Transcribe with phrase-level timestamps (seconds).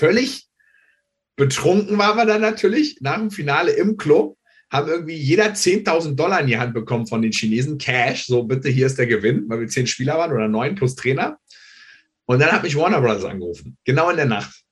[0.00, 0.48] völlig
[1.36, 4.36] betrunken waren wir dann natürlich nach dem Finale im Club,
[4.70, 8.70] haben irgendwie jeder 10.000 Dollar in die Hand bekommen von den Chinesen, Cash, so bitte,
[8.70, 11.38] hier ist der Gewinn, weil wir zehn Spieler waren oder neun plus Trainer.
[12.24, 14.62] Und dann hat mich Warner Brothers angerufen, genau in der Nacht.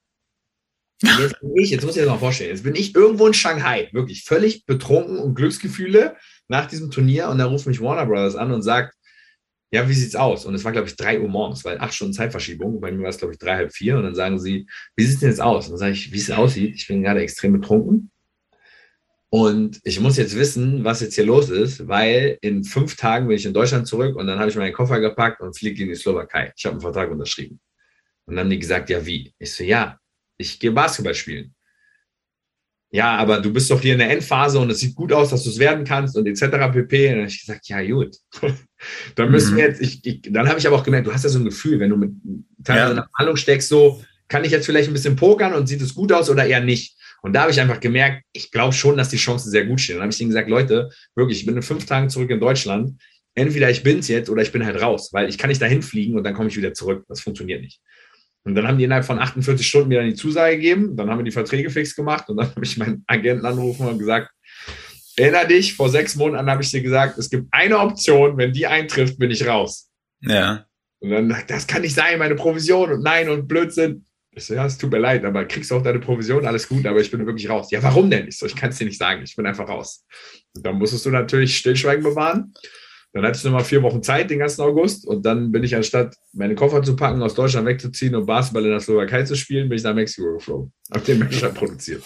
[1.02, 4.24] Jetzt ich, jetzt muss ich das mal vorstellen, jetzt bin ich irgendwo in Shanghai, wirklich
[4.24, 6.16] völlig betrunken und Glücksgefühle
[6.48, 8.97] nach diesem Turnier und da ruft mich Warner Brothers an und sagt,
[9.70, 10.46] ja, wie sieht's aus?
[10.46, 12.80] Und es war, glaube ich, drei Uhr morgens, weil acht Stunden Zeitverschiebung.
[12.80, 13.98] Bei mir war es, glaube ich, drei, halb vier.
[13.98, 15.66] Und dann sagen sie, wie sieht's denn jetzt aus?
[15.66, 16.74] Und dann sage ich, wie es aussieht.
[16.74, 18.10] Ich bin gerade extrem betrunken.
[19.30, 23.36] Und ich muss jetzt wissen, was jetzt hier los ist, weil in fünf Tagen bin
[23.36, 25.94] ich in Deutschland zurück und dann habe ich meinen Koffer gepackt und fliege in die
[25.94, 26.52] Slowakei.
[26.56, 27.60] Ich habe einen Vertrag unterschrieben.
[28.24, 29.34] Und dann haben die gesagt, ja, wie?
[29.38, 29.98] Ich so, ja,
[30.38, 31.54] ich gehe Basketball spielen.
[32.90, 35.44] Ja, aber du bist doch hier in der Endphase und es sieht gut aus, dass
[35.44, 36.72] du es werden kannst und etc.
[36.72, 37.08] pp.
[37.08, 38.16] Und dann habe ich gesagt, ja, gut.
[39.14, 39.70] dann müssen wir mhm.
[39.70, 41.80] jetzt, ich, ich, dann habe ich aber auch gemerkt, du hast ja so ein Gefühl,
[41.80, 42.12] wenn du mit
[42.64, 43.02] teilweise ja.
[43.02, 46.12] einer Handlung steckst, so, kann ich jetzt vielleicht ein bisschen pokern und sieht es gut
[46.12, 46.96] aus oder eher nicht?
[47.22, 49.96] Und da habe ich einfach gemerkt, ich glaube schon, dass die Chancen sehr gut stehen.
[49.96, 53.00] Dann habe ich denen gesagt, Leute, wirklich, ich bin in fünf Tagen zurück in Deutschland.
[53.34, 56.16] Entweder ich bin's jetzt oder ich bin halt raus, weil ich kann nicht dahin fliegen
[56.16, 57.04] und dann komme ich wieder zurück.
[57.08, 57.80] Das funktioniert nicht.
[58.48, 60.96] Und dann haben die innerhalb von 48 Stunden mir dann die Zusage gegeben.
[60.96, 63.98] Dann haben wir die Verträge fix gemacht und dann habe ich meinen Agenten angerufen und
[63.98, 64.30] gesagt,
[65.16, 68.66] erinner dich, vor sechs Monaten habe ich dir gesagt, es gibt eine Option, wenn die
[68.66, 69.90] eintrifft, bin ich raus.
[70.22, 70.64] Ja.
[71.00, 74.06] Und dann, das kann nicht sein, meine Provision und nein und Blödsinn.
[74.30, 76.86] Ich so, ja, es tut mir leid, aber kriegst du auch deine Provision, alles gut,
[76.86, 77.70] aber ich bin wirklich raus.
[77.70, 78.28] Ja, warum denn?
[78.28, 80.06] Ich so, ich kann es dir nicht sagen, ich bin einfach raus.
[80.56, 82.54] Und dann musstest du natürlich Stillschweigen bewahren.
[83.14, 85.06] Dann hatte ich noch mal vier Wochen Zeit, den ganzen August.
[85.06, 88.70] Und dann bin ich anstatt meine Koffer zu packen, aus Deutschland wegzuziehen und Basketball in
[88.70, 90.72] der Slowakei zu spielen, bin ich nach Mexiko geflogen.
[90.92, 92.02] Hab den Menschen produziert.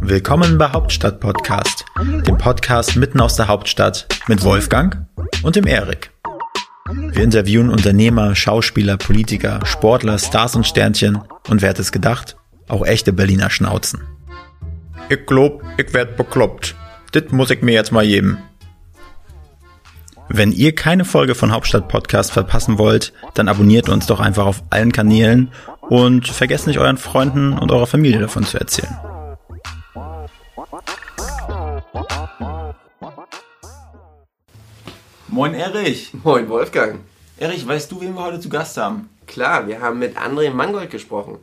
[0.00, 5.06] Willkommen bei Hauptstadt Podcast, dem Podcast mitten aus der Hauptstadt mit Wolfgang
[5.44, 6.10] und dem Erik.
[7.12, 12.36] Wir interviewen Unternehmer, Schauspieler, Politiker, Sportler, Stars und Sternchen und wer hat es gedacht?
[12.66, 14.00] Auch echte Berliner Schnauzen.
[15.10, 16.76] Ich glaub, ich werd bekloppt.
[17.10, 18.38] Das muss ich mir jetzt mal geben.
[20.28, 24.62] Wenn ihr keine Folge von Hauptstadt Podcast verpassen wollt, dann abonniert uns doch einfach auf
[24.70, 28.96] allen Kanälen und vergesst nicht euren Freunden und eurer Familie davon zu erzählen.
[35.26, 36.14] Moin Erich.
[36.22, 37.00] Moin Wolfgang.
[37.36, 39.08] Erich, weißt du, wen wir heute zu Gast haben?
[39.26, 41.40] Klar, wir haben mit André Mangold gesprochen.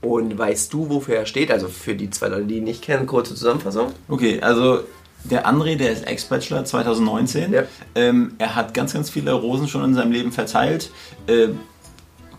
[0.00, 1.50] Und weißt du, wofür er steht?
[1.50, 3.92] Also für die zwei Leute, die ihn nicht kennen, kurze Zusammenfassung.
[4.08, 4.80] Okay, also
[5.24, 7.52] der André, der ist Ex-Bachelor 2019.
[7.52, 7.62] Ja.
[7.96, 10.90] Ähm, er hat ganz, ganz viele Rosen schon in seinem Leben verteilt.
[11.26, 11.48] Äh,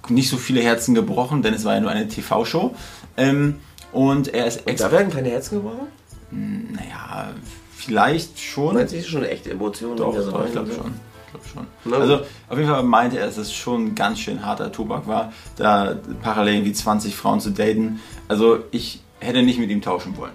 [0.08, 2.74] nicht so viele Herzen gebrochen, denn es war ja nur eine TV-Show.
[3.18, 3.58] Ähm,
[3.92, 4.82] und er ist Ex.
[4.82, 5.88] Da werden keine Herzen gebrochen?
[6.32, 7.32] Naja,
[7.76, 8.76] vielleicht schon.
[8.76, 9.98] Meinst du schon echt Emotionen?
[9.98, 10.94] Doch, doch ich glaube schon
[11.32, 11.68] glaube schon.
[11.86, 11.98] No.
[11.98, 15.96] Also auf jeden Fall meinte er, dass es schon ganz schön harter Tobak war, da
[16.22, 18.00] parallel irgendwie 20 Frauen zu daten.
[18.28, 20.34] Also ich hätte nicht mit ihm tauschen wollen.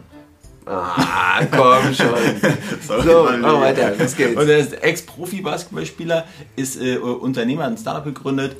[0.66, 2.08] Ah, komm schon.
[2.86, 4.40] so, so mach weiter, los geht's.
[4.40, 6.24] Und er ist Ex-Profi-Basketballspieler,
[6.56, 8.56] ist äh, Unternehmer, ein Startup gegründet.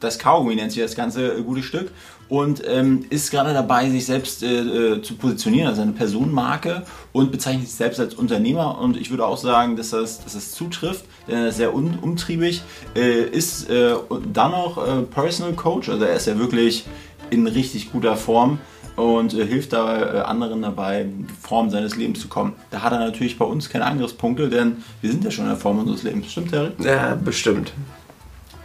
[0.00, 1.90] Das Kaugummi nennt sich das ganze äh, gute Stück
[2.28, 6.82] und ähm, ist gerade dabei, sich selbst äh, äh, zu positionieren, also eine Personenmarke
[7.12, 8.78] und bezeichnet sich selbst als Unternehmer.
[8.78, 11.98] Und ich würde auch sagen, dass das, dass das zutrifft, denn er ist sehr un
[12.00, 12.62] umtriebig,
[12.94, 13.94] äh, ist äh,
[14.32, 16.84] dann noch äh, Personal Coach, also er ist ja wirklich
[17.30, 18.58] in richtig guter Form
[18.96, 22.54] und äh, hilft da anderen dabei, in die Form seines Lebens zu kommen.
[22.70, 25.58] Da hat er natürlich bei uns keine Angriffspunkte, denn wir sind ja schon in der
[25.58, 26.32] Form unseres Lebens.
[26.32, 26.72] Stimmt, Harry?
[26.82, 27.72] Ja, bestimmt.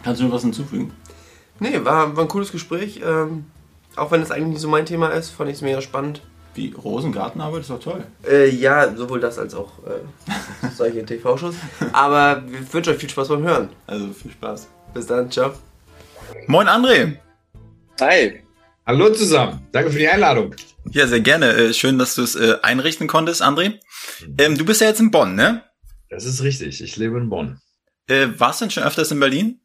[0.03, 0.91] Kannst du noch was hinzufügen?
[1.61, 3.01] Nee, war, war ein cooles Gespräch.
[3.05, 3.45] Ähm,
[3.95, 6.21] auch wenn es eigentlich nicht so mein Thema ist, fand ich es mega spannend.
[6.55, 8.03] Wie Rosengartenarbeit ist doch toll.
[8.27, 11.53] Äh, ja, sowohl das als auch äh, solche TV-Shows.
[11.93, 13.69] Aber ich wünsche euch viel Spaß beim Hören.
[13.85, 14.69] Also viel Spaß.
[14.95, 15.53] Bis dann, ciao.
[16.47, 17.17] Moin André.
[17.99, 18.41] Hi.
[18.87, 19.67] Hallo zusammen.
[19.71, 20.55] Danke für die Einladung.
[20.89, 21.53] Ja, sehr gerne.
[21.53, 23.75] Äh, schön, dass du es äh, einrichten konntest, André.
[24.39, 25.63] Ähm, du bist ja jetzt in Bonn, ne?
[26.09, 26.81] Das ist richtig.
[26.81, 27.59] Ich lebe in Bonn.
[28.07, 29.60] Äh, warst du denn schon öfters in Berlin?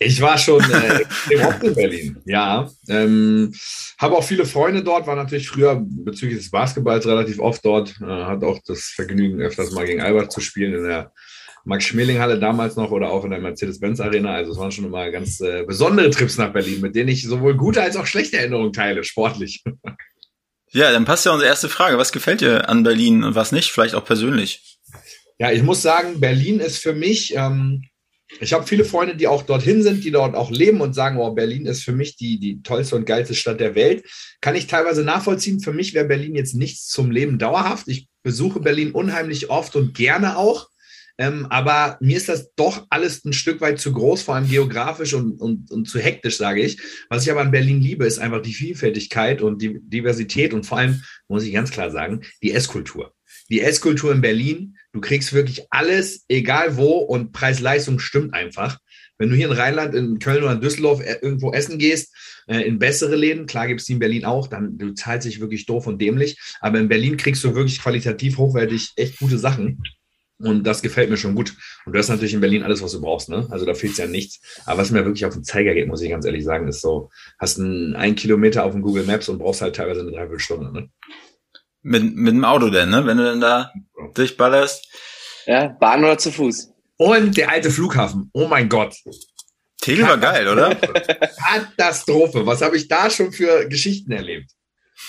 [0.00, 1.04] Ich war schon äh,
[1.44, 2.70] oft in Berlin, ja.
[2.88, 3.52] Ähm,
[3.98, 7.96] habe auch viele Freunde dort, war natürlich früher bezüglich des Basketballs relativ oft dort.
[8.00, 11.12] Äh, hat auch das Vergnügen, öfters mal gegen Albert zu spielen in der
[11.64, 14.34] Max-Schmeling-Halle damals noch oder auch in der Mercedes-Benz-Arena.
[14.34, 17.56] Also es waren schon immer ganz äh, besondere Trips nach Berlin, mit denen ich sowohl
[17.56, 19.64] gute als auch schlechte Erinnerungen teile, sportlich.
[20.70, 21.98] Ja, dann passt ja unsere erste Frage.
[21.98, 23.72] Was gefällt dir an Berlin und was nicht?
[23.72, 24.78] Vielleicht auch persönlich.
[25.38, 27.84] Ja, ich muss sagen, Berlin ist für mich ähm,
[28.40, 31.32] ich habe viele Freunde, die auch dorthin sind, die dort auch leben und sagen, oh,
[31.32, 34.04] Berlin ist für mich die, die tollste und geilste Stadt der Welt.
[34.40, 35.60] Kann ich teilweise nachvollziehen.
[35.60, 37.88] Für mich wäre Berlin jetzt nichts zum Leben dauerhaft.
[37.88, 40.68] Ich besuche Berlin unheimlich oft und gerne auch.
[41.20, 45.14] Ähm, aber mir ist das doch alles ein Stück weit zu groß, vor allem geografisch
[45.14, 46.80] und, und, und zu hektisch, sage ich.
[47.08, 50.78] Was ich aber an Berlin liebe, ist einfach die Vielfältigkeit und die Diversität und vor
[50.78, 53.14] allem, muss ich ganz klar sagen, die Esskultur.
[53.50, 58.78] Die Esskultur in Berlin, du kriegst wirklich alles, egal wo, und Preis-Leistung stimmt einfach.
[59.16, 62.14] Wenn du hier in Rheinland, in Köln oder in Düsseldorf äh, irgendwo essen gehst,
[62.48, 65.40] äh, in bessere Läden, klar gibt es die in Berlin auch, dann du zahlst dich
[65.40, 66.36] wirklich doof und dämlich.
[66.60, 69.82] Aber in Berlin kriegst du wirklich qualitativ hochwertig echt gute Sachen.
[70.40, 71.54] Und das gefällt mir schon gut.
[71.84, 73.48] Und du hast natürlich in Berlin alles, was du brauchst, ne?
[73.50, 74.40] Also da fehlt ja nichts.
[74.66, 77.10] Aber was mir wirklich auf den Zeiger geht, muss ich ganz ehrlich sagen, ist so,
[77.40, 80.88] hast einen, einen Kilometer auf dem Google Maps und brauchst halt teilweise eine Dreiviertelstunde, ne?
[81.82, 83.06] Mit, mit dem Auto denn, ne?
[83.06, 83.72] Wenn du dann da
[84.14, 84.86] durchballerst.
[85.46, 86.70] Ja, Bahn oder zu Fuß.
[86.96, 88.30] Und der alte Flughafen.
[88.32, 88.94] Oh mein Gott.
[89.80, 90.74] Tegel war geil, oder?
[90.74, 92.44] Katastrophe.
[92.44, 94.50] Was habe ich da schon für Geschichten erlebt?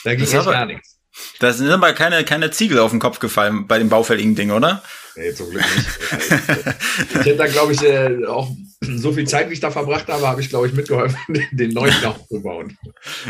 [0.03, 0.98] Da ging echt gar nichts.
[1.39, 4.83] Da sind aber keine, keine Ziegel auf den Kopf gefallen bei dem baufälligen Ding, oder?
[5.15, 5.87] Nee, zum Glück nicht.
[7.09, 8.49] ich hätte da, glaube ich, äh, auch
[8.81, 11.17] so viel Zeit, wie ich da verbracht habe, habe ich, glaube ich, mitgeholfen,
[11.51, 12.77] den neuen aufzubauen.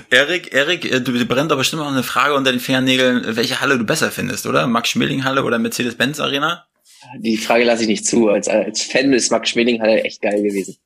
[0.09, 3.77] Erik, Erik, äh, du brennt doch bestimmt noch eine Frage unter den Fingernägeln, welche Halle
[3.77, 4.67] du besser findest, oder?
[4.67, 6.65] Max Schmeling Halle oder Mercedes-Benz Arena?
[7.19, 8.27] Die Frage lasse ich nicht zu.
[8.29, 10.77] Als, als Fan ist Max Schmeling Halle echt geil gewesen.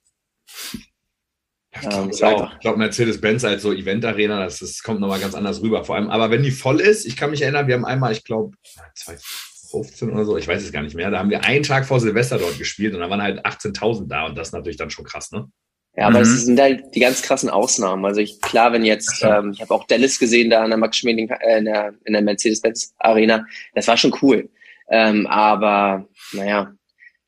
[1.81, 5.62] Ja, ähm, ich glaube, glaub, Mercedes-Benz als so Event-Arena, das, das kommt nochmal ganz anders
[5.62, 5.84] rüber.
[5.84, 8.24] Vor allem, aber wenn die voll ist, ich kann mich erinnern, wir haben einmal, ich
[8.24, 8.56] glaube,
[8.96, 12.00] 2015 oder so, ich weiß es gar nicht mehr, da haben wir einen Tag vor
[12.00, 15.06] Silvester dort gespielt und da waren halt 18.000 da und das ist natürlich dann schon
[15.06, 15.48] krass, ne?
[15.96, 16.24] Ja, aber mhm.
[16.24, 18.04] das sind halt die ganz krassen Ausnahmen.
[18.04, 20.98] Also ich, klar, wenn jetzt, ähm, ich habe auch Dallas gesehen da an der Max
[20.98, 23.46] Schmeling, äh, in der, in der Mercedes-Benz Arena,
[23.76, 24.50] das war schon cool.
[24.90, 26.74] Ähm, aber naja,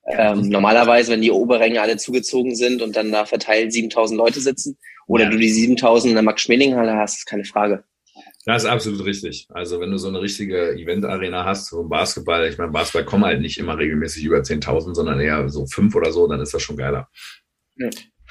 [0.07, 4.77] ähm, normalerweise, wenn die Oberränge alle zugezogen sind und dann da verteilt 7000 Leute sitzen
[5.07, 5.29] oder ja.
[5.29, 7.83] du die 7000 in der Max-Schmeling-Halle hast, ist keine Frage.
[8.45, 9.47] Das ist absolut richtig.
[9.49, 13.25] Also wenn du so eine richtige Event-Arena hast, so ein Basketball, ich meine, Basketball kommen
[13.25, 16.61] halt nicht immer regelmäßig über 10.000, sondern eher so fünf oder so, dann ist das
[16.61, 17.09] schon geiler.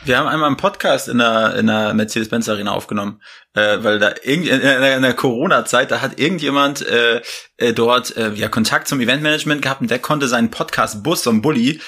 [0.03, 3.23] Wir haben einmal einen Podcast in der, in der Mercedes-Benz Arena aufgenommen,
[3.55, 7.23] äh, weil da irgendwie in, der Corona-Zeit, da hat irgendjemand äh,
[7.57, 11.43] äh, dort äh, ja Kontakt zum Eventmanagement gehabt und der konnte seinen Podcast-Bus, so ein
[11.43, 11.81] Bulli,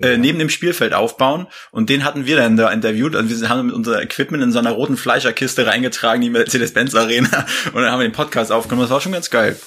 [0.00, 3.66] äh, neben dem Spielfeld aufbauen und den hatten wir dann da interviewt und wir haben
[3.66, 8.00] mit unser Equipment in so einer roten Fleischerkiste reingetragen, die Mercedes-Benz Arena und dann haben
[8.00, 8.84] wir den Podcast aufgenommen.
[8.84, 9.60] Das war schon ganz geil.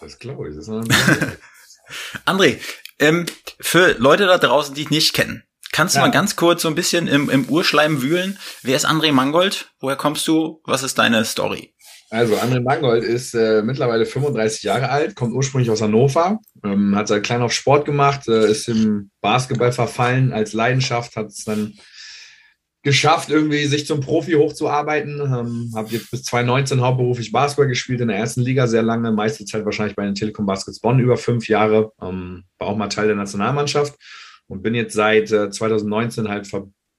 [0.00, 0.54] Das glaube ich.
[0.54, 0.74] Das ist
[2.26, 2.58] André,
[2.98, 3.26] ähm,
[3.58, 5.42] für Leute da draußen, die ich nicht kennen,
[5.76, 6.06] Kannst du ja.
[6.06, 8.38] mal ganz kurz so ein bisschen im, im Urschleim wühlen?
[8.62, 9.72] Wer ist André Mangold?
[9.78, 10.62] Woher kommst du?
[10.64, 11.74] Was ist deine Story?
[12.08, 17.08] Also André Mangold ist äh, mittlerweile 35 Jahre alt, kommt ursprünglich aus Hannover, ähm, hat
[17.08, 21.74] seit klein auf Sport gemacht, äh, ist im Basketball verfallen als Leidenschaft, hat es dann
[22.82, 25.20] geschafft, irgendwie sich zum Profi hochzuarbeiten.
[25.20, 29.44] Ähm, habe jetzt bis 2019 hauptberuflich Basketball gespielt in der ersten Liga sehr lange, meiste
[29.44, 33.08] Zeit wahrscheinlich bei den Telekom Baskets Bonn über fünf Jahre, ähm, war auch mal Teil
[33.08, 33.94] der Nationalmannschaft
[34.48, 36.46] und bin jetzt seit äh, 2019 halt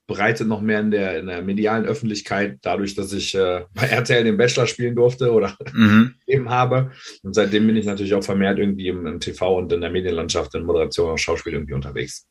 [0.07, 4.23] verbreitet noch mehr in der, in der medialen Öffentlichkeit, dadurch, dass ich äh, bei RTL
[4.23, 6.15] den Bachelor spielen durfte oder mhm.
[6.25, 6.91] eben habe.
[7.23, 10.55] Und seitdem bin ich natürlich auch vermehrt irgendwie im, im TV und in der Medienlandschaft,
[10.55, 12.25] in Moderation und Schauspiel irgendwie unterwegs.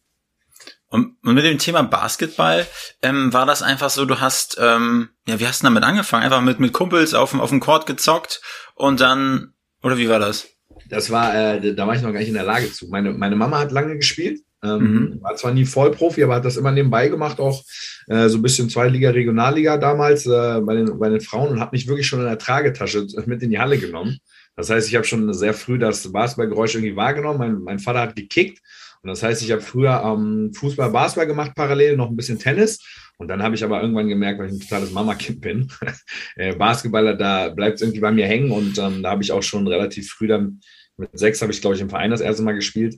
[0.89, 2.67] Und, und mit dem Thema Basketball
[3.03, 6.23] ähm, war das einfach so, du hast, ähm, ja, wie hast du damit angefangen?
[6.23, 8.41] Einfach mit, mit Kumpels auf dem, auf dem Court gezockt
[8.75, 9.53] und dann,
[9.83, 10.49] oder wie war das?
[10.89, 12.87] Das war, äh, da war ich noch gar nicht in der Lage zu.
[12.89, 15.23] Meine, meine Mama hat lange gespielt ähm, mhm.
[15.23, 17.63] War zwar nie Vollprofi, aber hat das immer nebenbei gemacht, auch
[18.09, 21.73] äh, so ein bisschen Zweitliga, Regionalliga damals äh, bei, den, bei den Frauen und hat
[21.73, 24.19] mich wirklich schon in der Tragetasche mit in die Halle genommen.
[24.57, 27.39] Das heißt, ich habe schon sehr früh das Basketballgeräusch irgendwie wahrgenommen.
[27.39, 28.61] Mein, mein Vater hat gekickt.
[29.03, 32.83] Und das heißt, ich habe früher ähm, Fußball, Basketball gemacht, parallel noch ein bisschen Tennis.
[33.19, 35.71] Und dann habe ich aber irgendwann gemerkt, weil ich ein totales Mama-Kind bin,
[36.37, 38.51] äh, Basketballer, da bleibt es irgendwie bei mir hängen.
[38.51, 40.61] Und ähm, da habe ich auch schon relativ früh dann,
[40.97, 42.97] mit sechs habe ich, glaube ich, im Verein das erste Mal gespielt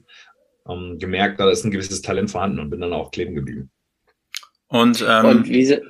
[0.69, 3.71] ähm, gemerkt, da ist ein gewisses Talent vorhanden und bin dann auch kleben geblieben.
[4.69, 5.81] Und, ähm, und wie sie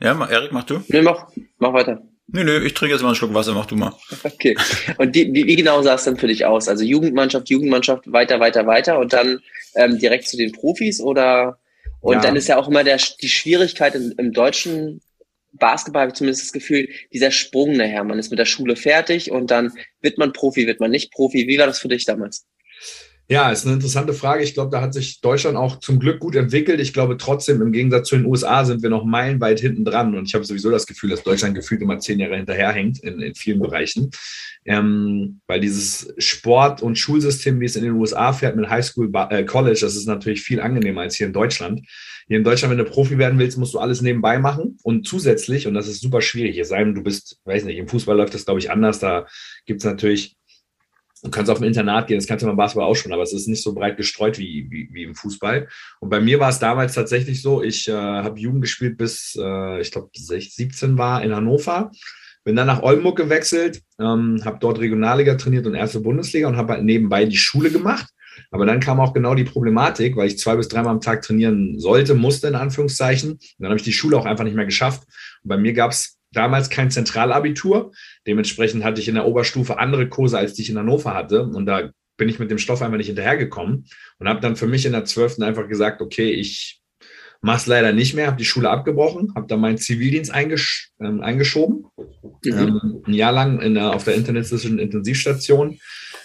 [0.00, 0.80] ja, Erik, mach du?
[0.88, 1.28] Nee, mach,
[1.58, 2.02] mach weiter.
[2.28, 3.94] Nö, nö, ich trinke jetzt mal einen Schluck Wasser, mach du mal.
[4.22, 4.56] Okay.
[4.98, 6.68] Und die, wie, wie genau sah es dann für dich aus?
[6.68, 9.40] Also Jugendmannschaft, Jugendmannschaft, weiter, weiter, weiter und dann
[9.74, 11.58] ähm, direkt zu den Profis oder
[12.00, 12.20] und ja.
[12.20, 15.00] dann ist ja auch immer der, die Schwierigkeit im, im deutschen
[15.52, 18.04] Basketball habe ich zumindest das Gefühl, dieser Sprung nachher.
[18.04, 21.48] Man ist mit der Schule fertig und dann wird man Profi, wird man nicht Profi.
[21.48, 22.46] Wie war das für dich damals?
[23.30, 24.42] Ja, ist eine interessante Frage.
[24.42, 26.80] Ich glaube, da hat sich Deutschland auch zum Glück gut entwickelt.
[26.80, 30.16] Ich glaube trotzdem, im Gegensatz zu den USA sind wir noch meilenweit hinten dran.
[30.16, 33.34] Und ich habe sowieso das Gefühl, dass Deutschland gefühlt immer zehn Jahre hinterherhängt in, in
[33.34, 34.10] vielen Bereichen.
[34.64, 39.44] Ähm, weil dieses Sport- und Schulsystem, wie es in den USA fährt mit Highschool, äh,
[39.44, 41.82] College, das ist natürlich viel angenehmer als hier in Deutschland.
[42.28, 45.66] Hier in Deutschland, wenn du Profi werden willst, musst du alles nebenbei machen und zusätzlich,
[45.66, 48.34] und das ist super schwierig, es sei denn, du bist, weiß nicht, im Fußball läuft
[48.34, 49.26] das, glaube ich, anders, da
[49.64, 50.37] gibt es natürlich
[51.22, 53.32] Du kannst auf ein Internat gehen, das kannst du beim Basketball auch schon, aber es
[53.32, 55.68] ist nicht so breit gestreut wie, wie, wie im Fußball.
[56.00, 59.80] Und bei mir war es damals tatsächlich so, ich äh, habe Jugend gespielt bis, äh,
[59.80, 61.90] ich glaube, 17 war in Hannover.
[62.44, 66.74] Bin dann nach Oldenburg gewechselt, ähm, habe dort Regionalliga trainiert und erste Bundesliga und habe
[66.74, 68.08] halt nebenbei die Schule gemacht.
[68.50, 71.78] Aber dann kam auch genau die Problematik, weil ich zwei bis dreimal am Tag trainieren
[71.78, 73.32] sollte, musste in Anführungszeichen.
[73.32, 75.02] Und dann habe ich die Schule auch einfach nicht mehr geschafft.
[75.42, 77.92] Und bei mir gab es damals kein Zentralabitur.
[78.26, 81.44] Dementsprechend hatte ich in der Oberstufe andere Kurse, als die ich in Hannover hatte.
[81.44, 83.86] Und da bin ich mit dem Stoff einfach nicht hinterhergekommen
[84.18, 85.40] und habe dann für mich in der 12.
[85.40, 86.80] einfach gesagt, okay, ich
[87.40, 91.20] mache es leider nicht mehr, habe die Schule abgebrochen, habe dann meinen Zivildienst eingesch ähm,
[91.22, 91.86] eingeschoben.
[92.44, 92.52] Mhm.
[92.52, 95.78] Ähm, ein Jahr lang in der, auf der internetischen Intensivstation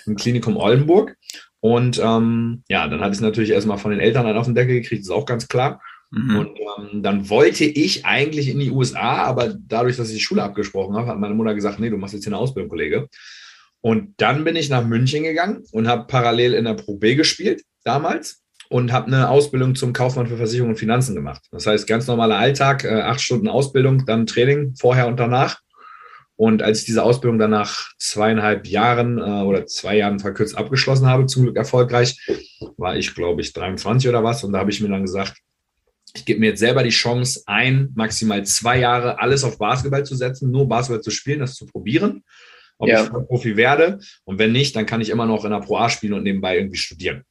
[0.06, 1.16] im Klinikum Oldenburg.
[1.60, 4.56] Und ähm, ja, dann hatte ich es natürlich erstmal von den Eltern dann auf den
[4.56, 5.82] Deckel gekriegt, ist auch ganz klar.
[6.14, 6.38] Mhm.
[6.38, 10.44] Und ähm, dann wollte ich eigentlich in die USA, aber dadurch, dass ich die Schule
[10.44, 13.08] abgesprochen habe, hat meine Mutter gesagt, nee, du machst jetzt hier eine Ausbildung, Kollege.
[13.82, 17.64] Und dann bin ich nach München gegangen und habe parallel in der Pro B gespielt
[17.84, 21.42] damals und habe eine Ausbildung zum Kaufmann für Versicherung und Finanzen gemacht.
[21.52, 25.60] Das heißt, ganz normaler Alltag, äh, acht Stunden Ausbildung, dann Training, vorher und danach.
[26.36, 31.08] Und als ich diese Ausbildung dann nach zweieinhalb Jahren äh, oder zwei Jahren verkürzt abgeschlossen
[31.08, 32.18] habe, zum Glück erfolgreich,
[32.78, 34.44] war ich, glaube ich, 23 oder was.
[34.44, 35.38] Und da habe ich mir dann gesagt,
[36.16, 40.16] ich gebe mir jetzt selber die Chance, ein, maximal zwei Jahre alles auf Basketball zu
[40.16, 42.24] setzen, nur Basketball zu spielen, das zu probieren,
[42.78, 43.04] ob ja.
[43.04, 44.00] ich Profi werde.
[44.24, 46.58] Und wenn nicht, dann kann ich immer noch in der Pro A spielen und nebenbei
[46.58, 47.24] irgendwie studieren.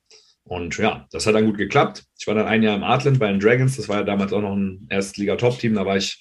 [0.45, 2.03] Und ja, das hat dann gut geklappt.
[2.19, 3.77] Ich war dann ein Jahr im Artland bei den Dragons.
[3.77, 5.75] Das war ja damals auch noch ein Erstliga-Top-Team.
[5.75, 6.21] Da war ich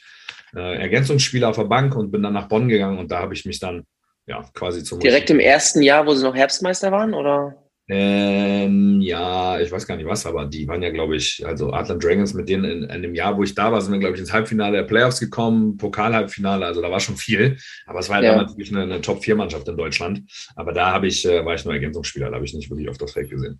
[0.56, 3.46] äh, Ergänzungsspieler auf der Bank und bin dann nach Bonn gegangen und da habe ich
[3.46, 3.86] mich dann
[4.28, 5.00] ja quasi zum.
[5.00, 7.58] Direkt im ersten Jahr, wo sie noch Herbstmeister waren, oder?
[7.88, 12.04] Ähm, ja, ich weiß gar nicht was, aber die waren ja, glaube ich, also Atlant
[12.04, 14.22] Dragons mit denen in, in dem Jahr, wo ich da war, sind wir, glaube ich,
[14.22, 17.58] ins Halbfinale der Playoffs gekommen, Pokal-Halbfinale, also da war schon viel.
[17.86, 18.32] Aber es war ja, ja.
[18.34, 20.22] damals wirklich eine, eine Top-4-Mannschaft in Deutschland.
[20.56, 22.98] Aber da habe ich, äh, war ich nur Ergänzungsspieler, da habe ich nicht wirklich auf
[22.98, 23.60] das Feld gesehen.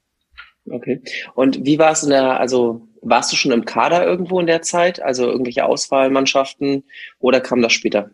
[0.70, 1.02] Okay.
[1.34, 4.62] Und wie war es in der, also warst du schon im Kader irgendwo in der
[4.62, 5.02] Zeit?
[5.02, 6.84] Also irgendwelche Auswahlmannschaften
[7.20, 8.12] oder kam das später?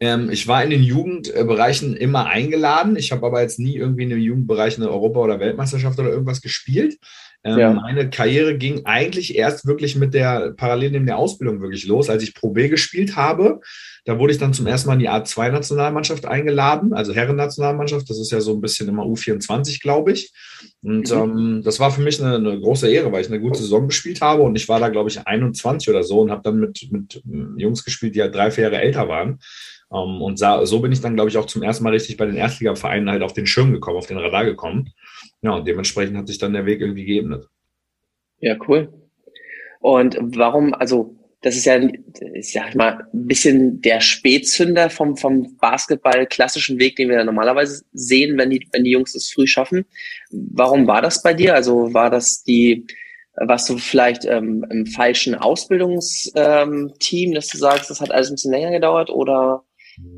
[0.00, 2.96] Ähm, ich war in den Jugendbereichen immer eingeladen.
[2.96, 6.40] Ich habe aber jetzt nie irgendwie in den Jugendbereichen eine Europa- oder Weltmeisterschaft oder irgendwas
[6.40, 6.98] gespielt.
[7.42, 7.72] Ähm, ja.
[7.72, 12.22] Meine Karriere ging eigentlich erst wirklich mit der parallel neben der Ausbildung wirklich los, als
[12.22, 13.60] ich Pro B gespielt habe.
[14.04, 18.08] Da wurde ich dann zum ersten Mal in die A2-Nationalmannschaft eingeladen, also Herren-Nationalmannschaft.
[18.10, 20.32] Das ist ja so ein bisschen immer U24, glaube ich.
[20.82, 21.16] Und mhm.
[21.16, 24.20] ähm, das war für mich eine, eine, große Ehre, weil ich eine gute Saison gespielt
[24.20, 24.42] habe.
[24.42, 27.22] Und ich war da, glaube ich, 21 oder so und habe dann mit, mit
[27.56, 29.38] Jungs gespielt, die halt drei, vier Jahre älter waren.
[29.92, 32.26] Ähm, und sah, so bin ich dann, glaube ich, auch zum ersten Mal richtig bei
[32.26, 34.92] den Erstligavereinen halt auf den Schirm gekommen, auf den Radar gekommen.
[35.42, 37.46] Ja, und dementsprechend hat sich dann der Weg irgendwie geebnet.
[38.38, 38.92] Ja, cool.
[39.80, 41.80] Und warum, also das ist ja,
[42.34, 47.24] ich sag mal, ein bisschen der Spätzünder vom, vom Basketball klassischen Weg, den wir ja
[47.24, 49.86] normalerweise sehen, wenn die, wenn die Jungs es früh schaffen.
[50.30, 51.54] Warum war das bei dir?
[51.54, 52.86] Also war das die,
[53.36, 58.34] warst du vielleicht ähm, im falschen Ausbildungsteam, ähm, dass du sagst, das hat alles ein
[58.34, 59.64] bisschen länger gedauert oder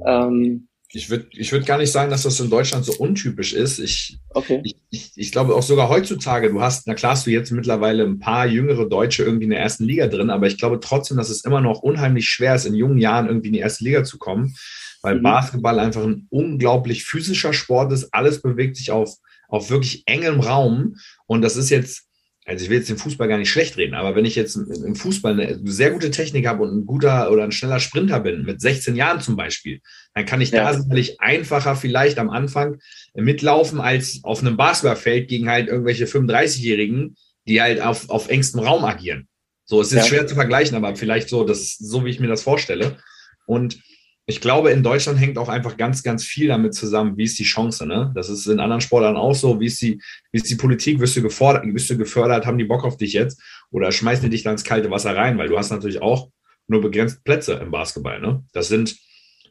[0.05, 3.79] ähm, ich würde ich würd gar nicht sagen, dass das in Deutschland so untypisch ist.
[3.79, 4.61] Ich, okay.
[4.63, 8.05] ich, ich, ich, glaube auch sogar heutzutage, du hast, na klar, hast du jetzt mittlerweile
[8.05, 11.31] ein paar jüngere Deutsche irgendwie in der ersten Liga drin, aber ich glaube trotzdem, dass
[11.31, 14.19] es immer noch unheimlich schwer ist, in jungen Jahren irgendwie in die erste Liga zu
[14.19, 14.55] kommen,
[15.01, 15.23] weil mhm.
[15.23, 18.13] Basketball einfach ein unglaublich physischer Sport ist.
[18.13, 19.17] Alles bewegt sich auf,
[19.49, 20.97] auf wirklich engem Raum
[21.27, 22.07] und das ist jetzt
[22.45, 24.97] also ich will jetzt den Fußball gar nicht schlecht reden, aber wenn ich jetzt im
[24.97, 28.61] Fußball eine sehr gute Technik habe und ein guter oder ein schneller Sprinter bin, mit
[28.61, 29.81] 16 Jahren zum Beispiel,
[30.15, 30.65] dann kann ich ja.
[30.65, 32.79] da sicherlich einfacher vielleicht am Anfang
[33.15, 38.85] mitlaufen als auf einem Basketballfeld gegen halt irgendwelche 35-Jährigen, die halt auf, auf engstem Raum
[38.85, 39.29] agieren.
[39.65, 40.05] So, es ist ja.
[40.05, 42.99] schwer zu vergleichen, aber vielleicht so, das, so wie ich mir das vorstelle.
[43.47, 43.79] Und
[44.27, 47.45] ich glaube, in Deutschland hängt auch einfach ganz, ganz viel damit zusammen, wie ist die
[47.45, 47.87] Chance.
[47.87, 48.13] Ne?
[48.15, 49.59] Das ist in anderen Sportlern auch so.
[49.59, 50.01] Wie ist die,
[50.31, 51.01] wie ist die Politik?
[51.01, 52.47] Wirst du, gefordert, wirst du gefördert?
[52.47, 53.43] Haben die Bock auf dich jetzt?
[53.71, 55.39] Oder schmeißen die dich dann ins kalte Wasser rein?
[55.39, 56.31] Weil du hast natürlich auch
[56.69, 58.21] nur begrenzt Plätze im Basketball.
[58.21, 58.45] Ne?
[58.53, 58.97] Das sind,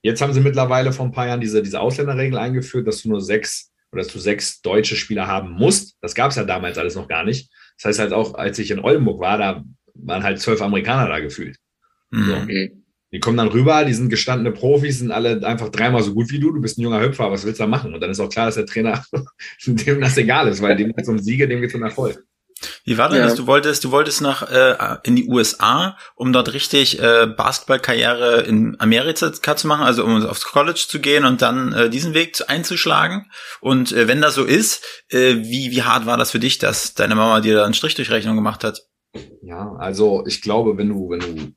[0.03, 3.21] jetzt haben sie mittlerweile vor ein paar Jahren diese, diese Ausländerregel eingeführt, dass du nur
[3.21, 5.97] sechs oder dass du sechs deutsche Spieler haben musst.
[5.99, 7.51] Das gab es ja damals alles noch gar nicht.
[7.77, 9.63] Das heißt halt auch, als ich in Oldenburg war, da
[9.95, 11.57] waren halt zwölf Amerikaner da gefühlt.
[12.09, 12.25] Mhm.
[12.25, 12.80] So.
[13.13, 16.39] Die kommen dann rüber, die sind gestandene Profis, sind alle einfach dreimal so gut wie
[16.39, 16.51] du.
[16.51, 17.93] Du bist ein junger Hüpfer, was willst du da machen?
[17.93, 19.03] Und dann ist auch klar, dass der Trainer
[19.65, 22.23] dem das egal ist, weil dem geht es um Siege, dem geht es um Erfolg.
[22.83, 23.25] Wie war denn ja.
[23.25, 23.35] das?
[23.35, 28.79] Du wolltest, du wolltest nach äh, in die USA, um dort richtig äh, Basketballkarriere in
[28.79, 33.31] Amerika zu machen, also um aufs College zu gehen und dann äh, diesen Weg einzuschlagen.
[33.59, 36.93] Und äh, wenn das so ist, äh, wie wie hart war das für dich, dass
[36.93, 38.83] deine Mama dir da einen Strich durch Rechnung gemacht hat?
[39.41, 41.53] Ja, also ich glaube, wenn du wenn du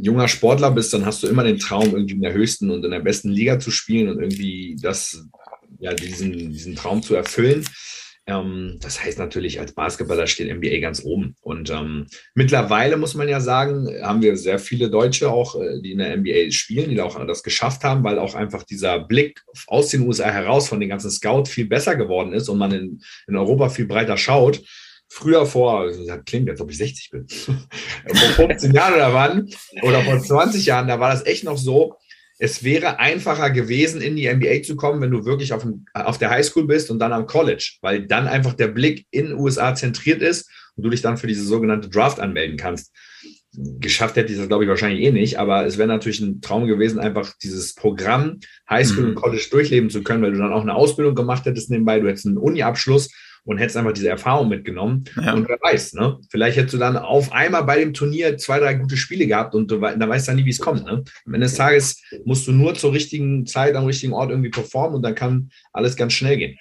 [0.00, 2.90] junger Sportler bist, dann hast du immer den Traum, irgendwie in der höchsten und in
[2.90, 5.24] der besten Liga zu spielen und irgendwie das
[5.78, 7.64] ja, diesen, diesen Traum zu erfüllen.
[8.26, 11.36] Ähm, das heißt natürlich, als Basketballer steht NBA ganz oben.
[11.40, 15.92] Und ähm, mittlerweile muss man ja sagen, haben wir sehr viele Deutsche auch, äh, die
[15.92, 19.88] in der NBA spielen, die auch das geschafft haben, weil auch einfach dieser Blick aus
[19.88, 23.36] den USA heraus von den ganzen Scouts viel besser geworden ist und man in, in
[23.36, 24.62] Europa viel breiter schaut
[25.10, 27.26] früher vor, das klingt, als ob ich 60 bin,
[28.36, 29.50] vor 15 Jahren oder wann,
[29.82, 31.96] oder vor 20 Jahren, da war das echt noch so,
[32.38, 36.30] es wäre einfacher gewesen, in die NBA zu kommen, wenn du wirklich auf, auf der
[36.30, 40.22] Highschool bist und dann am College, weil dann einfach der Blick in den USA zentriert
[40.22, 42.94] ist und du dich dann für diese sogenannte Draft anmelden kannst.
[43.52, 46.66] Geschafft hätte ich das, glaube ich, wahrscheinlich eh nicht, aber es wäre natürlich ein Traum
[46.66, 48.38] gewesen, einfach dieses Programm
[48.70, 49.08] Highschool mhm.
[49.10, 52.08] und College durchleben zu können, weil du dann auch eine Ausbildung gemacht hättest nebenbei, du
[52.08, 53.10] hättest einen Uni-Abschluss
[53.44, 55.04] und hättest einfach diese Erfahrung mitgenommen.
[55.16, 55.34] Ja.
[55.34, 56.18] Und wer weiß, ne?
[56.30, 59.70] Vielleicht hättest du dann auf einmal bei dem Turnier zwei, drei gute Spiele gehabt und
[59.70, 60.84] du dann weißt dann nie, wie es kommt.
[60.84, 61.04] Ne?
[61.26, 64.96] Am Ende des Tages musst du nur zur richtigen Zeit am richtigen Ort irgendwie performen
[64.96, 66.58] und dann kann alles ganz schnell gehen.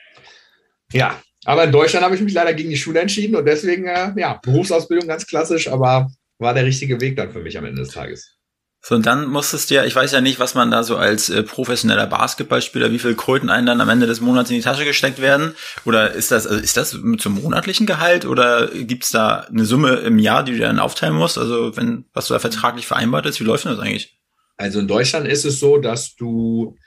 [0.91, 4.11] Ja, aber in Deutschland habe ich mich leider gegen die Schule entschieden und deswegen, äh,
[4.17, 7.91] ja, Berufsausbildung ganz klassisch, aber war der richtige Weg dann für mich am Ende des
[7.91, 8.38] Tages.
[8.81, 11.29] So, und dann musstest du ja, ich weiß ja nicht, was man da so als
[11.29, 14.85] äh, professioneller Basketballspieler, wie viel Kröten einen dann am Ende des Monats in die Tasche
[14.85, 15.53] gesteckt werden?
[15.83, 20.17] Oder ist das, also ist das zum monatlichen Gehalt oder gibt's da eine Summe im
[20.17, 21.37] Jahr, die du dann aufteilen musst?
[21.37, 24.17] Also wenn, was du da vertraglich vereinbart ist, wie läuft denn das eigentlich?
[24.55, 26.77] Also in Deutschland ist es so, dass du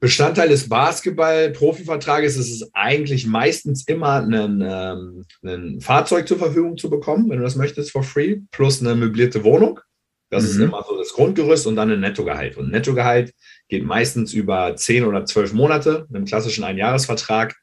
[0.00, 6.88] Bestandteil des Basketball-Profivertrages ist es eigentlich meistens immer ein, ähm, ein Fahrzeug zur Verfügung zu
[6.88, 9.80] bekommen, wenn du das möchtest, for free, plus eine möblierte Wohnung.
[10.30, 10.50] Das mhm.
[10.50, 12.56] ist immer so das Grundgerüst und dann ein Nettogehalt.
[12.56, 13.34] Und ein Nettogehalt
[13.68, 17.56] geht meistens über zehn oder zwölf Monate, einem klassischen Einjahresvertrag.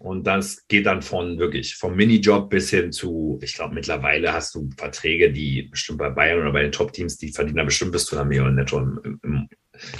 [0.00, 4.54] Und das geht dann von wirklich vom Minijob bis hin zu, ich glaube, mittlerweile hast
[4.54, 8.06] du Verträge, die bestimmt bei Bayern oder bei den Top-Teams, die verdienen da bestimmt bis
[8.06, 9.48] zu einer Million netto im, im,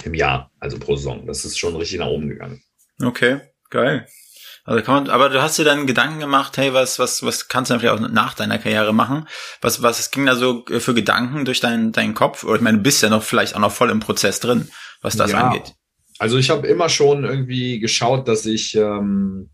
[0.03, 1.25] im Jahr, also pro Saison.
[1.25, 2.61] Das ist schon richtig nach oben gegangen.
[3.01, 4.05] Okay, geil.
[4.67, 7.69] Also kann man, aber du hast dir dann Gedanken gemacht, hey, was, was, was kannst
[7.69, 9.27] du dann vielleicht auch nach deiner Karriere machen?
[9.61, 12.43] Was, was ging da so für Gedanken durch deinen, deinen Kopf?
[12.43, 14.69] Oder ich meine, du bist ja noch vielleicht auch noch voll im Prozess drin,
[15.01, 15.41] was das ja.
[15.41, 15.75] angeht.
[16.17, 19.51] Also ich habe immer schon irgendwie geschaut, dass ich ähm,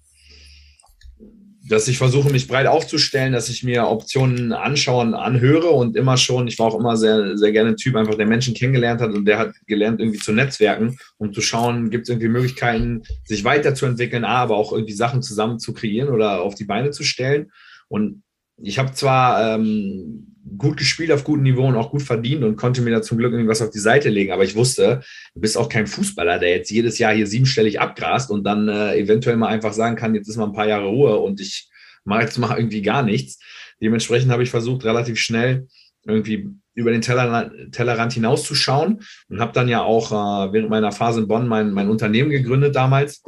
[1.68, 6.18] dass ich versuche, mich breit aufzustellen, dass ich mir Optionen anschaue und anhöre und immer
[6.18, 9.12] schon, ich war auch immer sehr, sehr gerne ein Typ, einfach der Menschen kennengelernt hat
[9.12, 13.44] und der hat gelernt, irgendwie zu netzwerken, um zu schauen, gibt es irgendwie Möglichkeiten, sich
[13.44, 17.52] weiterzuentwickeln, aber auch irgendwie Sachen zusammen zu kreieren oder auf die Beine zu stellen.
[17.88, 18.24] Und
[18.58, 22.82] ich habe zwar ähm, gut gespielt auf gutem Niveau und auch gut verdient und konnte
[22.82, 24.32] mir da zum Glück irgendwas auf die Seite legen.
[24.32, 25.02] Aber ich wusste,
[25.34, 28.98] du bist auch kein Fußballer, der jetzt jedes Jahr hier siebenstellig abgrast und dann äh,
[28.98, 31.70] eventuell mal einfach sagen kann, jetzt ist mal ein paar Jahre Ruhe und ich
[32.04, 33.40] mache jetzt mal irgendwie gar nichts.
[33.82, 35.68] Dementsprechend habe ich versucht, relativ schnell
[36.06, 41.22] irgendwie über den Teller, Tellerrand hinauszuschauen und habe dann ja auch äh, während meiner Phase
[41.22, 43.24] in Bonn mein, mein Unternehmen gegründet damals,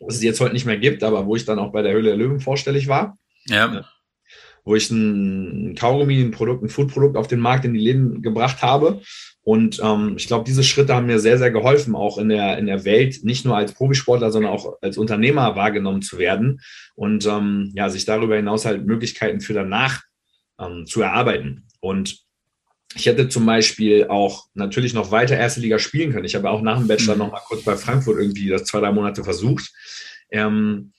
[0.00, 2.10] was es jetzt heute nicht mehr gibt, aber wo ich dann auch bei der Höhle
[2.10, 3.18] der Löwen vorstellig war.
[3.46, 3.84] Ja
[4.68, 8.60] wo ich ein Kaugummi, ein Produkt, ein Foodprodukt auf den Markt in die Läden gebracht
[8.60, 9.00] habe.
[9.40, 12.66] Und ähm, ich glaube, diese Schritte haben mir sehr, sehr geholfen, auch in der, in
[12.66, 16.60] der Welt, nicht nur als Profisportler, sondern auch als Unternehmer wahrgenommen zu werden
[16.94, 20.02] und ähm, ja, sich darüber hinaus halt Möglichkeiten für danach
[20.60, 21.66] ähm, zu erarbeiten.
[21.80, 22.18] Und
[22.94, 26.26] ich hätte zum Beispiel auch natürlich noch weiter erste Liga spielen können.
[26.26, 27.20] Ich habe auch nach dem Bachelor mhm.
[27.20, 29.72] noch mal kurz bei Frankfurt irgendwie das zwei, drei Monate versucht.
[30.30, 30.92] Ähm,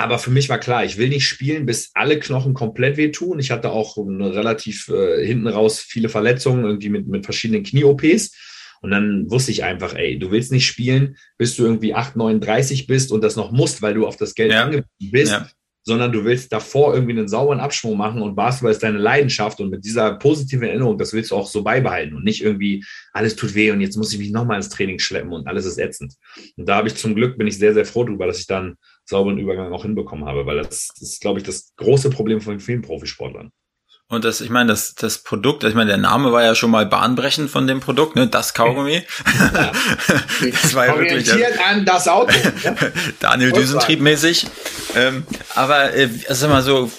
[0.00, 3.40] aber für mich war klar, ich will nicht spielen, bis alle Knochen komplett wehtun.
[3.40, 8.32] Ich hatte auch relativ äh, hinten raus viele Verletzungen, irgendwie mit, mit verschiedenen Knie-OPs.
[8.80, 12.86] Und dann wusste ich einfach, ey, du willst nicht spielen, bis du irgendwie 8, 39
[12.86, 14.62] bist und das noch musst, weil du auf das Geld ja.
[14.62, 15.32] angewiesen bist.
[15.32, 15.48] Ja
[15.88, 19.70] sondern du willst davor irgendwie einen sauberen Abschwung machen und Basketball ist deine Leidenschaft und
[19.70, 22.84] mit dieser positiven Erinnerung, das willst du auch so beibehalten und nicht irgendwie,
[23.14, 25.78] alles tut weh und jetzt muss ich mich nochmal ins Training schleppen und alles ist
[25.78, 26.12] ätzend.
[26.56, 28.76] Und da habe ich zum Glück, bin ich sehr, sehr froh darüber, dass ich dann
[29.08, 32.60] sauberen Übergang auch hinbekommen habe, weil das, das ist, glaube ich, das große Problem von
[32.60, 33.52] vielen Profisportlern.
[34.10, 36.86] Und das, ich meine, das, das Produkt, ich meine, der Name war ja schon mal
[36.86, 38.26] bahnbrechend von dem Produkt, ne?
[38.26, 39.04] Das Kaugummi.
[39.38, 39.72] Ja.
[40.62, 41.30] das war ja wirklich.
[41.30, 42.32] Orientiert an das Auto.
[43.20, 44.46] Daniel Düsentrieb mäßig.
[44.96, 46.90] Ähm, aber äh, also mal so,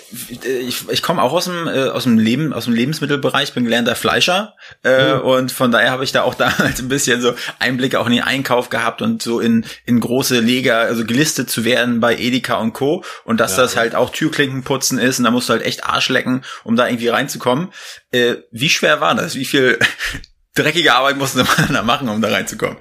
[0.44, 3.96] ich, ich komme auch aus dem äh, aus dem Leben aus dem Lebensmittelbereich, bin gelernter
[3.96, 5.22] Fleischer äh, mhm.
[5.22, 8.24] und von daher habe ich da auch damals ein bisschen so Einblicke auch in den
[8.24, 12.74] Einkauf gehabt und so in in große Leger, also gelistet zu werden bei Edeka und
[12.74, 13.04] Co.
[13.24, 13.64] Und dass ja.
[13.64, 16.76] das halt auch Türklinken putzen ist und da musst du halt echt Arsch lecken, um
[16.76, 17.70] da irgendwie reinzukommen.
[18.12, 19.36] Äh, wie schwer war das?
[19.36, 19.80] Wie viel
[20.56, 22.78] dreckige Arbeit musste man da machen, um da reinzukommen?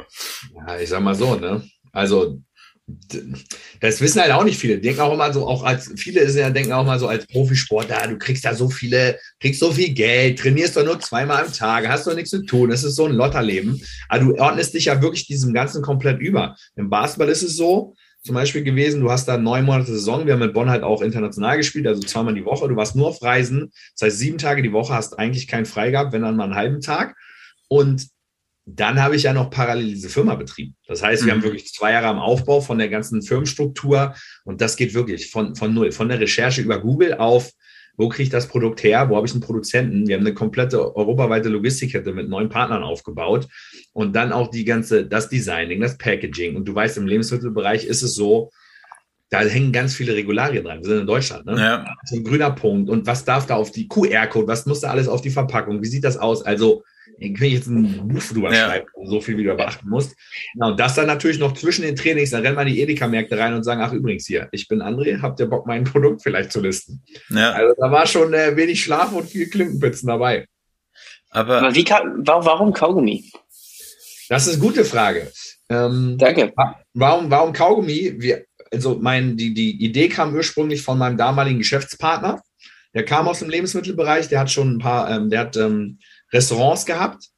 [0.54, 1.62] Ja, ich sag mal so, ne?
[1.92, 2.40] Also
[3.81, 4.78] das wissen halt auch nicht viele.
[4.78, 8.07] Denken auch immer so, auch als viele ist ja denken auch mal so als Profisportler,
[8.09, 11.87] du kriegst da so viele, kriegst so viel Geld, trainierst doch nur zweimal am Tag,
[11.87, 12.70] hast doch nichts zu tun.
[12.70, 13.83] Das ist so ein Lotterleben.
[14.09, 16.57] Aber du ordnest dich ja wirklich diesem Ganzen komplett über.
[16.76, 19.00] Im Basketball ist es so, zum Beispiel gewesen.
[19.00, 20.26] Du hast da neun Monate Saison.
[20.26, 22.68] Wir haben mit Bonn halt auch international gespielt, also zweimal die Woche.
[22.68, 23.70] Du warst nur auf Reisen.
[23.96, 26.54] Das heißt, sieben Tage die Woche hast eigentlich keinen frei gehabt, wenn dann mal einen
[26.54, 27.16] halben Tag.
[27.68, 28.09] Und
[28.70, 30.76] dann habe ich ja noch parallel diese Firma betrieben.
[30.87, 31.38] Das heißt, wir mhm.
[31.38, 35.57] haben wirklich zwei Jahre am Aufbau von der ganzen Firmenstruktur und das geht wirklich von,
[35.57, 37.50] von null, von der Recherche über Google auf,
[37.98, 40.06] wo kriege ich das Produkt her, wo habe ich einen Produzenten.
[40.06, 43.48] Wir haben eine komplette europaweite Logistikkette mit neun Partnern aufgebaut
[43.92, 46.54] und dann auch die ganze, das Designing, das Packaging.
[46.54, 48.50] Und du weißt, im Lebensmittelbereich ist es so,
[49.30, 50.78] da hängen ganz viele Regularien dran.
[50.78, 51.58] Wir sind in Deutschland, ne?
[51.58, 51.94] Ja.
[52.04, 52.88] So ein grüner Punkt.
[52.88, 54.46] Und was darf da auf die QR-Code?
[54.46, 55.82] Was muss da alles auf die Verpackung?
[55.82, 56.42] Wie sieht das aus?
[56.42, 56.84] Also,
[57.18, 58.66] ich kann jetzt ein Buch drüber ja.
[58.66, 60.16] schreiben, so viel wie du beachten musst.
[60.55, 63.38] Ja, und das dann natürlich noch zwischen den Trainings, dann rennen wir in die Edeka-Märkte
[63.38, 66.53] rein und sagen, ach übrigens hier, ich bin André, habt ihr Bock, mein Produkt vielleicht
[66.53, 67.03] zu listen?
[67.31, 67.53] Ja.
[67.53, 70.47] Also da war schon äh, wenig Schlaf und viel Klinkenpitzen dabei.
[71.31, 73.31] Aber, Aber wie warum Kaugummi?
[74.29, 75.31] Das ist eine gute Frage.
[75.68, 76.53] Ähm, Danke.
[76.94, 78.14] Warum, warum Kaugummi?
[78.18, 82.42] Wir, also mein, die, die Idee kam ursprünglich von meinem damaligen Geschäftspartner.
[82.94, 85.99] Der kam aus dem Lebensmittelbereich, der hat schon ein paar, ähm, der hat ähm,
[86.32, 87.28] Restaurants gehabt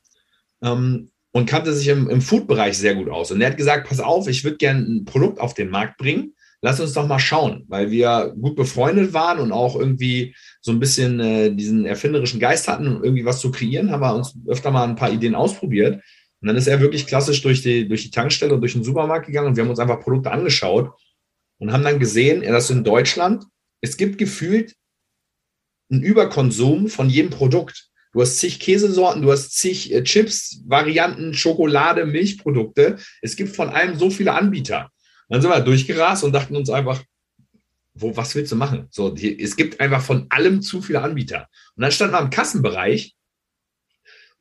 [0.63, 3.31] ähm, und kannte sich im, im Food-Bereich sehr gut aus.
[3.31, 6.35] Und er hat gesagt, pass auf, ich würde gerne ein Produkt auf den Markt bringen.
[6.63, 10.81] Lass uns doch mal schauen, weil wir gut befreundet waren und auch irgendwie so ein
[10.81, 14.71] bisschen äh, diesen erfinderischen Geist hatten, um irgendwie was zu kreieren, haben wir uns öfter
[14.71, 16.03] mal ein paar Ideen ausprobiert.
[16.41, 19.27] Und dann ist er wirklich klassisch durch die, durch die Tankstelle und durch den Supermarkt
[19.27, 20.91] gegangen und wir haben uns einfach Produkte angeschaut
[21.59, 23.45] und haben dann gesehen, dass in Deutschland,
[23.83, 24.75] es gibt gefühlt
[25.91, 27.90] einen Überkonsum von jedem Produkt.
[28.13, 32.99] Du hast zig Käsesorten, du hast zig äh, Chips, Varianten, Schokolade, Milchprodukte.
[33.23, 34.91] Es gibt von allem so viele Anbieter.
[35.29, 37.03] Dann sind wir durchgerast und dachten uns einfach,
[37.95, 38.89] wo, was willst du machen?
[38.91, 41.49] So, die, es gibt einfach von allem zu viele Anbieter.
[41.77, 43.15] Und dann standen wir im Kassenbereich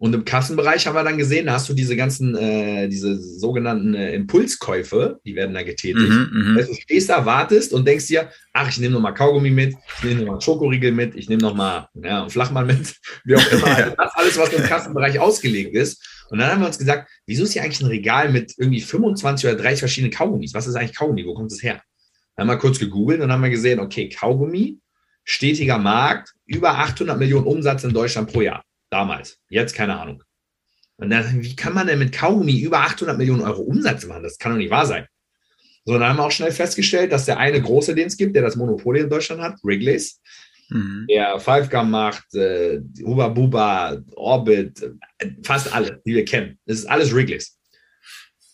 [0.01, 3.93] und im Kassenbereich haben wir dann gesehen, da hast du diese ganzen, äh, diese sogenannten
[3.93, 6.09] äh, Impulskäufe, die werden da getätigt.
[6.09, 9.75] Mhm, also du stehst da, wartest und denkst dir, ach, ich nehme nochmal Kaugummi mit,
[9.97, 13.67] ich nehme nochmal Schokoriegel mit, ich nehme nochmal ja, einen Flachmann mit, wie auch immer.
[13.79, 16.25] Also das alles, was im Kassenbereich ausgelegt ist.
[16.29, 19.49] Und dann haben wir uns gesagt, wieso ist hier eigentlich ein Regal mit irgendwie 25
[19.49, 20.53] oder 30 verschiedenen Kaugummis?
[20.53, 21.25] Was ist eigentlich Kaugummi?
[21.25, 21.81] Wo kommt es her?
[22.37, 24.79] Dann haben wir kurz gegoogelt und haben wir gesehen, okay, Kaugummi,
[25.25, 28.63] stetiger Markt, über 800 Millionen Umsatz in Deutschland pro Jahr.
[28.89, 29.39] Damals.
[29.49, 30.23] Jetzt keine Ahnung.
[30.97, 34.23] Und dann, wie kann man denn mit Kaugummi über 800 Millionen Euro Umsatz machen?
[34.23, 35.05] Das kann doch nicht wahr sein.
[35.85, 38.41] So, dann haben wir auch schnell festgestellt, dass der eine große, den es gibt, der
[38.41, 40.19] das Monopol in Deutschland hat, Wrigley's,
[40.69, 41.07] mhm.
[41.09, 44.83] der Five Gum macht, äh, Huba Buba, Orbit,
[45.19, 46.59] äh, fast alle, die wir kennen.
[46.65, 47.57] Das ist alles Wrigley's.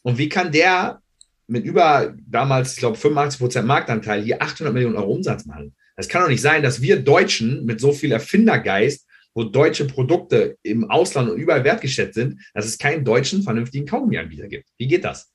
[0.03, 1.01] Und wie kann der
[1.47, 5.75] mit über damals, ich glaube, 85 Prozent Marktanteil hier 800 Millionen Euro Umsatz machen?
[5.95, 9.04] Das kann doch nicht sein, dass wir Deutschen mit so viel Erfindergeist
[9.35, 14.47] wo deutsche Produkte im Ausland und überall wertgeschätzt sind, dass es keinen deutschen vernünftigen Kaugummi-Anbieter
[14.47, 14.69] gibt.
[14.77, 15.31] Wie geht das?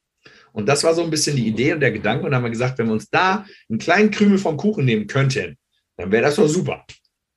[0.53, 2.25] Und das war so ein bisschen die Idee und der Gedanke.
[2.25, 5.07] Und dann haben wir gesagt, wenn wir uns da einen kleinen Krümel vom Kuchen nehmen
[5.07, 5.57] könnten,
[5.97, 6.85] dann wäre das doch super.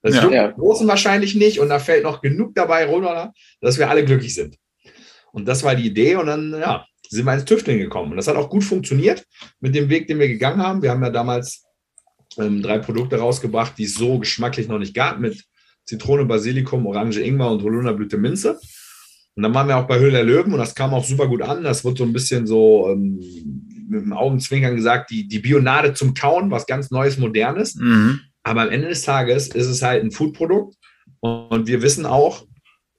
[0.02, 0.30] Das ja.
[0.32, 0.52] ja.
[0.52, 4.58] großen wahrscheinlich nicht und da fällt noch genug dabei runter, dass wir alle glücklich sind.
[5.32, 8.12] Und das war die Idee und dann, ja, sind wir ins Tüfteln gekommen.
[8.12, 9.26] Und das hat auch gut funktioniert
[9.60, 10.82] mit dem Weg, den wir gegangen haben.
[10.82, 11.66] Wir haben ja damals
[12.38, 15.44] ähm, drei Produkte rausgebracht, die es so geschmacklich noch nicht gab, mit
[15.86, 18.60] Zitrone, Basilikum, Orange, Ingwer und Holunderblüte, Minze.
[19.36, 21.42] Und dann waren wir auch bei Höhle der Löwen und das kam auch super gut
[21.42, 21.64] an.
[21.64, 23.20] Das wird so ein bisschen so ähm,
[23.88, 27.76] mit dem Augenzwinkern gesagt, die, die Bionade zum Kauen, was ganz Neues, Modernes.
[27.76, 28.20] Mhm.
[28.44, 30.76] Aber am Ende des Tages ist es halt ein Foodprodukt
[31.20, 32.46] und wir wissen auch,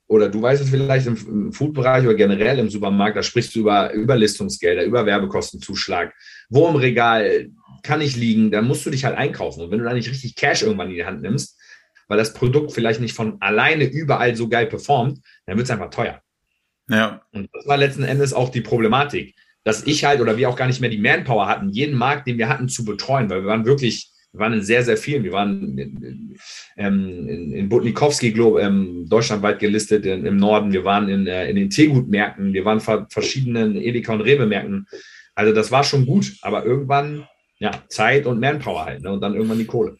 [0.06, 3.60] oder du weißt es vielleicht im, im Foodbereich oder generell im Supermarkt, da sprichst du
[3.60, 6.12] über Überlistungsgelder, über Werbekostenzuschlag.
[6.48, 7.48] Wo im Regal
[7.82, 8.50] kann ich liegen?
[8.50, 9.62] Dann musst du dich halt einkaufen.
[9.62, 11.58] Und wenn du da nicht richtig Cash irgendwann in die Hand nimmst,
[12.08, 15.90] weil das Produkt vielleicht nicht von alleine überall so geil performt, dann wird es einfach
[15.90, 16.20] teuer.
[16.88, 17.22] Ja.
[17.32, 20.66] Und das war letzten Endes auch die Problematik, dass ich halt oder wir auch gar
[20.66, 23.64] nicht mehr die Manpower hatten, jeden Markt, den wir hatten, zu betreuen, weil wir waren
[23.64, 25.24] wirklich, wir waren in sehr, sehr vielen.
[25.24, 26.36] Wir waren in,
[26.76, 28.28] ähm, in, in Butnikowski
[28.60, 30.72] ähm, deutschlandweit gelistet in, im Norden.
[30.72, 32.52] Wir waren in, äh, in den Teegutmärkten.
[32.52, 34.86] Wir waren in verschiedenen Edeka- und Rewe-Märkten.
[35.34, 37.26] Also das war schon gut, aber irgendwann,
[37.58, 39.12] ja, Zeit und Manpower halt, ne?
[39.12, 39.96] und dann irgendwann die Kohle.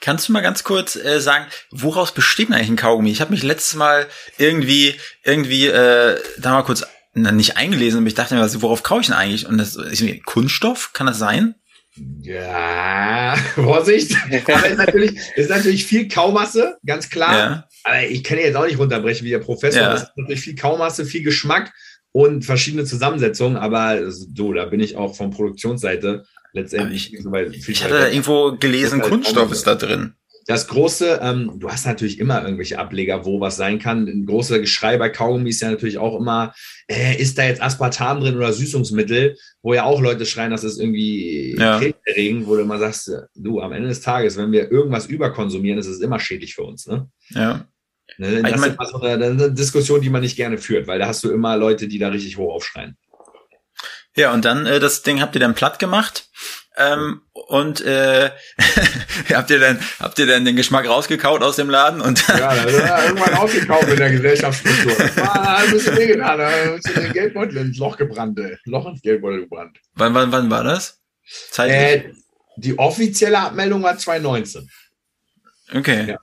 [0.00, 3.10] Kannst du mal ganz kurz äh, sagen, woraus besteht eigentlich ein Kaugummi?
[3.10, 4.06] Ich habe mich letztes Mal
[4.38, 6.84] irgendwie, irgendwie äh, da mal kurz
[7.14, 9.46] na, nicht eingelesen und ich dachte mir, worauf kaue ich denn eigentlich?
[9.46, 11.54] Und das ist Kunststoff, kann das sein?
[12.20, 14.14] Ja, Vorsicht.
[14.46, 17.38] Aber ist natürlich, ist natürlich viel Kaumasse, ganz klar.
[17.38, 17.68] Ja.
[17.84, 19.82] Aber ich kann jetzt auch nicht runterbrechen wie der Professor.
[19.82, 19.92] Ja.
[19.92, 21.72] Das ist natürlich viel Kaumasse, viel Geschmack
[22.12, 23.56] und verschiedene Zusammensetzungen.
[23.56, 26.24] Aber so, da bin ich auch von Produktionsseite
[26.56, 27.14] letztendlich.
[27.14, 30.14] Ich, ich hatte da irgendwo gelesen, halt Kunststoff ist da drin.
[30.46, 34.06] das große, ähm, du hast natürlich immer irgendwelche Ableger, wo was sein kann.
[34.06, 36.54] Ein großer Geschrei bei Kaugummi ist ja natürlich auch immer,
[36.88, 40.80] äh, ist da jetzt Aspartam drin oder Süßungsmittel, wo ja auch Leute schreien, das ist
[40.80, 41.80] irgendwie ja.
[42.04, 45.88] erregend, wo du immer sagst, du, am Ende des Tages, wenn wir irgendwas überkonsumieren, ist
[45.88, 46.86] es immer schädlich für uns.
[46.86, 47.08] Ne?
[47.30, 47.66] Ja.
[48.18, 51.24] Ne, das ist so eine, eine Diskussion, die man nicht gerne führt, weil da hast
[51.24, 52.96] du immer Leute, die da richtig hoch aufschreien.
[54.16, 56.28] Ja, und dann, äh, das Ding habt ihr dann platt gemacht.
[56.78, 58.30] Ähm, und äh,
[59.32, 62.66] habt ihr denn habt ihr denn den Geschmack rausgekaut aus dem Laden und ja, das
[62.66, 64.92] ist ja irgendwann rausgekaut in der Gesellschaftsstruktur.
[65.16, 68.58] War ein bisschen wehgetan, da hast du den Geldbeutel ins Loch gebrannt, ey.
[68.64, 69.78] Loch ins Geldbeutel gebrannt.
[69.94, 71.00] Wann wann wann war das?
[71.50, 71.76] Zeitlich?
[71.76, 72.12] Äh,
[72.56, 74.68] die offizielle Abmeldung war 2019.
[75.74, 76.10] Okay.
[76.10, 76.18] Ja.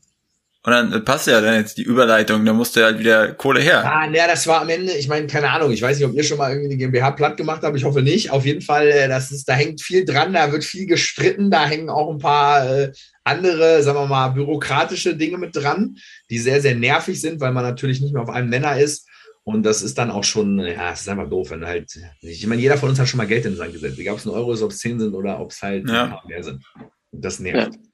[0.66, 3.84] Und dann passt ja dann jetzt die Überleitung, da musste halt wieder Kohle her.
[3.84, 6.24] Ah, naja, das war am Ende, ich meine, keine Ahnung, ich weiß nicht, ob ihr
[6.24, 8.32] schon mal irgendwie die GmbH platt gemacht habt, ich hoffe nicht.
[8.32, 11.66] Auf jeden Fall, äh, das ist, da hängt viel dran, da wird viel gestritten, da
[11.66, 12.92] hängen auch ein paar äh,
[13.26, 15.98] andere, sagen wir mal, bürokratische Dinge mit dran,
[16.30, 19.10] die sehr, sehr nervig sind, weil man natürlich nicht mehr auf einem Nenner ist.
[19.44, 22.62] Und das ist dann auch schon, ja, es ist einfach doof, wenn halt, ich meine,
[22.62, 24.00] jeder von uns hat schon mal Geld in den Sand gesetzt.
[24.00, 26.06] Egal, ob es ein Euro ist, ob es zehn sind oder ob es halt ja.
[26.06, 26.64] ein paar mehr sind.
[27.12, 27.74] Und das nervt.
[27.74, 27.93] Ja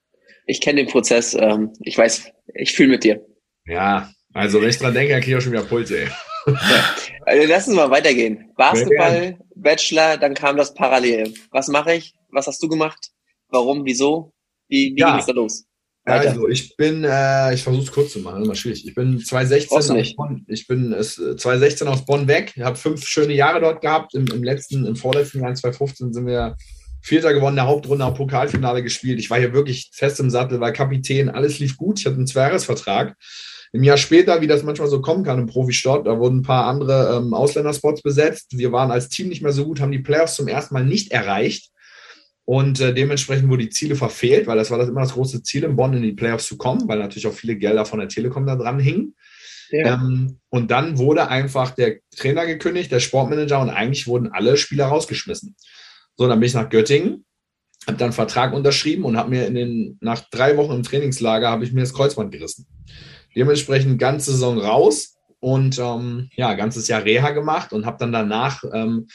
[0.49, 1.35] ich kenne den Prozess.
[1.39, 3.23] Ähm, ich weiß, ich fühle mit dir.
[3.65, 6.07] Ja, also wenn ich dran denke, dann kriege ich auch schon wieder Puls, ey.
[7.25, 8.49] Also lass uns mal weitergehen.
[8.57, 11.31] Basketball, Bachelor, dann kam das parallel.
[11.51, 12.15] Was mache ich?
[12.31, 13.11] Was hast du gemacht?
[13.49, 13.85] Warum?
[13.85, 14.33] Wieso?
[14.67, 15.11] Wie, wie ja.
[15.11, 15.65] ging es da los?
[16.05, 16.29] Weiter.
[16.29, 18.87] Also ich bin, äh, ich versuche es kurz zu machen, immer schwierig.
[18.87, 23.33] Ich bin 2016 aus Bonn, ich bin äh, 2016 aus Bonn weg, habe fünf schöne
[23.33, 24.15] Jahre dort gehabt.
[24.15, 26.57] Im, im letzten, im vorletzten Jahr 2015 sind wir
[27.01, 29.19] Vierter gewonnen, der Hauptrunde am Pokalfinale gespielt.
[29.19, 31.99] Ich war hier wirklich fest im Sattel, war Kapitän, alles lief gut.
[31.99, 33.15] Ich hatte einen Zweijahresvertrag.
[33.71, 36.65] Im Jahr später, wie das manchmal so kommen kann im Profisport, da wurden ein paar
[36.65, 38.57] andere ähm, Ausländerspots besetzt.
[38.57, 41.11] Wir waren als Team nicht mehr so gut, haben die Playoffs zum ersten Mal nicht
[41.11, 41.71] erreicht.
[42.45, 45.63] Und äh, dementsprechend wurden die Ziele verfehlt, weil das war das immer das große Ziel,
[45.63, 48.47] in Bonn in die Playoffs zu kommen, weil natürlich auch viele Gelder von der Telekom
[48.47, 49.13] da dran hingen.
[49.69, 49.93] Ja.
[49.93, 54.87] Ähm, und dann wurde einfach der Trainer gekündigt, der Sportmanager und eigentlich wurden alle Spieler
[54.87, 55.55] rausgeschmissen.
[56.19, 57.23] So, dann bin ich nach Göttingen,
[57.87, 61.49] habe dann einen Vertrag unterschrieben und habe mir in den, nach drei Wochen im Trainingslager,
[61.49, 62.67] habe ich mir das Kreuzband gerissen.
[63.37, 68.65] Dementsprechend ganze Saison raus und ähm, ja, ganzes Jahr Reha gemacht und habe dann danach
[68.73, 69.07] ähm,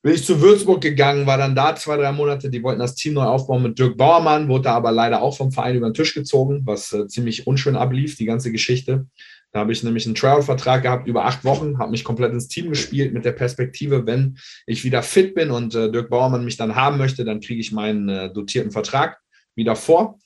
[0.00, 2.48] bin ich zu Würzburg gegangen, war dann da zwei, drei Monate.
[2.48, 5.52] Die wollten das Team neu aufbauen mit Dirk Bauermann, wurde da aber leider auch vom
[5.52, 9.04] Verein über den Tisch gezogen, was äh, ziemlich unschön ablief, die ganze Geschichte.
[9.52, 12.68] Da habe ich nämlich einen Trial-Vertrag gehabt über acht Wochen, habe mich komplett ins Team
[12.68, 16.76] gespielt mit der Perspektive, wenn ich wieder fit bin und äh, Dirk Bauermann mich dann
[16.76, 19.18] haben möchte, dann kriege ich meinen äh, dotierten Vertrag
[19.56, 20.18] wieder vor.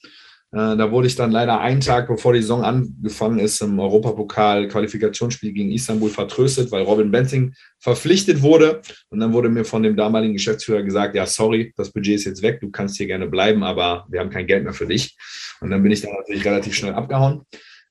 [0.55, 4.69] Äh, da wurde ich dann leider einen Tag, bevor die Saison angefangen ist, im Europapokal
[4.69, 8.81] Qualifikationsspiel gegen Istanbul vertröstet, weil Robin Benzing verpflichtet wurde.
[9.09, 12.43] Und dann wurde mir von dem damaligen Geschäftsführer gesagt, ja, sorry, das Budget ist jetzt
[12.43, 15.17] weg, du kannst hier gerne bleiben, aber wir haben kein Geld mehr für dich.
[15.61, 17.43] Und dann bin ich dann natürlich relativ schnell abgehauen.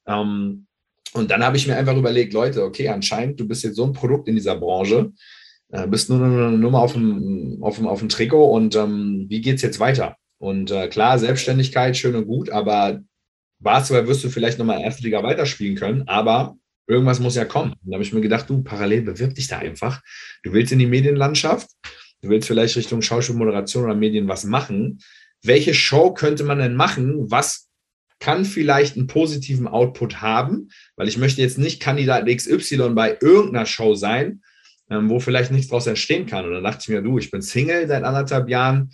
[0.08, 0.68] Ähm,
[1.14, 3.94] und dann habe ich mir einfach überlegt, Leute, okay, anscheinend, du bist jetzt so ein
[3.94, 5.12] Produkt in dieser Branche,
[5.72, 9.42] äh, bist nur eine Nummer auf dem, auf dem, auf dem Trikot und ähm, wie
[9.42, 10.18] geht es jetzt weiter?
[10.40, 13.02] Und äh, klar, Selbstständigkeit, schön und gut, aber
[13.60, 17.74] Basketball wirst du vielleicht nochmal erste Liga weiterspielen können, aber irgendwas muss ja kommen.
[17.74, 20.02] Und da habe ich mir gedacht, du, parallel bewirb dich da einfach.
[20.44, 21.70] Du willst in die Medienlandschaft,
[22.22, 25.00] du willst vielleicht Richtung Schauspielmoderation oder Medien was machen.
[25.44, 27.70] Welche Show könnte man denn machen, was
[28.24, 33.66] kann vielleicht einen positiven Output haben, weil ich möchte jetzt nicht Kandidat XY bei irgendeiner
[33.66, 34.42] Show sein,
[34.90, 36.46] ähm, wo vielleicht nichts daraus entstehen kann.
[36.46, 38.92] Und dann dachte ich mir, du, ich bin Single seit anderthalb Jahren.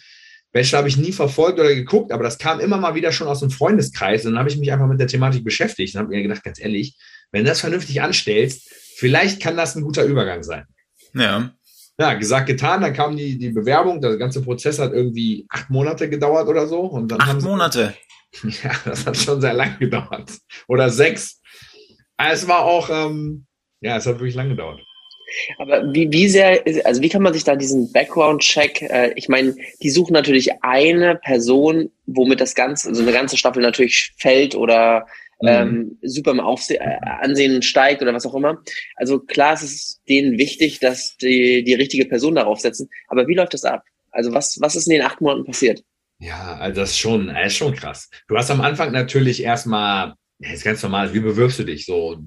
[0.51, 3.41] Bachelor habe ich nie verfolgt oder geguckt, aber das kam immer mal wieder schon aus
[3.41, 4.25] dem Freundeskreis.
[4.25, 6.59] Und dann habe ich mich einfach mit der Thematik beschäftigt und habe mir gedacht, ganz
[6.59, 6.97] ehrlich,
[7.31, 10.65] wenn du das vernünftig anstellst, vielleicht kann das ein guter Übergang sein.
[11.13, 11.53] Ja.
[11.99, 12.81] Ja, gesagt, getan.
[12.81, 14.01] Dann kam die, die Bewerbung.
[14.01, 16.79] Der ganze Prozess hat irgendwie acht Monate gedauert oder so.
[16.79, 17.93] Und dann acht Monate?
[18.63, 20.31] Ja, das hat schon sehr lang gedauert.
[20.67, 21.41] Oder sechs.
[22.17, 23.45] Es war auch, ähm,
[23.81, 24.81] ja, es hat wirklich lang gedauert.
[25.57, 29.55] Aber wie, wie sehr, also wie kann man sich da diesen Background-Check, äh, ich meine,
[29.81, 34.55] die suchen natürlich eine Person, womit das Ganze, so also eine ganze Staffel natürlich fällt
[34.55, 35.05] oder
[35.41, 35.47] mhm.
[35.47, 38.61] ähm, super im Aufse äh, Ansehen steigt oder was auch immer.
[38.95, 42.89] Also klar ist es denen wichtig, dass die die richtige Person darauf setzen.
[43.07, 43.83] Aber wie läuft das ab?
[44.11, 45.83] Also was, was ist in den acht Monaten passiert?
[46.19, 48.09] Ja, also das ist schon, das ist schon krass.
[48.27, 51.85] Du hast am Anfang natürlich erstmal, das ist ganz normal, wie bewirbst du dich?
[51.85, 52.17] So,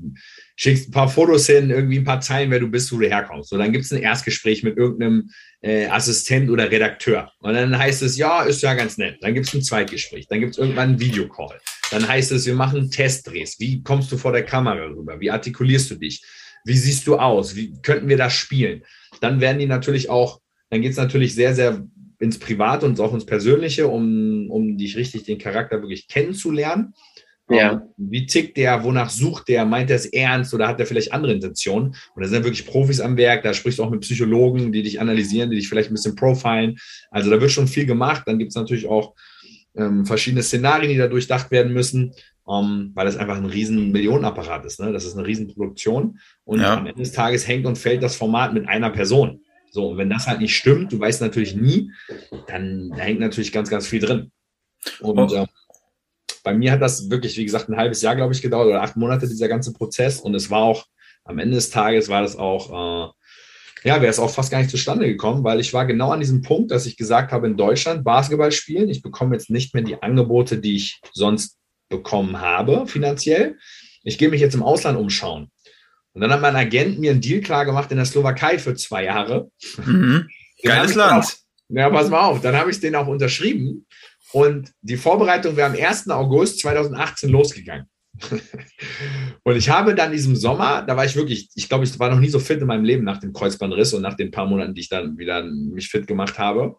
[0.57, 3.50] schickst ein paar Fotos hin, irgendwie ein paar Zeilen, wer du bist, wo du herkommst.
[3.50, 7.33] So, dann gibt es ein Erstgespräch mit irgendeinem äh, Assistent oder Redakteur.
[7.40, 9.18] Und dann heißt es, ja, ist ja ganz nett.
[9.20, 11.61] Dann gibt es ein Zweitgespräch, dann gibt es irgendwann einen Videocall.
[11.90, 13.61] Dann heißt es, wir machen Testdrehs.
[13.61, 15.20] Wie kommst du vor der Kamera rüber?
[15.20, 16.22] Wie artikulierst du dich?
[16.64, 17.57] Wie siehst du aus?
[17.57, 18.85] Wie könnten wir das spielen?
[19.20, 21.85] Dann werden die natürlich auch, dann geht es natürlich sehr, sehr
[22.22, 26.94] ins Private und auch ins Persönliche, um, um dich richtig den Charakter wirklich kennenzulernen.
[27.50, 27.72] Ja.
[27.72, 31.12] Ähm, Wie tickt der, wonach sucht der, meint er es ernst oder hat er vielleicht
[31.12, 31.96] andere Intentionen?
[32.14, 35.00] Und da sind wirklich Profis am Werk, da sprichst du auch mit Psychologen, die dich
[35.00, 36.78] analysieren, die dich vielleicht ein bisschen profilen.
[37.11, 38.22] Also da wird schon viel gemacht.
[38.26, 39.14] Dann gibt es natürlich auch
[39.76, 42.12] ähm, verschiedene Szenarien, die da durchdacht werden müssen,
[42.48, 44.78] ähm, weil das einfach ein riesen Millionenapparat ist.
[44.78, 44.92] Ne?
[44.92, 46.20] Das ist eine riesen Produktion.
[46.44, 46.76] Und Ja.
[46.76, 49.40] am Ende des Tages hängt und fällt das Format mit einer Person.
[49.72, 51.90] So, und wenn das halt nicht stimmt, du weißt natürlich nie,
[52.46, 54.30] dann da hängt natürlich ganz, ganz viel drin.
[55.00, 55.46] Und ähm,
[56.44, 58.96] bei mir hat das wirklich, wie gesagt, ein halbes Jahr, glaube ich, gedauert oder acht
[58.96, 60.20] Monate, dieser ganze Prozess.
[60.20, 60.85] Und es war auch,
[61.24, 64.70] am Ende des Tages war das auch, äh, ja, wäre es auch fast gar nicht
[64.70, 68.04] zustande gekommen, weil ich war genau an diesem Punkt, dass ich gesagt habe, in Deutschland
[68.04, 71.56] Basketball spielen, ich bekomme jetzt nicht mehr die Angebote, die ich sonst
[71.88, 73.56] bekommen habe, finanziell.
[74.02, 75.51] Ich gehe mich jetzt im Ausland umschauen.
[76.14, 79.05] Und dann hat mein Agent mir einen Deal klar gemacht in der Slowakei für zwei
[79.05, 79.51] Jahre.
[79.85, 80.29] Mhm.
[80.62, 81.25] Geiles Land.
[81.25, 81.33] Auch,
[81.68, 82.40] ja, pass mal auf.
[82.40, 83.87] Dann habe ich den auch unterschrieben.
[84.33, 86.09] Und die Vorbereitung wäre am 1.
[86.11, 87.87] August 2018 losgegangen.
[89.42, 92.20] und ich habe dann diesem Sommer, da war ich wirklich, ich glaube, ich war noch
[92.20, 94.83] nie so fit in meinem Leben nach dem Kreuzbandriss und nach den paar Monaten, die
[94.83, 96.77] ich dann wieder mich fit gemacht habe.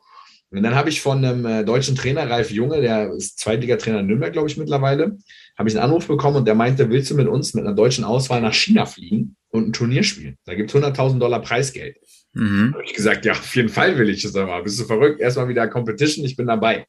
[0.52, 4.08] Und dann habe ich von einem äh, deutschen Trainer, Ralf Junge, der ist Zweitligatrainer in
[4.08, 5.18] Nürnberg, glaube ich, mittlerweile,
[5.58, 8.04] habe ich einen Anruf bekommen und der meinte, willst du mit uns mit einer deutschen
[8.04, 10.38] Auswahl nach China fliegen und ein Turnier spielen?
[10.46, 11.98] Da gibt es 100.000 Dollar Preisgeld.
[12.34, 12.74] Mhm.
[12.74, 14.64] habe ich gesagt, ja, auf jeden Fall will ich es aber.
[14.64, 15.22] Bist du verrückt?
[15.22, 16.86] Erstmal wieder Competition, ich bin dabei.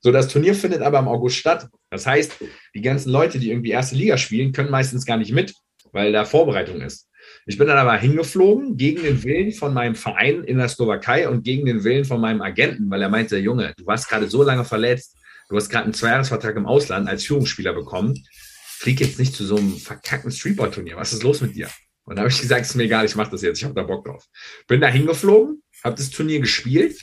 [0.00, 1.68] So, das Turnier findet aber im August statt.
[1.90, 2.32] Das heißt,
[2.74, 5.54] die ganzen Leute, die irgendwie erste Liga spielen, können meistens gar nicht mit,
[5.92, 7.08] weil da Vorbereitung ist.
[7.46, 11.42] Ich bin dann aber hingeflogen gegen den Willen von meinem Verein in der Slowakei und
[11.42, 14.64] gegen den Willen von meinem Agenten, weil er meinte, Junge, du warst gerade so lange
[14.64, 15.16] verletzt,
[15.54, 18.26] du hast gerade einen Zweijahresvertrag im Ausland als Führungsspieler bekommen,
[18.64, 20.96] flieg jetzt nicht zu so einem verkackten Streetball-Turnier.
[20.96, 21.68] Was ist los mit dir?
[22.04, 23.84] Und da habe ich gesagt, ist mir egal, ich mache das jetzt, ich habe da
[23.84, 24.26] Bock drauf.
[24.66, 27.00] Bin da hingeflogen, habe das Turnier gespielt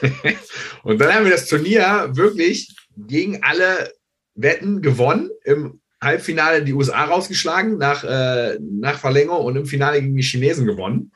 [0.82, 3.92] und dann haben wir das Turnier wirklich gegen alle
[4.34, 5.28] Wetten gewonnen.
[5.44, 10.66] Im Halbfinale die USA rausgeschlagen nach, äh, nach Verlängerung und im Finale gegen die Chinesen
[10.66, 11.12] gewonnen.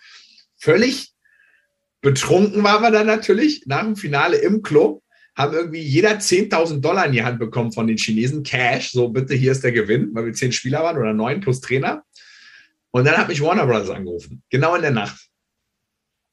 [0.59, 1.13] Völlig
[2.03, 5.02] betrunken waren wir dann natürlich nach dem Finale im Club.
[5.35, 8.93] Haben irgendwie jeder 10.000 Dollar in die Hand bekommen von den Chinesen, Cash.
[8.93, 12.05] So, bitte, hier ist der Gewinn, weil wir zehn Spieler waren oder neun plus Trainer.
[12.91, 15.19] Und dann hat mich Warner Brothers angerufen, genau in der Nacht.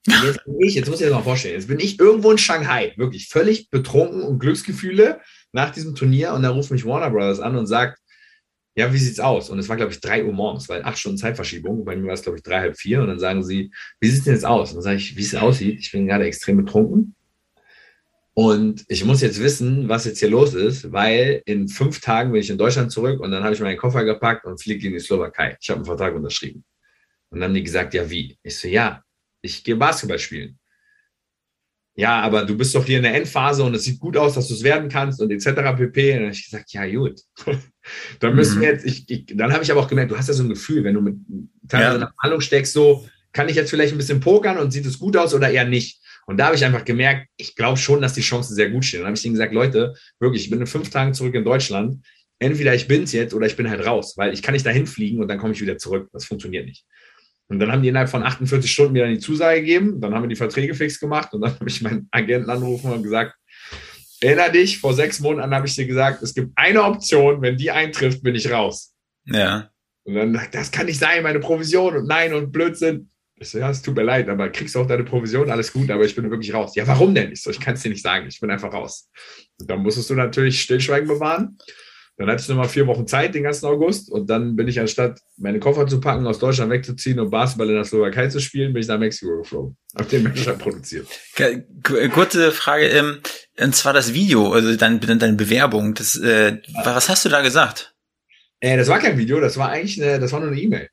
[0.05, 3.27] Jetzt ich, jetzt muss ich das mal vorstellen, jetzt bin ich irgendwo in Shanghai, wirklich
[3.27, 7.67] völlig betrunken und Glücksgefühle nach diesem Turnier und da ruft mich Warner Brothers an und
[7.67, 7.99] sagt,
[8.75, 9.49] ja, wie sieht's aus?
[9.49, 11.83] Und es war, glaube ich, drei Uhr morgens, weil acht Stunden Zeitverschiebung.
[11.83, 13.01] Bei mir war es, glaube ich, drei, halb vier.
[13.01, 14.69] Und dann sagen sie, wie sieht's denn jetzt aus?
[14.69, 15.79] Und dann sage ich, wie es aussieht.
[15.79, 17.13] Ich bin gerade extrem betrunken.
[18.41, 22.39] Und ich muss jetzt wissen, was jetzt hier los ist, weil in fünf Tagen bin
[22.39, 24.99] ich in Deutschland zurück und dann habe ich meinen Koffer gepackt und fliege in die
[25.01, 25.57] Slowakei.
[25.59, 26.63] Ich habe einen Vertrag unterschrieben.
[27.31, 28.37] Und dann haben die gesagt, ja, wie?
[28.41, 29.03] Ich so, ja,
[29.41, 30.57] ich gehe Basketball spielen.
[31.97, 34.47] Ja, aber du bist doch hier in der Endphase und es sieht gut aus, dass
[34.47, 35.45] du es werden kannst und etc.
[35.75, 36.11] pp.
[36.11, 37.19] Und dann habe ich gesagt, ja, gut.
[38.21, 38.61] dann müssen Mhm.
[38.61, 40.49] wir jetzt, ich, ich, dann habe ich aber auch gemerkt, du hast ja so ein
[40.49, 41.17] Gefühl, wenn du mit
[41.67, 41.93] teilweise Ja.
[41.95, 44.97] in der Verhandlung steckst, so, kann ich jetzt vielleicht ein bisschen pokern und sieht es
[44.97, 45.98] gut aus oder eher nicht?
[46.29, 48.99] Und da habe ich einfach gemerkt, ich glaube schon, dass die Chancen sehr gut stehen.
[48.99, 51.43] Und dann habe ich denen gesagt, Leute, wirklich, ich bin in fünf Tagen zurück in
[51.43, 52.05] Deutschland.
[52.37, 55.19] Entweder ich bin's jetzt oder ich bin halt raus, weil ich kann nicht dahin fliegen
[55.19, 56.07] und dann komme ich wieder zurück.
[56.13, 56.85] Das funktioniert nicht.
[57.47, 59.99] Und dann haben die innerhalb von 48 Stunden mir dann die Zusage gegeben.
[59.99, 63.01] Dann haben wir die Verträge fix gemacht und dann habe ich meinen Agenten angerufen und
[63.01, 63.33] gesagt,
[64.21, 67.71] erinner dich, vor sechs Monaten habe ich dir gesagt, es gibt eine Option, wenn die
[67.71, 68.93] eintrifft, bin ich raus.
[69.25, 69.71] Ja.
[70.03, 73.09] Und dann sagt, das kann nicht sein, meine Provision und nein und Blödsinn.
[73.39, 75.89] Ich so, ja, es tut mir leid, aber kriegst du auch deine Provision, alles gut,
[75.89, 76.75] aber ich bin wirklich raus.
[76.75, 77.31] Ja, warum denn?
[77.31, 79.09] Ich so, ich kann es dir nicht sagen, ich bin einfach raus.
[79.59, 81.57] Und dann musstest du natürlich Stillschweigen bewahren.
[82.17, 84.11] Dann hatte ich nochmal vier Wochen Zeit, den ganzen August.
[84.11, 87.75] Und dann bin ich anstatt meine Koffer zu packen, aus Deutschland wegzuziehen und Basketball in
[87.75, 89.77] der Slowakei zu spielen, bin ich nach Mexiko geflogen.
[89.95, 91.07] Hab den Matchup produziert.
[91.37, 93.19] Ku- Kurze Frage, ähm,
[93.57, 95.93] und zwar das Video, also dein, deine Bewerbung.
[95.93, 97.95] Das, äh, was hast du da gesagt?
[98.59, 100.89] Äh, das war kein Video, das war eigentlich eine, das war nur eine E-Mail.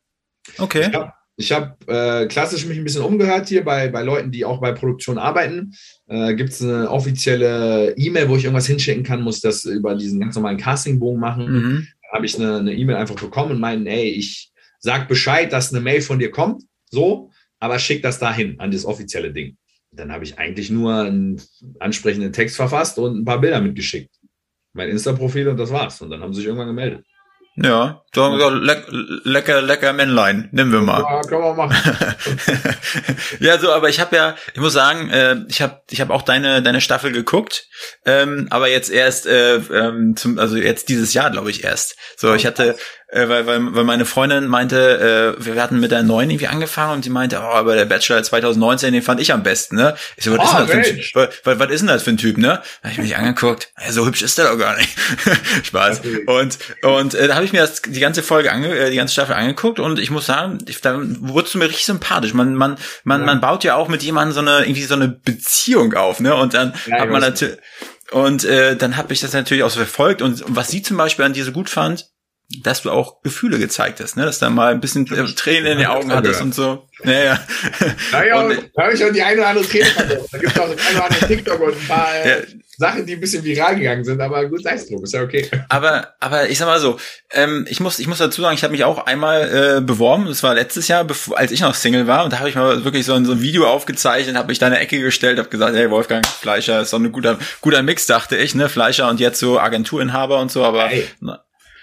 [0.59, 0.87] Okay.
[0.89, 4.45] Ich habe ich hab, äh, klassisch mich ein bisschen umgehört hier bei, bei Leuten, die
[4.45, 5.75] auch bei Produktion arbeiten.
[6.07, 10.19] Äh, Gibt es eine offizielle E-Mail, wo ich irgendwas hinschicken kann, muss das über diesen
[10.19, 11.53] ganz normalen Castingbogen machen.
[11.53, 11.89] Mhm.
[12.13, 16.01] Habe ich eine E-Mail einfach bekommen und meinen, ey, ich sag Bescheid, dass eine Mail
[16.01, 19.57] von dir kommt, so, aber schick das dahin an das offizielle Ding.
[19.91, 21.41] Dann habe ich eigentlich nur einen
[21.81, 24.15] ansprechenden Text verfasst und ein paar Bilder mitgeschickt.
[24.73, 26.01] Mein Insta-Profil und das war's.
[26.03, 27.05] Und dann haben sie sich irgendwann gemeldet.
[27.59, 31.01] Ja, so, so leck, lecker, lecker Männlein, nehmen wir mal.
[31.01, 32.07] Ja, kann man machen.
[33.41, 36.21] ja, so, aber ich habe ja, ich muss sagen, äh, ich habe ich hab auch
[36.21, 37.67] deine deine Staffel geguckt,
[38.05, 41.97] ähm, aber jetzt erst äh, ähm, zum, also jetzt dieses Jahr glaube ich erst.
[42.19, 42.77] So, ich hatte
[43.09, 46.95] äh, weil, weil, weil meine Freundin meinte, äh, wir hatten mit der neuen irgendwie angefangen
[46.95, 49.95] und sie meinte, oh, aber der Bachelor 2019, den fand ich am besten, ne?
[50.17, 52.11] Ich so, was, oh, ist, denn das für ein, was, was ist denn das für
[52.11, 52.61] ein Typ, ne?
[52.83, 54.91] Da hab ich mich angeguckt, ja, so hübsch ist der doch gar nicht.
[55.63, 56.01] Spaß.
[56.27, 59.13] Und, und äh, da habe ich mir das, die ganze Folge, ange, äh, die ganze
[59.13, 62.35] Staffel angeguckt und ich muss sagen, ich, da wurdest du mir richtig sympathisch.
[62.35, 63.27] Man, man, man, ja.
[63.27, 66.35] man baut ja auch mit jemandem so eine, irgendwie so eine Beziehung auf, ne?
[66.35, 67.57] Und dann ja, hat man natürlich,
[68.11, 70.23] und äh, dann habe ich das natürlich auch so verfolgt.
[70.23, 72.07] Und, und was sie zum Beispiel an dir so gut fand,
[72.63, 74.25] dass du auch Gefühle gezeigt hast, ne?
[74.25, 76.87] dass da mal ein bisschen äh, Tränen in den Augen hattest und so.
[77.03, 77.41] Naja.
[78.13, 79.87] Naja, und, da habe ich auch die eine oder andere Träne
[80.31, 82.47] Da gibt es auch ein oder andere TikTok und ein paar äh, ja.
[82.79, 85.51] Sachen, die ein bisschen viral gegangen sind, aber gut, sei es drum, ist ja okay.
[85.69, 86.99] Aber, aber ich sag mal so,
[87.33, 90.43] ähm, ich muss, ich muss dazu sagen, ich habe mich auch einmal äh, beworben, das
[90.43, 93.15] war letztes Jahr, als ich noch Single war, und da habe ich mal wirklich so
[93.15, 95.91] ein, so ein Video aufgezeichnet, habe mich da in eine Ecke gestellt, habe gesagt, hey
[95.91, 99.59] Wolfgang, Fleischer ist doch ein guter, guter Mix, dachte ich, ne, Fleischer und jetzt so
[99.59, 101.07] Agenturinhaber und so, aber hey.
[101.21, 101.43] na,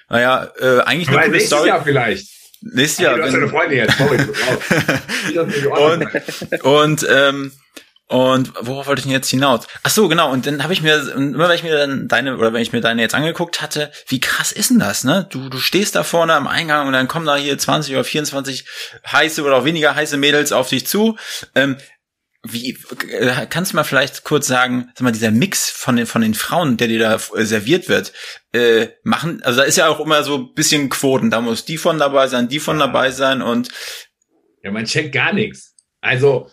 [0.09, 1.67] naja, äh, eigentlich eine gute Story.
[1.67, 2.27] Jahr vielleicht.
[2.61, 3.17] Nächstes Jahr.
[3.17, 3.99] Du hast eine Freundin jetzt.
[6.61, 7.51] und, und, ähm,
[8.07, 9.65] und worauf wollte ich denn jetzt hinaus?
[9.81, 10.31] Ach so, genau.
[10.31, 12.79] Und dann habe ich mir, immer wenn ich mir dann deine, oder wenn ich mir
[12.79, 15.27] deine jetzt angeguckt hatte, wie krass ist denn das, ne?
[15.31, 18.65] Du, du stehst da vorne am Eingang und dann kommen da hier 20 oder 24
[19.11, 21.17] heiße oder auch weniger heiße Mädels auf dich zu.
[21.55, 21.77] Ähm,
[22.45, 22.77] wie
[23.09, 26.33] äh, kannst du mal vielleicht kurz sagen, sag mal, dieser Mix von den von den
[26.33, 28.11] Frauen, der dir da äh, serviert wird,
[28.51, 31.77] äh, machen, also da ist ja auch immer so ein bisschen Quoten, da muss die
[31.77, 32.87] von dabei sein, die von ja.
[32.87, 33.69] dabei sein und
[34.61, 35.73] ja, man checkt gar nichts.
[36.01, 36.49] Also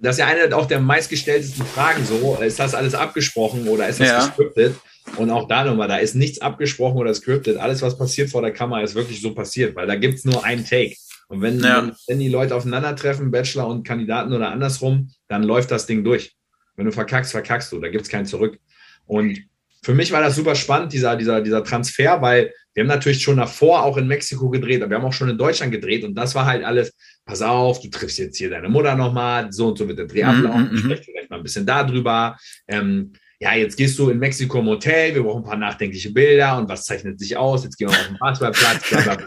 [0.00, 4.00] das ist ja eine auch der meistgestelltesten Fragen so, ist das alles abgesprochen oder ist
[4.00, 4.26] das ja.
[4.26, 4.76] gescriptet?
[5.16, 7.58] Und auch da nochmal, da ist nichts abgesprochen oder scriptet.
[7.58, 10.64] Alles, was passiert vor der Kamera, ist wirklich so passiert, weil da gibt's nur einen
[10.64, 10.96] Take.
[11.28, 11.82] Und wenn, ja.
[11.82, 16.34] wenn, wenn die Leute aufeinandertreffen, Bachelor und Kandidaten oder andersrum, dann läuft das Ding durch.
[16.76, 17.80] Wenn du verkackst, verkackst du.
[17.80, 18.58] Da gibt es kein Zurück.
[19.06, 19.38] Und
[19.84, 23.36] für mich war das super spannend, dieser, dieser, dieser Transfer, weil wir haben natürlich schon
[23.36, 26.34] davor auch in Mexiko gedreht, aber wir haben auch schon in Deutschland gedreht und das
[26.34, 29.86] war halt alles, pass auf, du triffst jetzt hier deine Mutter nochmal, so und so
[29.86, 30.78] wird der Dreh ablaufen, mm -hmm.
[30.78, 32.36] sprecht vielleicht mal ein bisschen darüber.
[32.66, 36.56] Ähm, ja, jetzt gehst du in Mexiko im Hotel, wir brauchen ein paar nachdenkliche Bilder
[36.56, 37.64] und was zeichnet sich aus?
[37.64, 39.26] Jetzt gehen wir auf den Basketballplatz, bla bla bla.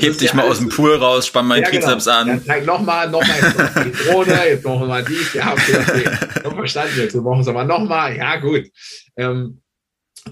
[0.00, 2.16] Heb dich ja mal aus dem Pool raus, spann mal ja, den Trizeps genau.
[2.16, 2.26] an.
[2.26, 5.76] Dann zeig nochmal, nochmal, jetzt noch die Drohne, jetzt brauchen wir mal dies, ja, okay,
[5.80, 6.10] okay.
[6.42, 8.64] Noch verstanden jetzt, wir brauchen es aber nochmal, ja, gut.
[9.16, 9.60] Ähm,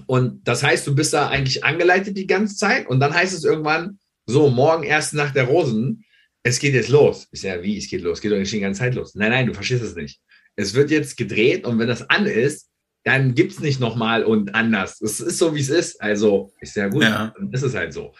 [0.05, 3.43] und das heißt, du bist da eigentlich angeleitet die ganze Zeit und dann heißt es
[3.43, 6.05] irgendwann, so, morgen erst nach der Rosen,
[6.43, 7.27] es geht jetzt los.
[7.31, 8.17] Ich sage, ja, wie, es geht los?
[8.17, 9.15] Es geht doch nicht die ganze Zeit los.
[9.15, 10.19] Nein, nein, du verstehst es nicht.
[10.55, 12.69] Es wird jetzt gedreht und wenn das an ist,
[13.03, 15.01] dann gibt es nicht nochmal und anders.
[15.01, 16.01] Es ist so, wie es ist.
[16.01, 17.33] Also ist ja gut, ja.
[17.37, 18.13] dann ist es halt so.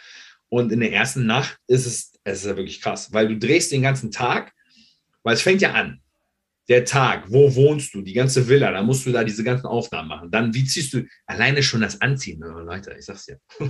[0.49, 3.71] Und in der ersten Nacht ist es, es ist ja wirklich krass, weil du drehst
[3.71, 4.53] den ganzen Tag,
[5.23, 5.99] weil es fängt ja an.
[6.69, 10.07] Der Tag, wo wohnst du, die ganze Villa, da musst du da diese ganzen Aufnahmen
[10.07, 10.31] machen.
[10.31, 12.41] Dann, wie ziehst du alleine schon das Anziehen?
[12.41, 13.39] Oh, Leute, ich sag's dir.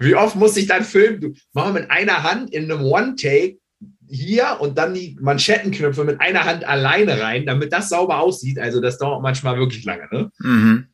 [0.00, 1.20] wie oft muss ich dann filmen?
[1.20, 3.58] Du mach mit einer Hand in einem One-Take
[4.10, 8.58] hier und dann die Manschettenknöpfe mit einer Hand alleine rein, damit das sauber aussieht.
[8.58, 10.08] Also das dauert manchmal wirklich lange.
[10.10, 10.30] Ne?
[10.38, 10.86] Mhm.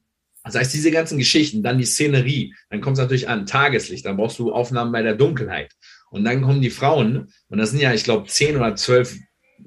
[0.44, 4.16] Das heißt, diese ganzen Geschichten, dann die Szenerie, dann kommt es natürlich an, Tageslicht, dann
[4.16, 5.72] brauchst du Aufnahmen bei der Dunkelheit.
[6.10, 9.16] Und dann kommen die Frauen, und das sind ja, ich glaube, zehn oder zwölf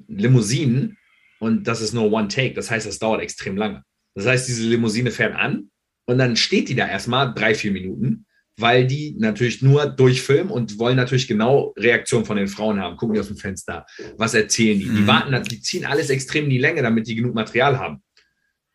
[0.08, 0.96] Limousinen,
[1.38, 2.54] und das ist nur One Take.
[2.54, 3.82] Das heißt, das dauert extrem lange.
[4.14, 5.70] Das heißt, diese Limousine fährt an
[6.06, 8.26] und dann steht die da erstmal drei, vier Minuten
[8.60, 12.96] weil die natürlich nur durchfilmen und wollen natürlich genau Reaktionen von den Frauen haben.
[12.96, 13.86] Gucken die aus dem Fenster,
[14.16, 14.86] was erzählen die?
[14.86, 15.06] Die mhm.
[15.06, 18.02] warten, die ziehen alles extrem in die Länge, damit die genug Material haben.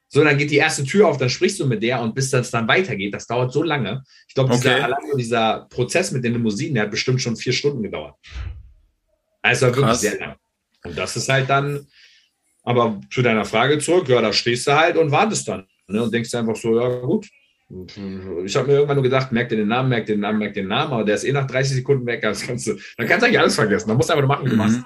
[0.07, 2.51] So, dann geht die erste Tür auf, dann sprichst du mit der und bis das
[2.51, 4.03] dann weitergeht, das dauert so lange.
[4.27, 5.17] Ich glaube, dieser, okay.
[5.17, 8.15] dieser Prozess mit den Limousinen, der hat bestimmt schon vier Stunden gedauert.
[9.41, 10.01] Also wirklich Krass.
[10.01, 10.35] sehr lang.
[10.83, 11.87] Und das ist halt dann,
[12.63, 15.67] aber zu deiner Frage zurück, ja, da stehst du halt und wartest dann.
[15.87, 17.27] Ne, und denkst einfach so, ja gut,
[17.69, 20.67] ich habe mir irgendwann nur gedacht, merk dir den Namen, merk den Namen, merk den
[20.67, 22.21] Namen, aber der ist eh nach 30 Sekunden weg.
[22.21, 23.87] Das kannst du, dann kannst du eigentlich alles vergessen.
[23.87, 24.77] Dann musst du einfach nur machen, wie du machst.
[24.77, 24.85] Mhm.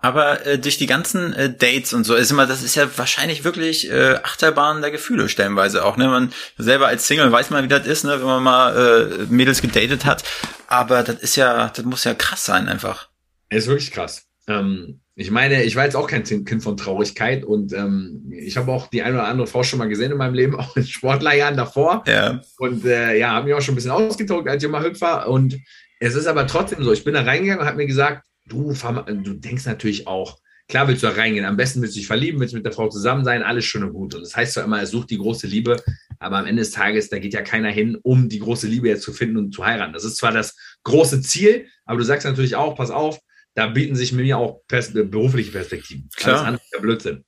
[0.00, 3.44] Aber äh, durch die ganzen äh, Dates und so ist immer, das ist ja wahrscheinlich
[3.44, 5.96] wirklich äh, Achterbahn der Gefühle stellenweise auch.
[5.96, 9.26] Ne, man selber als Single weiß man, wie das ist, ne, wenn man mal äh,
[9.32, 10.24] Mädels gedatet hat.
[10.66, 13.10] Aber das ist ja, das muss ja krass sein einfach.
[13.48, 14.26] Es ist wirklich krass.
[14.48, 18.72] Ähm, ich meine, ich war jetzt auch kein Kind von Traurigkeit und ähm, ich habe
[18.72, 21.56] auch die eine oder andere Frau schon mal gesehen in meinem Leben, auch in Sportlerjahren
[21.56, 22.02] davor.
[22.06, 22.40] Ja.
[22.58, 25.28] Und äh, ja, habe mich auch schon ein bisschen ausgetobt als junger Hüpfer.
[25.28, 25.58] Und
[26.00, 29.34] es ist aber trotzdem so, ich bin da reingegangen und habe mir gesagt, du, du
[29.34, 30.38] denkst natürlich auch,
[30.68, 32.88] klar willst du da reingehen, am besten willst du dich verlieben, willst mit der Frau
[32.88, 34.14] zusammen sein, alles schön und gut.
[34.14, 35.76] Und das heißt zwar immer, er sucht die große Liebe,
[36.18, 39.02] aber am Ende des Tages, da geht ja keiner hin, um die große Liebe jetzt
[39.02, 39.92] zu finden und zu heiraten.
[39.92, 43.18] Das ist zwar das große Ziel, aber du sagst natürlich auch, pass auf,
[43.54, 46.08] da bieten sich mir auch pers berufliche Perspektiven.
[46.16, 46.46] Klar.
[46.46, 47.24] Alles andere Blödsinn.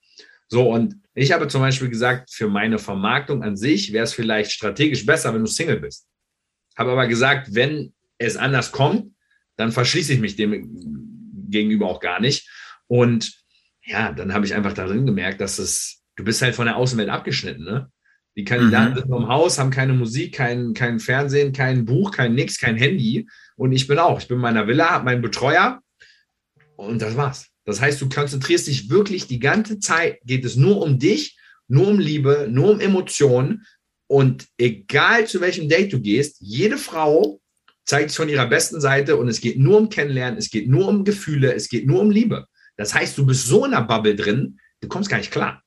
[0.49, 4.53] So, und ich habe zum Beispiel gesagt, für meine Vermarktung an sich wäre es vielleicht
[4.53, 6.07] strategisch besser, wenn du Single bist.
[6.77, 9.15] Habe aber gesagt, wenn es anders kommt,
[9.57, 12.49] dann verschließe ich mich dem gegenüber auch gar nicht.
[12.87, 13.33] Und
[13.85, 17.09] ja, dann habe ich einfach darin gemerkt, dass es, du bist halt von der Außenwelt
[17.09, 17.91] abgeschnitten, ne?
[18.37, 18.97] Die Kandidaten mhm.
[18.97, 22.75] sind nur im Haus, haben keine Musik, kein, kein Fernsehen, kein Buch, kein Nix, kein
[22.75, 23.29] Handy.
[23.55, 24.19] Und ich bin auch.
[24.21, 25.81] Ich bin in meiner Villa, habe meinen Betreuer
[26.77, 27.47] und das war's.
[27.65, 31.89] Das heißt, du konzentrierst dich wirklich die ganze Zeit, geht es nur um dich, nur
[31.89, 33.67] um Liebe, nur um Emotionen.
[34.07, 37.41] Und egal zu welchem Date du gehst, jede Frau
[37.87, 40.89] zeigt es von ihrer besten Seite und es geht nur um Kennenlernen, es geht nur
[40.89, 42.47] um Gefühle, es geht nur um Liebe.
[42.77, 45.63] Das heißt, du bist so in der Bubble drin, du kommst gar nicht klar.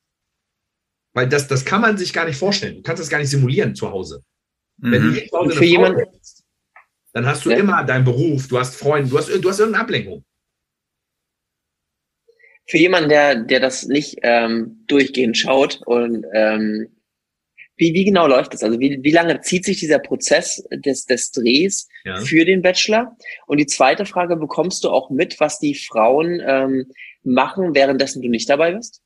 [1.13, 2.75] Weil das, das kann man sich gar nicht vorstellen.
[2.75, 4.21] Du kannst das gar nicht simulieren zu Hause.
[4.77, 4.91] Mhm.
[4.91, 5.29] Wenn du mhm.
[5.29, 6.03] zu Hause für jemanden,
[7.13, 7.57] dann hast du ja.
[7.57, 10.23] immer deinen Beruf, du hast Freunde, du hast, du hast irgendeine Ablenkung.
[12.67, 16.89] Für jemanden, der, der das nicht ähm, durchgehend schaut und ähm,
[17.77, 18.63] wie, wie genau läuft das?
[18.63, 22.17] Also wie, wie lange zieht sich dieser Prozess des, des Drehs ja.
[22.17, 23.15] für den Bachelor?
[23.45, 26.87] Und die zweite Frage, bekommst du auch mit, was die Frauen ähm,
[27.23, 29.01] machen, währenddessen du nicht dabei bist?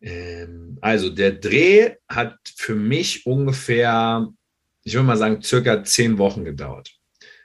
[0.00, 4.28] Ähm, also der Dreh hat für mich ungefähr,
[4.82, 6.90] ich würde mal sagen, circa zehn Wochen gedauert.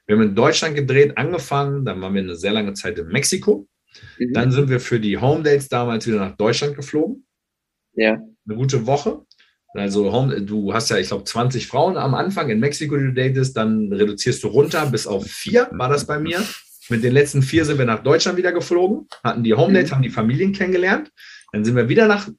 [0.06, 3.68] Wir haben in Deutschland gedreht, angefangen, dann waren wir eine sehr lange Zeit in Mexiko.
[4.20, 4.34] Mhm.
[4.34, 7.26] Dann sind wir für die Home Dates damals wieder nach Deutschland geflogen.
[7.94, 8.14] Ja.
[8.48, 9.22] Eine gute Woche.
[9.74, 13.14] Also Home, du hast ja, ich glaube, 20 Frauen am Anfang in Mexiko, die du
[13.14, 16.42] datest, dann reduzierst du runter bis auf vier, war das bei mir.
[16.90, 19.96] Mit den letzten vier sind wir nach Deutschland wieder geflogen, hatten die Home Dates, mhm.
[19.96, 21.12] haben die Familien kennengelernt.
[21.52, 22.30] Dann sind wir wieder nach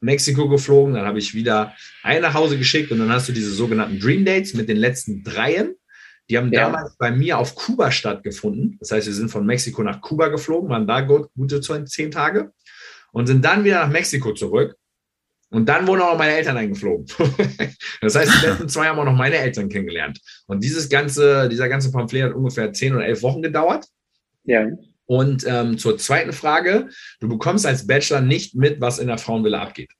[0.00, 3.50] Mexiko geflogen, dann habe ich wieder einen nach Hause geschickt und dann hast du diese
[3.50, 5.74] sogenannten Dream Dates mit den letzten dreien.
[6.30, 6.62] Die haben ja.
[6.62, 8.76] damals bei mir auf Kuba stattgefunden.
[8.80, 12.52] Das heißt, wir sind von Mexiko nach Kuba geflogen, waren da gute zehn Tage
[13.12, 14.76] und sind dann wieder nach Mexiko zurück
[15.54, 17.06] und dann wurden auch noch meine Eltern eingeflogen.
[18.00, 20.20] das heißt, die letzten zwei haben auch noch meine Eltern kennengelernt.
[20.46, 23.86] Und dieses ganze, dieser ganze Pamphlet hat ungefähr zehn oder elf Wochen gedauert.
[24.42, 24.66] Ja.
[25.06, 26.88] Und ähm, zur zweiten Frage,
[27.20, 29.92] du bekommst als Bachelor nicht mit, was in der Frauenvilla abgeht.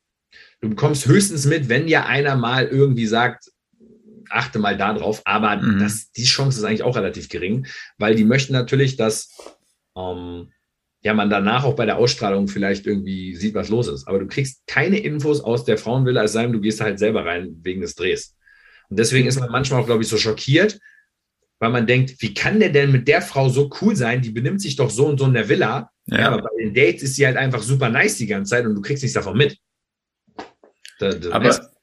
[0.60, 3.50] Du bekommst höchstens mit, wenn dir einer mal irgendwie sagt,
[4.34, 5.80] achte mal da drauf, aber mhm.
[5.80, 7.66] das, die Chance ist eigentlich auch relativ gering,
[7.98, 9.30] weil die möchten natürlich, dass
[9.96, 10.50] ähm,
[11.02, 14.08] ja, man danach auch bei der Ausstrahlung vielleicht irgendwie sieht, was los ist.
[14.08, 17.26] Aber du kriegst keine Infos aus der Frauenvilla, es sei denn, du gehst halt selber
[17.26, 18.34] rein wegen des Drehs.
[18.88, 20.80] Und deswegen ist man manchmal auch, glaube ich, so schockiert,
[21.58, 24.22] weil man denkt, wie kann der denn mit der Frau so cool sein?
[24.22, 25.90] Die benimmt sich doch so und so in der Villa.
[26.06, 26.20] Ja.
[26.20, 28.74] ja aber bei den Dates ist sie halt einfach super nice die ganze Zeit und
[28.74, 29.58] du kriegst nichts davon mit.
[30.98, 31.73] Da, da aber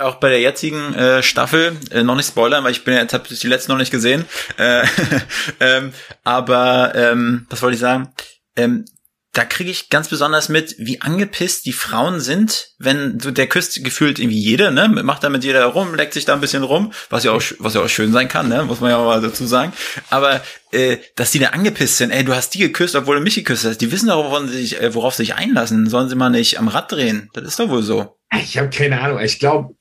[0.00, 3.28] auch bei der jetzigen äh, Staffel, äh, noch nicht spoilern, weil ich bin jetzt habe
[3.28, 4.24] die letzte noch nicht gesehen.
[4.56, 4.84] Äh,
[5.60, 5.92] ähm,
[6.24, 8.12] aber ähm, was wollte ich sagen?
[8.56, 8.84] Ähm,
[9.32, 13.84] da kriege ich ganz besonders mit, wie angepisst die Frauen sind, wenn so der küsst
[13.84, 16.92] gefühlt irgendwie jede, ne, macht da mit jeder rum, leckt sich da ein bisschen rum,
[17.10, 19.20] was ja auch was ja auch schön sein kann, ne, muss man ja auch mal
[19.20, 19.72] dazu sagen.
[20.10, 20.42] Aber
[20.72, 23.64] äh, dass die da angepisst sind, ey, du hast die geküsst, obwohl du mich geküsst
[23.64, 26.30] hast, die wissen doch, worauf sie sich, äh, worauf sie sich einlassen, sollen sie mal
[26.30, 27.30] nicht am Rad drehen.
[27.32, 28.16] Das ist doch wohl so.
[28.42, 29.20] Ich habe keine Ahnung.
[29.20, 29.76] Ich glaube,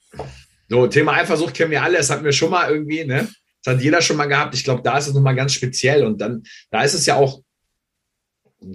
[0.69, 3.27] so, Thema Eifersucht kennen wir alle, das hatten wir schon mal irgendwie, ne?
[3.63, 4.55] Das hat jeder schon mal gehabt.
[4.55, 6.05] Ich glaube, da ist es nochmal ganz speziell.
[6.05, 7.41] Und dann, da ist es ja auch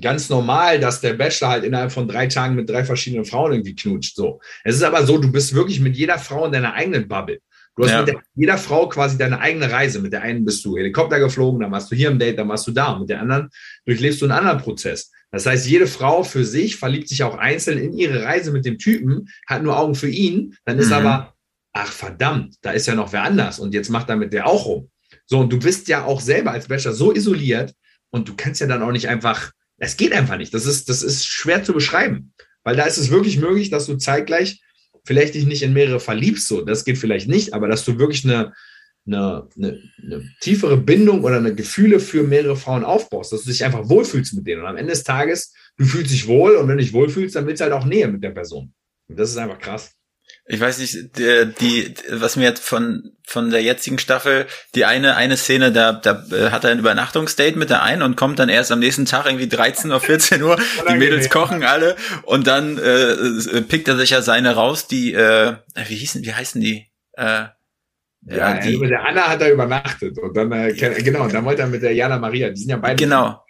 [0.00, 3.74] ganz normal, dass der Bachelor halt innerhalb von drei Tagen mit drei verschiedenen Frauen irgendwie
[3.74, 4.16] knutscht.
[4.16, 4.40] So.
[4.62, 7.40] Es ist aber so, du bist wirklich mit jeder Frau in deiner eigenen Bubble.
[7.76, 7.98] Du hast ja.
[8.00, 10.00] mit der, jeder Frau quasi deine eigene Reise.
[10.00, 12.66] Mit der einen bist du Helikopter geflogen, dann warst du hier im Date, dann warst
[12.66, 12.92] du da.
[12.92, 13.50] Und mit der anderen
[13.84, 15.10] durchlebst du einen anderen Prozess.
[15.32, 18.78] Das heißt, jede Frau für sich verliebt sich auch einzeln in ihre Reise mit dem
[18.78, 20.56] Typen, hat nur Augen für ihn.
[20.64, 20.92] Dann ist mhm.
[20.92, 21.33] aber
[21.74, 24.90] ach verdammt, da ist ja noch wer anders und jetzt macht damit der auch rum.
[25.26, 27.74] So, und du bist ja auch selber als Bachelor so isoliert
[28.10, 30.54] und du kannst ja dann auch nicht einfach, es geht einfach nicht.
[30.54, 33.96] Das ist, das ist schwer zu beschreiben, weil da ist es wirklich möglich, dass du
[33.96, 34.62] zeitgleich
[35.04, 38.24] vielleicht dich nicht in mehrere verliebst, so, das geht vielleicht nicht, aber dass du wirklich
[38.24, 38.52] eine,
[39.06, 43.64] eine, eine, eine tiefere Bindung oder eine Gefühle für mehrere Frauen aufbaust, dass du dich
[43.64, 46.78] einfach wohlfühlst mit denen und am Ende des Tages, du fühlst dich wohl und wenn
[46.78, 48.72] du dich wohlfühlst, dann willst du halt auch Nähe mit der Person.
[49.08, 49.92] Und das ist einfach krass
[50.46, 55.16] ich weiß nicht, die, die, was mir jetzt von, von der jetzigen Staffel, die eine,
[55.16, 58.50] eine Szene, da, da äh, hat er ein Übernachtungsdate mit der einen und kommt dann
[58.50, 62.76] erst am nächsten Tag irgendwie 13 oder 14 Uhr, die Mädels kochen alle und dann
[62.76, 65.54] äh, äh, pickt er sich ja seine raus, die, äh,
[65.86, 66.88] wie hießen, wie heißen die?
[67.12, 67.46] Äh,
[68.26, 71.62] ja, die, mit der Anna hat er übernachtet und dann, äh, genau, und dann wollte
[71.62, 73.02] er mit der Jana Maria, die sind ja beide.
[73.02, 73.42] Genau.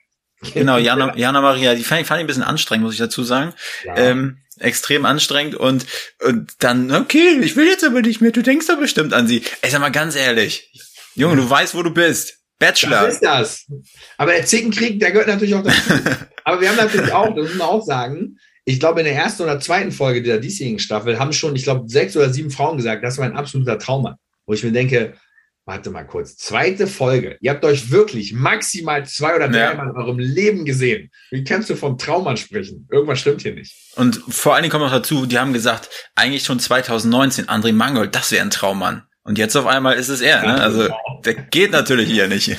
[0.53, 3.23] Genau, Jana, Jana Maria, die fand ich, fand ich ein bisschen anstrengend, muss ich dazu
[3.23, 3.55] sagen.
[3.85, 3.97] Ja.
[3.97, 5.87] Ähm, extrem anstrengend und,
[6.23, 9.43] und dann, okay, ich will jetzt aber nicht mehr, du denkst doch bestimmt an sie.
[9.63, 10.71] Ey, sag mal ganz ehrlich,
[11.15, 12.39] Junge, du weißt, wo du bist.
[12.59, 13.03] Bachelor.
[13.03, 13.67] Das ist das.
[14.17, 15.93] Aber der Zickenkrieg, der gehört natürlich auch dazu.
[16.45, 19.43] aber wir haben natürlich auch, das muss man auch sagen, ich glaube, in der ersten
[19.43, 23.05] oder zweiten Folge der diesjährigen Staffel haben schon, ich glaube, sechs oder sieben Frauen gesagt,
[23.05, 24.19] das war ein absoluter Trauma.
[24.47, 25.15] Wo ich mir denke,
[25.67, 27.39] warte mal kurz, zweite Folge.
[27.41, 29.75] Ihr habt euch wirklich maximal zwei oder drei ja.
[29.75, 31.11] Mal in eurem Leben gesehen.
[31.31, 32.87] Wie kannst du vom Traummann sprechen?
[32.91, 33.75] Irgendwas stimmt hier nicht.
[33.97, 38.15] Und vor allen Dingen kommt noch dazu, die haben gesagt, eigentlich schon 2019, André Mangold,
[38.15, 39.05] das wäre ein Traummann.
[39.23, 40.61] Und jetzt auf einmal ist es er, ne?
[40.61, 40.89] Also,
[41.25, 42.51] der geht natürlich hier nicht.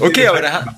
[0.00, 0.76] okay, aber da,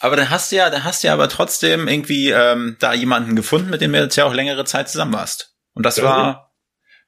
[0.00, 3.36] aber dann hast du ja, dann hast du ja aber trotzdem irgendwie ähm, da jemanden
[3.36, 5.54] gefunden, mit dem du jetzt ja auch längere Zeit zusammen warst.
[5.74, 6.54] Und das war,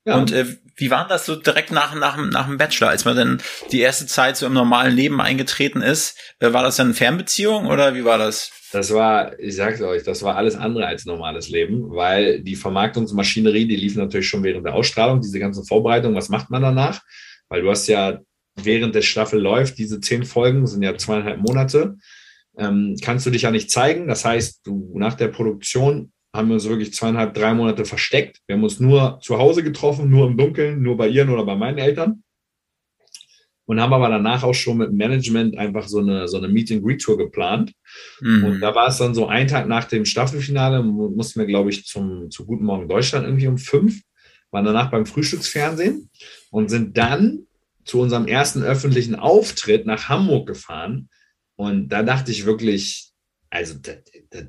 [0.05, 0.17] ja.
[0.17, 3.43] und äh, wie war das so direkt nach, nach, nach dem Bachelor, als man dann
[3.73, 6.19] die erste Zeit so im normalen Leben eingetreten ist?
[6.39, 8.53] Äh, war das dann Fernbeziehung oder wie war das?
[8.73, 13.67] Das war, ich sag's euch, das war alles andere als normales Leben, weil die Vermarktungsmaschinerie,
[13.67, 17.01] die lief natürlich schon während der Ausstrahlung, diese ganzen Vorbereitungen, was macht man danach?
[17.49, 18.19] Weil du hast ja,
[18.57, 21.97] während der Staffel läuft, diese zehn Folgen sind ja zweieinhalb Monate,
[22.59, 24.09] ähm, kannst du dich ja nicht zeigen.
[24.09, 28.41] Das heißt, du nach der Produktion haben wir uns wirklich zweieinhalb, drei Monate versteckt.
[28.47, 31.57] Wir haben uns nur zu Hause getroffen, nur im Dunkeln, nur bei ihren oder bei
[31.57, 32.23] meinen Eltern.
[33.69, 37.73] Und haben aber danach auch schon mit Management einfach so eine, so eine Meet-and-Greet-Tour geplant.
[38.21, 38.45] Mhm.
[38.45, 41.85] Und da war es dann so ein Tag nach dem Staffelfinale, mussten wir, glaube ich,
[41.85, 44.03] zum, zu Guten Morgen Deutschland irgendwie um fünf,
[44.53, 46.11] waren danach beim Frühstücksfernsehen
[46.51, 47.47] und sind dann
[47.85, 51.09] zu unserem ersten öffentlichen Auftritt nach Hamburg gefahren.
[51.57, 53.06] Und da dachte ich wirklich,
[53.57, 53.75] also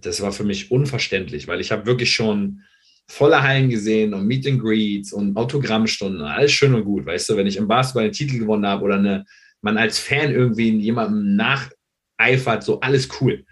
[0.02, 2.62] das, war für mich unverständlich, weil ich habe wirklich schon
[3.08, 7.38] volle Hallen gesehen und Meet and Greets und Autogrammstunden, alles schön und gut, weißt du,
[7.38, 9.26] wenn ich im Basketball einen Titel gewonnen habe oder eine,
[9.62, 13.46] man als Fan irgendwie jemandem nacheifert, so alles cool.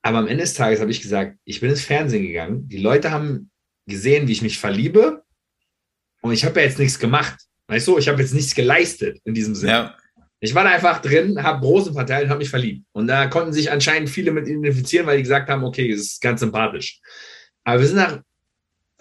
[0.00, 3.10] Aber am Ende des Tages habe ich gesagt, ich bin ins Fernsehen gegangen, die Leute
[3.10, 3.50] haben
[3.86, 5.22] gesehen, wie ich mich verliebe
[6.22, 7.38] und ich habe ja jetzt nichts gemacht.
[7.66, 9.72] Weißt du, ich habe jetzt nichts geleistet in diesem Sinne.
[9.72, 9.96] Ja.
[10.40, 12.86] Ich war da einfach drin, habe Rosen verteilt und habe mich verliebt.
[12.92, 16.20] Und da konnten sich anscheinend viele mit identifizieren, weil die gesagt haben, okay, das ist
[16.22, 17.00] ganz sympathisch.
[17.64, 18.20] Aber wir sind nach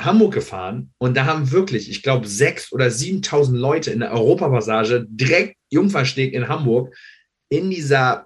[0.02, 5.06] Hamburg gefahren und da haben wirklich, ich glaube, sechs oder 7.000 Leute in der Europapassage
[5.10, 6.94] direkt Jungfernsteg in Hamburg
[7.50, 8.26] in dieser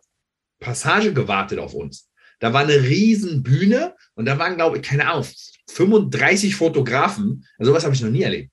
[0.59, 2.09] Passage gewartet auf uns.
[2.39, 5.25] Da war eine riesen Bühne und da waren, glaube ich, keine Ahnung,
[5.69, 7.45] 35 Fotografen.
[7.57, 8.52] Also was habe ich noch nie erlebt.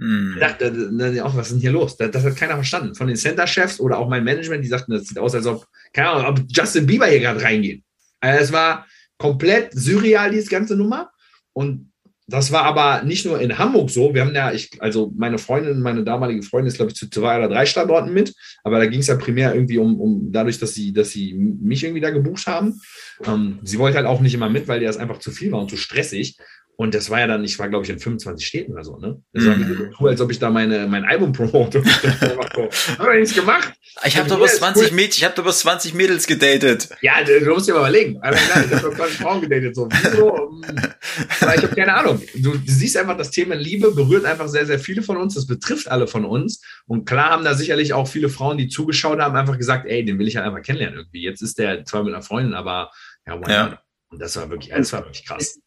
[0.00, 0.36] Hm.
[0.40, 0.72] Dachte
[1.22, 1.96] auch, was ist denn hier los?
[1.98, 2.94] Das, das hat keiner verstanden.
[2.94, 6.08] Von den Center-Chefs oder auch mein Management, die sagten, das sieht aus, als ob, keine
[6.08, 7.82] Ahnung, ob Justin Bieber hier gerade reingeht.
[8.18, 8.86] Also es war
[9.18, 11.10] komplett surreal, diese ganze Nummer.
[11.52, 11.90] Und
[12.26, 14.14] das war aber nicht nur in Hamburg so.
[14.14, 17.36] Wir haben ja, ich, also meine Freundin, meine damalige Freundin ist, glaube ich, zu zwei
[17.36, 18.32] oder drei Standorten mit.
[18.62, 21.84] Aber da ging es ja primär irgendwie um, um dadurch, dass sie, dass sie mich
[21.84, 22.80] irgendwie da gebucht haben.
[23.26, 25.60] Ähm, sie wollte halt auch nicht immer mit, weil ihr das einfach zu viel war
[25.60, 26.38] und zu stressig.
[26.80, 29.22] Und das war ja dann, ich war, glaube ich, in 25 Städten oder so, ne?
[29.34, 29.94] Das war mhm.
[30.00, 31.84] cool, als ob ich da meine, mein Album promote.
[32.98, 33.74] Habe ich nichts gemacht.
[34.06, 34.96] Ich habe doch bis 20 cool.
[34.96, 36.88] Mädchen, ich habe doch bis 20 Mädels gedatet.
[37.02, 38.18] Ja, du, musst dir mal überlegen.
[38.22, 39.76] Also, ich habe doch 20 Frauen gedatet.
[39.76, 39.90] So.
[39.90, 40.62] Wieso?
[41.42, 42.22] Aber ich habe keine Ahnung.
[42.36, 45.34] Du, du, siehst einfach, das Thema Liebe berührt einfach sehr, sehr viele von uns.
[45.34, 46.62] Das betrifft alle von uns.
[46.86, 50.18] Und klar haben da sicherlich auch viele Frauen, die zugeschaut haben, einfach gesagt, ey, den
[50.18, 51.24] will ich halt einfach kennenlernen irgendwie.
[51.24, 52.90] Jetzt ist der zwar mit einer Freundin, aber
[53.26, 53.48] ja, wow.
[53.48, 53.82] ja.
[54.08, 55.60] Und das war wirklich, das war wirklich krass.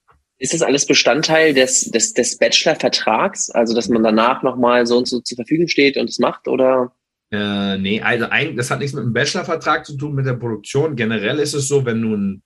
[0.44, 3.50] Ist das alles Bestandteil des, des, des Bachelor-Vertrags?
[3.50, 6.92] Also, dass man danach nochmal so und so zur Verfügung steht und es macht, oder?
[7.32, 10.98] Äh, nee, also eigentlich, das hat nichts mit dem Bachelor-Vertrag zu tun, mit der Produktion.
[10.98, 12.44] Generell ist es so, wenn du einen,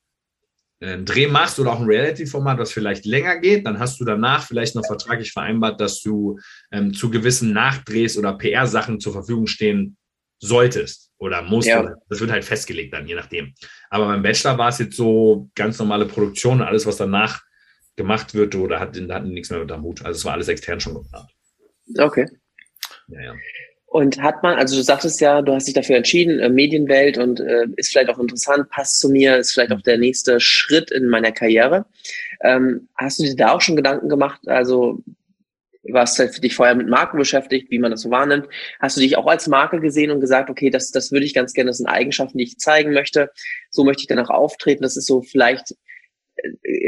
[0.79, 4.45] einen Dreh machst oder auch ein Reality-Format, das vielleicht länger geht, dann hast du danach
[4.45, 6.37] vielleicht noch vertraglich vereinbart, dass du
[6.71, 9.97] ähm, zu gewissen Nachdrehs oder PR-Sachen zur Verfügung stehen
[10.39, 11.67] solltest oder musst.
[11.67, 11.95] Ja.
[12.09, 13.55] Das wird halt festgelegt dann, je nachdem.
[13.89, 17.41] Aber beim Bachelor war es jetzt so ganz normale Produktion und alles, was danach
[17.97, 20.05] gemacht wird oder hat, hatten nichts mehr mit am Hut.
[20.05, 21.29] Also es war alles extern schon geplant.
[21.97, 22.27] Okay.
[23.09, 23.35] Ja, ja.
[23.87, 27.39] Und hat man, also du sagtest ja, du hast dich dafür entschieden, äh, Medienwelt und
[27.39, 31.07] äh, ist vielleicht auch interessant, passt zu mir, ist vielleicht auch der nächste Schritt in
[31.07, 31.85] meiner Karriere.
[32.41, 34.41] Ähm, hast du dir da auch schon Gedanken gemacht?
[34.47, 35.03] Also
[35.89, 38.47] warst halt dich vorher mit Marken beschäftigt, wie man das so wahrnimmt.
[38.79, 41.53] Hast du dich auch als Marke gesehen und gesagt, okay, das, das würde ich ganz
[41.53, 43.31] gerne, das sind Eigenschaften, die ich zeigen möchte.
[43.69, 44.83] So möchte ich danach auftreten.
[44.83, 45.75] Das ist so vielleicht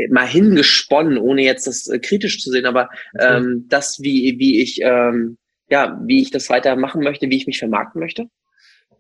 [0.10, 2.90] mal hingesponnen, ohne jetzt das äh, kritisch zu sehen, aber
[3.20, 5.38] ähm, das, wie, wie ich, ähm,
[5.70, 8.28] ja, wie ich das weitermachen möchte, wie ich mich vermarkten möchte?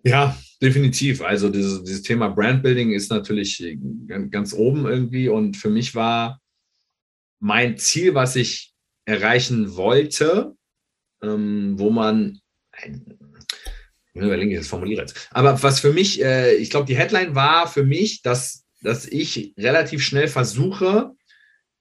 [0.03, 1.21] Ja, definitiv.
[1.21, 3.77] Also dieses, dieses Thema Brandbuilding ist natürlich äh,
[4.29, 6.39] ganz oben irgendwie und für mich war
[7.39, 8.73] mein Ziel, was ich
[9.05, 10.53] erreichen wollte,
[11.21, 12.39] ähm, wo man
[14.13, 15.27] ich überlege, ich das formuliere jetzt.
[15.31, 19.53] Aber was für mich, äh, ich glaube, die Headline war für mich, dass dass ich
[19.57, 21.11] relativ schnell versuche,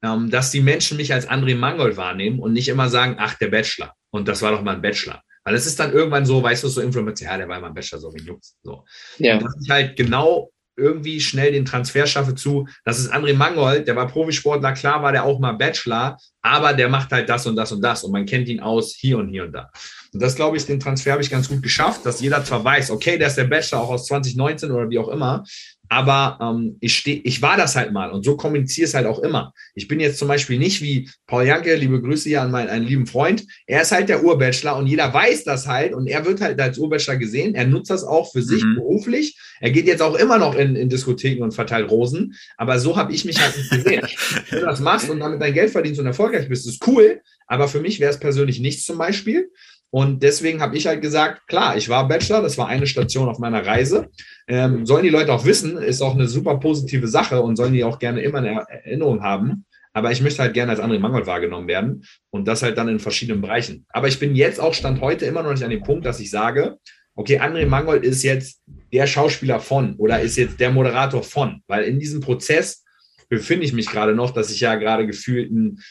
[0.02, 3.48] ähm, dass die Menschen mich als André Mangold wahrnehmen und nicht immer sagen, ach, der
[3.48, 3.94] Bachelor.
[4.10, 5.22] Und das war doch mal ein Bachelor.
[5.44, 7.74] Weil es ist dann irgendwann so, weißt du, so Influencer, ja, der war immer ein
[7.74, 8.56] Bachelor, so wie Jux.
[8.62, 8.84] So.
[9.18, 9.34] Ja.
[9.34, 13.88] Und dass ich halt genau irgendwie schnell den Transfer schaffe zu, das ist André Mangold,
[13.88, 17.56] der war Profisportler, klar war der auch mal Bachelor, aber der macht halt das und
[17.56, 19.70] das und das und man kennt ihn aus hier und hier und da.
[20.12, 22.90] Und das, glaube ich, den Transfer habe ich ganz gut geschafft, dass jeder zwar weiß,
[22.92, 25.44] okay, der ist der Bachelor auch aus 2019 oder wie auch immer,
[25.88, 29.20] aber ähm, ich, steh, ich war das halt mal und so kommuniziere es halt auch
[29.20, 29.52] immer.
[29.74, 32.86] Ich bin jetzt zum Beispiel nicht wie Paul Janke, liebe Grüße hier an meinen einen
[32.86, 33.46] lieben Freund.
[33.66, 36.78] Er ist halt der Urbachelor und jeder weiß das halt und er wird halt als
[36.78, 37.54] Urbachelor gesehen.
[37.54, 38.76] Er nutzt das auch für sich mhm.
[38.76, 39.38] beruflich.
[39.60, 43.12] Er geht jetzt auch immer noch in, in Diskotheken und verteilt Rosen, aber so habe
[43.12, 44.06] ich mich halt nicht gesehen.
[44.50, 47.68] Wenn du das machst und damit dein Geld verdienst und erfolgreich bist, ist cool, aber
[47.68, 49.50] für mich wäre es persönlich nichts zum Beispiel.
[49.90, 53.38] Und deswegen habe ich halt gesagt, klar, ich war Bachelor, das war eine Station auf
[53.38, 54.08] meiner Reise.
[54.46, 57.84] Ähm, sollen die Leute auch wissen, ist auch eine super positive Sache und sollen die
[57.84, 59.64] auch gerne immer eine Erinnerung haben.
[59.94, 63.00] Aber ich möchte halt gerne als André Mangold wahrgenommen werden und das halt dann in
[63.00, 63.86] verschiedenen Bereichen.
[63.88, 66.30] Aber ich bin jetzt auch Stand heute immer noch nicht an dem Punkt, dass ich
[66.30, 66.76] sage,
[67.14, 68.62] okay, André Mangold ist jetzt
[68.92, 72.84] der Schauspieler von oder ist jetzt der Moderator von, weil in diesem Prozess
[73.28, 75.50] befinde ich mich gerade noch, dass ich ja gerade gefühlt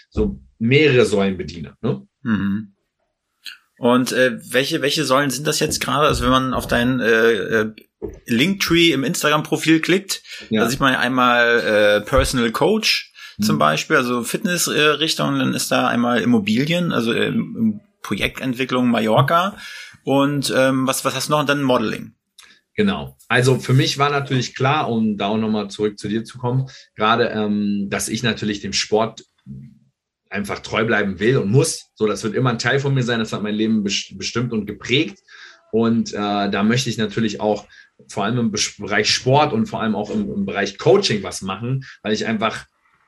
[0.09, 1.75] so mehrere Säulen bediene.
[1.81, 2.07] Ne?
[2.23, 2.73] Mhm.
[3.77, 6.07] Und äh, welche, welche Säulen sind das jetzt gerade?
[6.07, 7.71] Also wenn man auf dein äh, äh,
[8.25, 10.61] Linktree im Instagram-Profil klickt, ja.
[10.61, 13.43] da sieht man einmal äh, Personal Coach mhm.
[13.43, 17.33] zum Beispiel, also Fitnessrichtung, dann ist da einmal Immobilien, also äh,
[18.01, 19.57] Projektentwicklung Mallorca
[20.03, 21.41] und ähm, was, was hast du noch?
[21.41, 22.13] Und dann Modeling.
[22.75, 23.17] Genau.
[23.27, 26.69] Also für mich war natürlich klar, um da auch nochmal zurück zu dir zu kommen,
[26.95, 29.25] gerade, ähm, dass ich natürlich dem Sport
[30.29, 31.91] einfach treu bleiben will und muss.
[31.95, 33.19] So, das wird immer ein Teil von mir sein.
[33.19, 35.19] Das hat mein Leben bestimmt und geprägt.
[35.71, 37.67] Und äh, da möchte ich natürlich auch
[38.07, 41.85] vor allem im Bereich Sport und vor allem auch im, im Bereich Coaching was machen,
[42.03, 42.65] weil ich einfach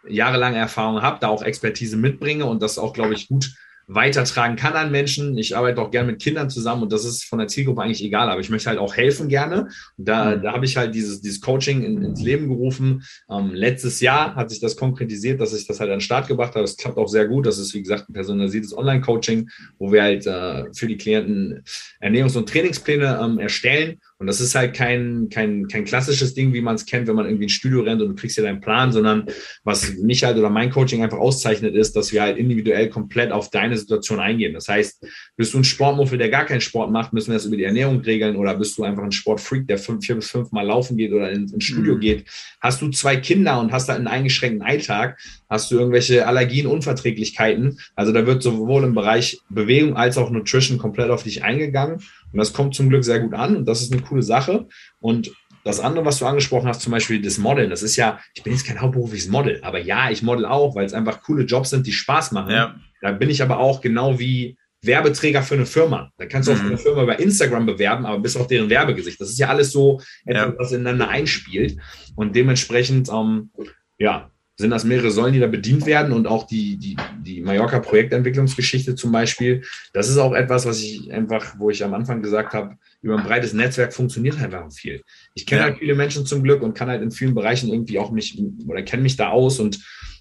[0.07, 3.53] jahrelange Erfahrung habe, da auch Expertise mitbringe und das auch, glaube ich, gut
[3.89, 5.35] weitertragen kann an Menschen.
[5.37, 8.29] Ich arbeite auch gerne mit Kindern zusammen und das ist von der Zielgruppe eigentlich egal,
[8.29, 9.67] aber ich möchte halt auch helfen gerne.
[9.97, 10.43] Und da, mhm.
[10.43, 13.03] da habe ich halt dieses, dieses Coaching in, ins Leben gerufen.
[13.29, 16.53] Ähm, letztes Jahr hat sich das konkretisiert, dass ich das halt an den Start gebracht
[16.53, 16.61] habe.
[16.61, 17.47] Das klappt auch sehr gut.
[17.47, 21.63] Das ist, wie gesagt, ein personalisiertes Online-Coaching, wo wir halt äh, für die Klienten
[21.99, 26.59] Ernährungs- und Trainingspläne ähm, erstellen und das ist halt kein, kein, kein klassisches Ding, wie
[26.59, 28.91] man es kennt, wenn man irgendwie ins Studio rennt und du kriegst ja deinen Plan,
[28.91, 29.25] sondern
[29.63, 33.49] was mich halt oder mein Coaching einfach auszeichnet, ist, dass wir halt individuell komplett auf
[33.49, 34.53] deine Situation eingehen.
[34.53, 35.05] Das heißt,
[35.37, 38.01] bist du ein Sportmuffel, der gar keinen Sport macht, müssen wir das über die Ernährung
[38.01, 41.13] regeln oder bist du einfach ein Sportfreak, der fünf, vier bis fünf Mal laufen geht
[41.13, 42.01] oder ins, ins Studio mhm.
[42.01, 42.25] geht.
[42.59, 45.17] Hast du zwei Kinder und hast da einen eingeschränkten Alltag,
[45.49, 47.79] hast du irgendwelche Allergien, Unverträglichkeiten.
[47.95, 52.01] Also da wird sowohl im Bereich Bewegung als auch Nutrition komplett auf dich eingegangen.
[52.31, 54.67] Und das kommt zum Glück sehr gut an und das ist eine coole Sache.
[54.99, 55.31] Und
[55.63, 58.53] das andere, was du angesprochen hast, zum Beispiel das Modeln, das ist ja, ich bin
[58.53, 61.85] jetzt kein hauptberufliches Model, aber ja, ich model auch, weil es einfach coole Jobs sind,
[61.85, 62.51] die Spaß machen.
[62.51, 62.75] Ja.
[63.01, 66.11] Da bin ich aber auch genau wie Werbeträger für eine Firma.
[66.17, 66.79] Da kannst du auch für eine mhm.
[66.79, 69.19] Firma über Instagram bewerben, aber bist auch deren Werbegesicht.
[69.19, 70.53] Das ist ja alles so etwas, ja.
[70.57, 71.77] was ineinander einspielt.
[72.15, 73.51] Und dementsprechend, ähm,
[73.97, 78.93] ja, sind das mehrere Säulen, die da bedient werden und auch die, die, die Mallorca-Projektentwicklungsgeschichte
[78.93, 79.63] zum Beispiel.
[79.93, 83.23] Das ist auch etwas, was ich einfach, wo ich am Anfang gesagt habe, über ein
[83.23, 85.01] breites Netzwerk funktioniert halt einfach viel.
[85.33, 85.67] Ich kenne ja.
[85.67, 88.37] halt viele Menschen zum Glück und kann halt in vielen Bereichen irgendwie auch mich
[88.67, 89.79] oder kenne mich da aus und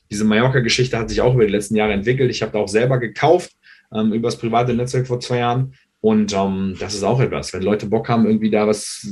[0.09, 2.31] diese Mallorca-Geschichte hat sich auch über die letzten Jahre entwickelt.
[2.31, 3.51] Ich habe da auch selber gekauft
[3.93, 7.63] ähm, über das private Netzwerk vor zwei Jahren und ähm, das ist auch etwas, wenn
[7.63, 9.09] Leute Bock haben, irgendwie da was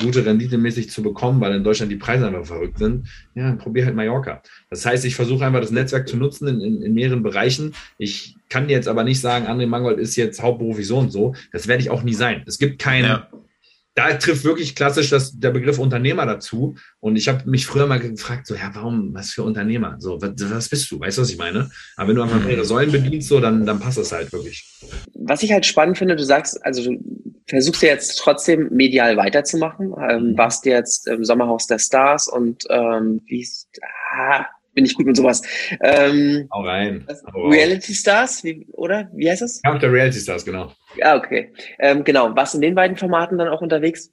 [0.00, 3.84] gute Rendite-mäßig zu bekommen, weil in Deutschland die Preise einfach verrückt sind, ja, dann probier
[3.84, 4.40] halt Mallorca.
[4.70, 7.74] Das heißt, ich versuche einfach das Netzwerk zu nutzen in, in, in mehreren Bereichen.
[7.98, 11.34] Ich kann jetzt aber nicht sagen, André Mangold ist jetzt hauptberuflich so und so.
[11.52, 12.44] Das werde ich auch nie sein.
[12.46, 13.28] Es gibt kein, ja
[14.08, 16.76] da trifft wirklich klassisch das, der Begriff Unternehmer dazu.
[17.00, 19.96] Und ich habe mich früher mal gefragt, so, ja, warum, was für Unternehmer?
[19.98, 21.00] So, was, was bist du?
[21.00, 21.70] Weißt du, was ich meine?
[21.96, 24.64] Aber wenn du einfach mehrere Säulen bedienst, so, dann, dann passt das halt wirklich.
[25.14, 26.98] Was ich halt spannend finde, du sagst, also du
[27.48, 30.38] versuchst ja jetzt trotzdem medial weiterzumachen, ähm, mhm.
[30.38, 33.46] warst jetzt im Sommerhaus der Stars und ähm, wie
[34.16, 35.42] ah, bin ich gut mit sowas.
[35.82, 37.06] Ähm, Hau rein.
[37.32, 39.10] Hau Reality Stars, wie, oder?
[39.14, 39.60] Wie heißt das?
[39.64, 40.72] Ja, der Reality Stars, genau.
[40.96, 41.52] Ja, okay.
[41.78, 42.34] Ähm, genau.
[42.34, 44.12] Was in den beiden Formaten dann auch unterwegs?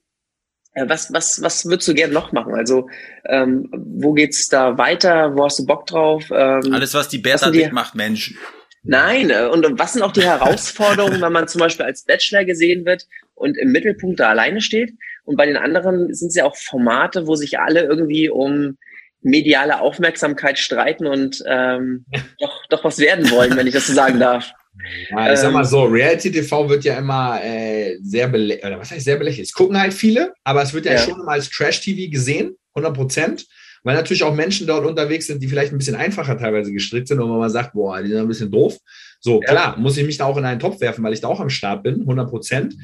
[0.73, 2.53] Äh, was, was, was würdest du gerne noch machen?
[2.53, 2.89] Also,
[3.25, 5.35] ähm, wo geht's da weiter?
[5.35, 6.25] Wo hast du Bock drauf?
[6.31, 7.67] Ähm, Alles, was die Bertha die...
[7.69, 8.35] macht, Mensch.
[8.83, 12.85] Nein, äh, und was sind auch die Herausforderungen, wenn man zum Beispiel als Bachelor gesehen
[12.85, 14.93] wird und im Mittelpunkt da alleine steht?
[15.25, 18.77] Und bei den anderen sind es ja auch Formate, wo sich alle irgendwie um
[19.21, 22.05] mediale Aufmerksamkeit streiten und ähm,
[22.39, 24.51] doch, doch was werden wollen, wenn ich das so sagen darf.
[25.09, 28.79] Ja, ich sag mal ähm, so, Reality TV wird ja immer äh, sehr belächelt, oder
[28.79, 29.47] was heißt sehr belächelt?
[29.47, 30.99] Es gucken halt viele, aber es wird ja, ja.
[30.99, 33.47] schon immer als Trash-TV gesehen, 100 Prozent,
[33.83, 37.19] weil natürlich auch Menschen dort unterwegs sind, die vielleicht ein bisschen einfacher teilweise gestrickt sind
[37.19, 38.77] und man mal sagt, boah, die sind ein bisschen doof.
[39.19, 39.49] So, ja.
[39.49, 41.49] klar, muss ich mich da auch in einen Topf werfen, weil ich da auch am
[41.49, 42.75] Start bin, 100 Prozent.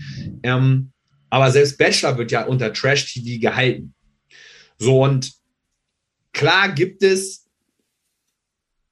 [0.41, 0.91] Ähm,
[1.29, 3.93] aber selbst Bachelor wird ja unter Trash-TV gehalten.
[4.77, 5.31] So und
[6.33, 7.43] klar gibt es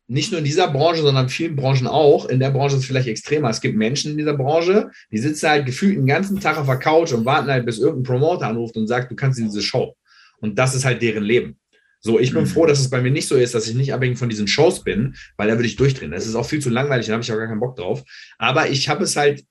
[0.08, 2.26] nicht nur in dieser Branche, sondern in vielen Branchen auch.
[2.26, 3.50] In der Branche ist es vielleicht extremer.
[3.50, 6.80] Es gibt Menschen in dieser Branche, die sitzen halt gefühlt den ganzen Tag auf der
[6.80, 9.96] Couch und warten halt, bis irgendein Promoter anruft und sagt, du kannst in diese Show.
[10.42, 11.58] Und das ist halt deren Leben.
[12.02, 12.48] So, ich bin mhm.
[12.48, 14.84] froh, dass es bei mir nicht so ist, dass ich nicht abhängig von diesen Shows
[14.84, 16.12] bin, weil da würde ich durchdrehen.
[16.12, 18.04] Das ist auch viel zu langweilig, da habe ich auch gar keinen Bock drauf.
[18.38, 19.46] Aber ich habe es halt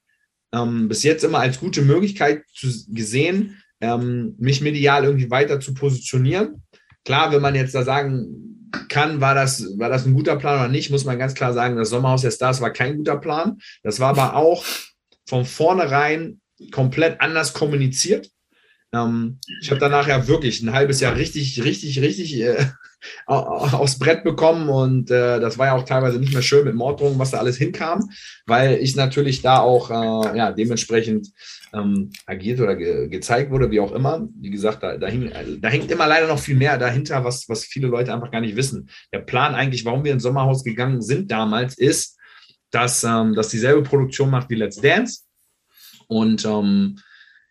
[0.52, 5.72] ähm, bis jetzt immer als gute Möglichkeit zu, gesehen, ähm, mich medial irgendwie weiter zu
[5.72, 6.62] positionieren.
[7.04, 8.50] Klar, wenn man jetzt da sagen
[8.88, 11.76] kann, war das, war das ein guter Plan oder nicht, muss man ganz klar sagen,
[11.76, 13.58] das Sommerhaus der Stars war kein guter Plan.
[13.82, 14.64] Das war aber auch
[15.26, 16.40] von vornherein
[16.70, 18.30] komplett anders kommuniziert.
[18.92, 22.66] Ähm, ich habe danach ja wirklich ein halbes Jahr richtig, richtig, richtig äh,
[23.26, 27.18] aufs Brett bekommen und äh, das war ja auch teilweise nicht mehr schön mit Morddrohungen,
[27.18, 28.10] was da alles hinkam,
[28.46, 31.28] weil ich natürlich da auch äh, ja, dementsprechend
[31.72, 34.28] ähm, agiert oder ge gezeigt wurde, wie auch immer.
[34.40, 37.64] Wie gesagt, da, da, hing, da hängt immer leider noch viel mehr dahinter, was, was
[37.64, 38.88] viele Leute einfach gar nicht wissen.
[39.12, 42.18] Der Plan eigentlich, warum wir ins Sommerhaus gegangen sind damals, ist,
[42.70, 45.22] dass ähm, das dieselbe Produktion macht wie Let's Dance
[46.10, 46.98] und ähm,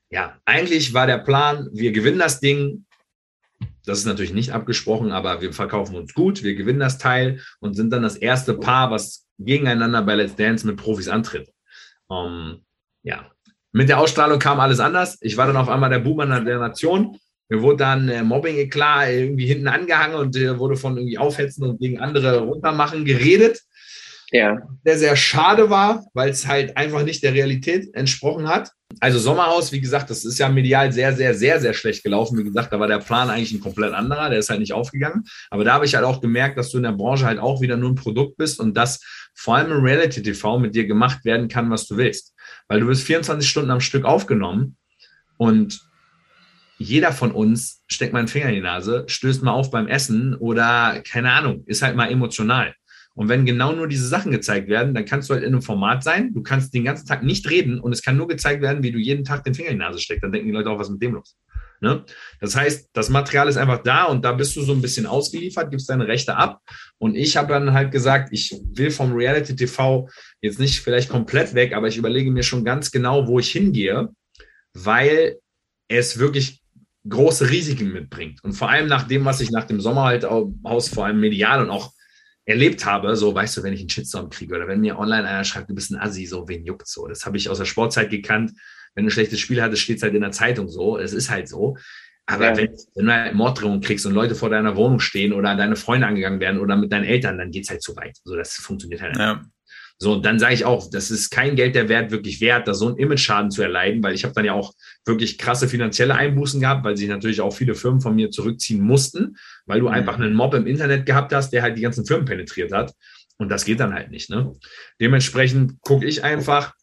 [0.10, 2.86] ja, eigentlich war der Plan, wir gewinnen das Ding.
[3.86, 7.76] Das ist natürlich nicht abgesprochen, aber wir verkaufen uns gut, wir gewinnen das Teil und
[7.76, 11.50] sind dann das erste Paar, was gegeneinander bei Let's Dance mit Profis antritt.
[12.12, 12.66] Ähm,
[13.04, 13.32] ja,
[13.72, 15.18] mit der Ausstrahlung kam alles anders.
[15.22, 17.18] Ich war dann auf einmal der Boomer der Nation.
[17.50, 21.64] Mir wurde dann äh, Mobbing klar irgendwie hinten angehangen und äh, wurde von irgendwie aufhetzen
[21.64, 23.62] und gegen andere runtermachen geredet.
[24.32, 24.58] Ja.
[24.86, 28.72] Der sehr schade war, weil es halt einfach nicht der Realität entsprochen hat.
[29.00, 32.38] Also Sommerhaus, wie gesagt, das ist ja medial sehr, sehr, sehr, sehr schlecht gelaufen.
[32.38, 35.24] Wie gesagt, da war der Plan eigentlich ein komplett anderer, der ist halt nicht aufgegangen.
[35.50, 37.78] Aber da habe ich halt auch gemerkt, dass du in der Branche halt auch wieder
[37.78, 39.00] nur ein Produkt bist und dass
[39.36, 42.34] vor allem im Reality TV mit dir gemacht werden kann, was du willst.
[42.70, 44.78] Weil du wirst 24 Stunden am Stück aufgenommen
[45.38, 45.82] und
[46.78, 50.34] jeder von uns steckt mal einen Finger in die Nase, stößt mal auf beim Essen
[50.36, 52.74] oder keine Ahnung, ist halt mal emotional.
[53.16, 56.06] Und wenn genau nur diese Sachen gezeigt werden, dann kannst du halt in einem Format
[56.06, 58.94] sein, du kannst den ganzen Tag nicht reden und es kann nur gezeigt werden, wie
[58.94, 60.24] du jeden Tag den Finger in die Nase steckst.
[60.24, 61.36] Dann denken die Leute auch, was mit dem los?
[61.82, 62.04] Ne?
[62.42, 65.72] Das heißt, das Material ist einfach da und da bist du so ein bisschen ausgeliefert,
[65.72, 66.62] gibst deine Rechte ab.
[66.98, 70.10] Und ich habe dann halt gesagt, ich will vom Reality TV
[70.42, 74.10] jetzt nicht vielleicht komplett weg, aber ich überlege mir schon ganz genau, wo ich hingehe,
[74.74, 75.38] weil
[75.88, 76.62] es wirklich
[77.08, 78.44] große Risiken mitbringt.
[78.44, 81.62] Und vor allem nach dem, was ich nach dem Sommer halt aus vor allem medial
[81.62, 81.94] und auch
[82.46, 85.44] erlebt habe, so weißt du, wenn ich einen Shitstorm kriege oder wenn mir online einer
[85.44, 87.08] schreibt, du bist ein Assi, so wen juckt so.
[87.08, 88.52] Das habe ich aus der Sportzeit gekannt.
[88.96, 90.98] Wenn du ein schlechtes Spiel hattest, steht es halt in der Zeitung so.
[90.98, 91.78] Es ist halt so.
[92.26, 92.58] Aber ja.
[92.58, 96.06] wenn, wenn, du halt Morddrohungen kriegst und Leute vor deiner Wohnung stehen oder deine Freunde
[96.06, 98.18] angegangen werden oder mit deinen Eltern, dann geht's halt zu weit.
[98.24, 99.36] So, das funktioniert halt ja.
[99.36, 99.46] nicht.
[100.02, 102.74] So, und dann sage ich auch, das ist kein Geld der Wert wirklich wert, da
[102.74, 104.74] so einen Image-Schaden zu erleiden, weil ich habe dann ja auch
[105.06, 109.36] wirklich krasse finanzielle Einbußen gehabt, weil sich natürlich auch viele Firmen von mir zurückziehen mussten,
[109.66, 109.94] weil du mhm.
[109.94, 112.94] einfach einen Mob im Internet gehabt hast, der halt die ganzen Firmen penetriert hat.
[113.40, 114.30] Und das geht dann halt nicht.
[114.30, 114.54] Ne?
[115.02, 116.74] Dementsprechend gucke ich einfach,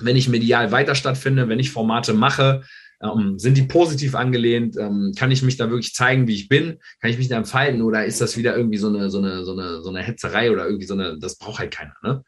[0.00, 2.62] wenn ich medial weiter stattfinde, wenn ich Formate mache,
[3.02, 4.76] ähm, sind die positiv angelehnt?
[4.76, 6.78] Ähm, kann ich mich da wirklich zeigen, wie ich bin?
[7.00, 9.52] Kann ich mich da entfalten oder ist das wieder irgendwie so eine, so eine, so
[9.52, 12.22] eine, so eine Hetzerei oder irgendwie so eine, das braucht halt keiner, ne?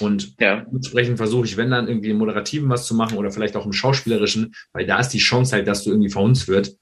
[0.00, 0.64] Und ja.
[0.72, 3.74] entsprechend versuche ich, wenn dann irgendwie im Moderativen was zu machen oder vielleicht auch im
[3.74, 6.74] Schauspielerischen, weil da ist die Chance halt, dass du irgendwie verhunzt wird,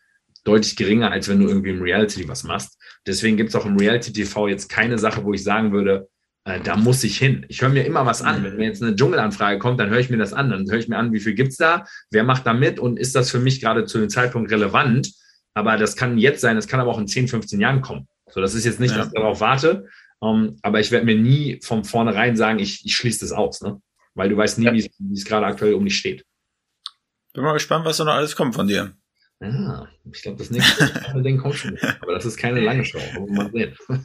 [0.45, 2.78] deutlich geringer, als wenn du irgendwie im Reality was machst.
[3.07, 6.09] Deswegen gibt es auch im Reality TV jetzt keine Sache, wo ich sagen würde,
[6.45, 7.45] äh, da muss ich hin.
[7.49, 8.43] Ich höre mir immer was an.
[8.43, 10.51] Wenn mir jetzt eine Dschungelanfrage kommt, dann höre ich mir das an.
[10.51, 13.14] Dann höre ich mir an, wie viel gibt's da, wer macht da mit und ist
[13.14, 15.12] das für mich gerade zu dem Zeitpunkt relevant.
[15.55, 18.07] Aber das kann jetzt sein, das kann aber auch in 10, 15 Jahren kommen.
[18.30, 18.99] So, das ist jetzt nicht, ja.
[18.99, 19.88] dass ich darauf warte,
[20.20, 23.62] um, ähm, aber ich werde mir nie von vornherein sagen, ich, ich schließe das aus,
[23.62, 23.80] ne?
[24.14, 24.72] Weil du weißt nie, ja.
[24.74, 26.24] wie es gerade aktuell um dich steht.
[27.32, 28.93] Bin mal gespannt, was da noch alles kommt von dir.
[29.41, 31.78] Ja, ich glaube, das nächste Ding kommt schon.
[32.01, 32.99] Aber das ist keine lange Show.
[33.28, 33.76] Mal sehen.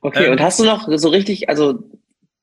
[0.00, 1.90] Okay, ähm, und hast du noch so richtig, also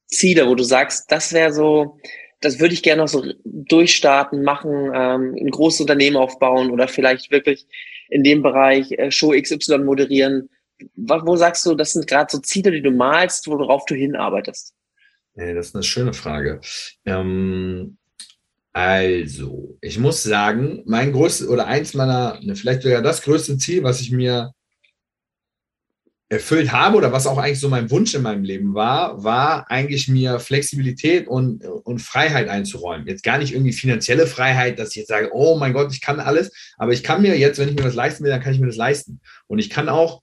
[0.07, 1.97] Ziele, wo du sagst, das wäre so,
[2.41, 7.31] das würde ich gerne noch so durchstarten, machen, ähm, ein großes Unternehmen aufbauen oder vielleicht
[7.31, 7.67] wirklich
[8.09, 10.49] in dem Bereich äh, Show XY moderieren.
[10.95, 14.73] Wo sagst du, das sind gerade so Ziele, die du malst, worauf du hinarbeitest?
[15.35, 16.61] Ja, das ist eine schöne Frage.
[17.05, 17.97] Ähm,
[18.73, 23.83] also, ich muss sagen, mein größtes oder eins meiner, ne, vielleicht sogar das größte Ziel,
[23.83, 24.53] was ich mir
[26.33, 30.07] erfüllt habe oder was auch eigentlich so mein Wunsch in meinem Leben war, war eigentlich
[30.07, 33.07] mir Flexibilität und, und Freiheit einzuräumen.
[33.07, 36.19] Jetzt gar nicht irgendwie finanzielle Freiheit, dass ich jetzt sage, oh mein Gott, ich kann
[36.19, 38.59] alles, aber ich kann mir jetzt, wenn ich mir das leisten will, dann kann ich
[38.59, 39.21] mir das leisten.
[39.47, 40.22] Und ich kann auch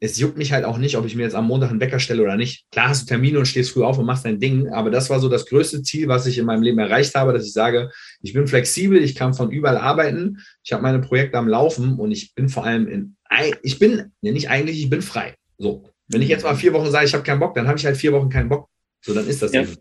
[0.00, 2.22] es juckt mich halt auch nicht, ob ich mir jetzt am Montag einen Wecker stelle
[2.22, 2.70] oder nicht.
[2.70, 5.18] Klar hast du Termine und stehst früh auf und machst dein Ding, aber das war
[5.18, 7.90] so das größte Ziel, was ich in meinem Leben erreicht habe, dass ich sage,
[8.22, 12.12] ich bin flexibel, ich kann von überall arbeiten, ich habe meine Projekte am Laufen und
[12.12, 13.16] ich bin vor allem in,
[13.62, 15.34] ich bin, ja nicht eigentlich, ich bin frei.
[15.58, 15.90] So.
[16.06, 17.96] Wenn ich jetzt mal vier Wochen sage, ich habe keinen Bock, dann habe ich halt
[17.96, 18.68] vier Wochen keinen Bock.
[19.00, 19.62] So, dann ist das ja.
[19.62, 19.76] eben.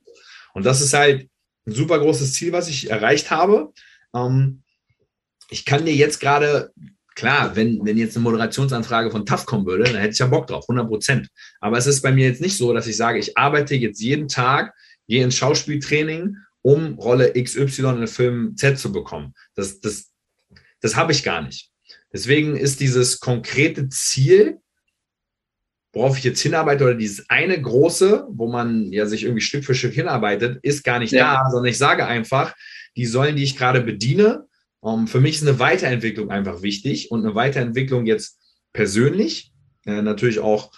[0.54, 1.30] Und das ist halt
[1.66, 3.72] ein super großes Ziel, was ich erreicht habe.
[4.14, 4.64] Ähm,
[5.50, 6.72] ich kann dir jetzt gerade
[7.18, 10.46] Klar, wenn, wenn jetzt eine Moderationsanfrage von TAF kommen würde, dann hätte ich ja Bock
[10.46, 11.28] drauf, 100 Prozent.
[11.60, 14.28] Aber es ist bei mir jetzt nicht so, dass ich sage, ich arbeite jetzt jeden
[14.28, 14.76] Tag,
[15.08, 19.34] gehe ins Schauspieltraining, um Rolle XY in Film Z zu bekommen.
[19.56, 20.12] Das, das,
[20.80, 21.72] das habe ich gar nicht.
[22.14, 24.60] Deswegen ist dieses konkrete Ziel,
[25.94, 29.74] worauf ich jetzt hinarbeite, oder dieses eine große, wo man ja sich irgendwie Stück für
[29.74, 31.42] Stück hinarbeitet, ist gar nicht ja.
[31.42, 32.54] da, sondern ich sage einfach,
[32.96, 34.47] die Säulen, die ich gerade bediene,
[34.80, 38.40] um, ähm, für mich ist eine Weiterentwicklung einfach wichtig und eine Weiterentwicklung jetzt
[38.74, 39.52] persönlich,
[39.86, 40.72] äh, natürlich auch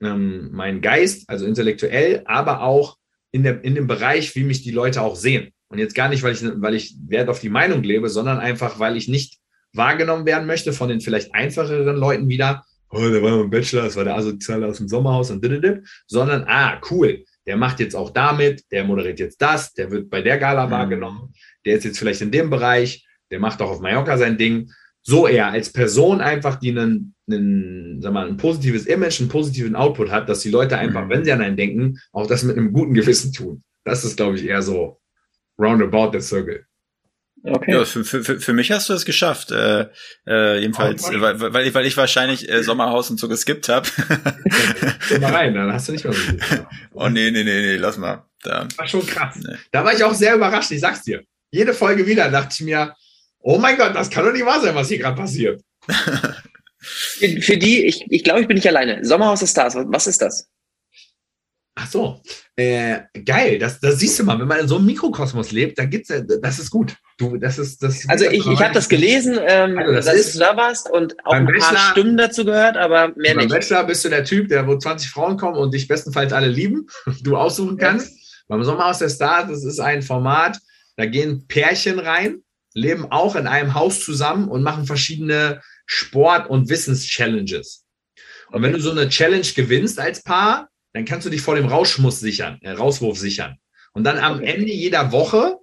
[0.00, 2.96] ähm, mein Geist, also intellektuell, aber auch
[3.30, 5.52] in, der, in dem Bereich, wie mich die Leute auch sehen.
[5.68, 8.78] Und jetzt gar nicht, weil ich, weil ich Wert auf die Meinung lebe, sondern einfach,
[8.78, 9.38] weil ich nicht
[9.74, 12.64] wahrgenommen werden möchte von den vielleicht einfacheren Leuten wieder.
[12.90, 16.44] Oh, der war im Bachelor, das war der Asoziale aus dem Sommerhaus und dididip, sondern,
[16.48, 20.38] ah, cool, der macht jetzt auch damit, der moderiert jetzt das, der wird bei der
[20.38, 20.70] Gala mhm.
[20.70, 21.34] wahrgenommen,
[21.66, 24.70] der ist jetzt vielleicht in dem Bereich, der macht auch auf Mallorca sein Ding.
[25.02, 29.76] So eher als Person einfach, die einen, einen, sag mal, ein positives Image, einen positiven
[29.76, 31.10] Output hat, dass die Leute einfach, mhm.
[31.10, 33.62] wenn sie an einen denken, auch das mit einem guten Gewissen tun.
[33.84, 35.00] Das ist, glaube ich, eher so
[35.58, 36.64] roundabout der Circle.
[37.44, 37.72] Okay.
[37.72, 39.52] Ja, für, für, für mich hast du es geschafft.
[39.52, 39.86] Äh,
[40.26, 43.88] äh, jedenfalls, oh, weil, weil, ich, weil ich wahrscheinlich äh, Sommerhaus und so geskippt habe.
[45.08, 46.40] Geh mal rein, dann hast du nicht mehr so viel.
[46.92, 48.24] Oh nee, nee, nee, nee, lass mal.
[48.42, 48.66] Da.
[48.76, 49.36] War schon krass.
[49.36, 49.56] Nee.
[49.70, 51.22] Da war ich auch sehr überrascht, ich sag's dir.
[51.50, 52.94] Jede Folge wieder dachte ich mir,
[53.40, 55.62] oh mein Gott, das kann doch nicht wahr sein, was hier gerade passiert.
[56.78, 59.04] für, für, die, ich, ich glaube, ich bin nicht alleine.
[59.04, 60.48] Sommerhaus der Stars, was ist das?
[61.80, 62.20] Ach so,
[62.56, 65.84] äh, geil, das, das siehst du mal, wenn man in so einem Mikrokosmos lebt, da
[65.84, 66.12] gibt's,
[66.42, 66.96] das ist gut.
[67.18, 70.34] Du, das ist, das also ich, ich habe das gelesen, ähm, also das dass ist,
[70.34, 73.50] du da warst und auch ein Bachelor, paar Stimmen dazu gehört, aber mehr beim nicht.
[73.50, 76.48] Beim Bachelor bist du der Typ, der wo 20 Frauen kommen und dich bestenfalls alle
[76.48, 76.88] lieben,
[77.22, 78.08] du aussuchen kannst.
[78.08, 78.22] Ja.
[78.48, 80.58] Beim Sommerhaus der Stars, das ist ein Format,
[80.96, 82.42] da gehen Pärchen rein
[82.78, 87.84] leben auch in einem Haus zusammen und machen verschiedene Sport- und Wissens-Challenges.
[88.50, 91.66] Und wenn du so eine Challenge gewinnst als Paar, dann kannst du dich vor dem
[91.66, 93.56] Rauschmuss sichern, äh, Rauswurf sichern.
[93.92, 95.56] Und dann am Ende jeder Woche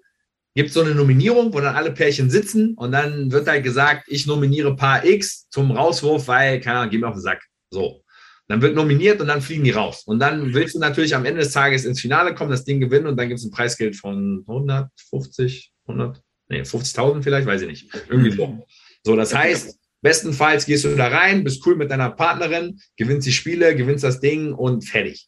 [0.56, 4.06] gibt es so eine Nominierung, wo dann alle Pärchen sitzen und dann wird halt gesagt,
[4.08, 7.44] ich nominiere Paar X zum Rauswurf, weil, keine Ahnung, geh mir auf den Sack.
[7.70, 8.04] So.
[8.48, 10.04] Dann wird nominiert und dann fliegen die raus.
[10.06, 13.08] Und dann willst du natürlich am Ende des Tages ins Finale kommen, das Ding gewinnen
[13.08, 17.90] und dann gibt es ein Preisgeld von 150, 100, nee, 50.000 vielleicht, weiß ich nicht.
[18.10, 18.66] Irgendwie so.
[19.04, 23.32] So, das heißt, bestenfalls gehst du da rein, bist cool mit deiner Partnerin, gewinnst die
[23.32, 25.28] Spiele, gewinnst das Ding und fertig.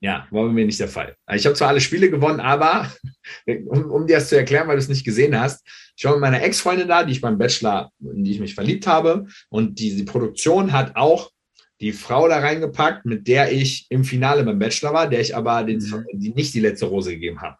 [0.00, 1.16] Ja, war bei mir nicht der Fall.
[1.34, 2.92] Ich habe zwar alle Spiele gewonnen, aber
[3.66, 5.66] um, um dir das zu erklären, weil du es nicht gesehen hast,
[5.96, 8.86] ich war mit meiner Ex-Freundin da, die ich beim Bachelor, in die ich mich verliebt
[8.86, 9.26] habe.
[9.48, 11.32] Und die, die Produktion hat auch
[11.80, 15.64] die Frau da reingepackt, mit der ich im Finale beim Bachelor war, der ich aber
[15.64, 16.04] den, mhm.
[16.12, 17.56] die, nicht die letzte Rose gegeben habe.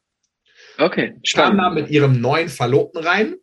[0.79, 1.15] Okay.
[1.35, 3.35] Kam da mit ihrem neuen Verlobten rein.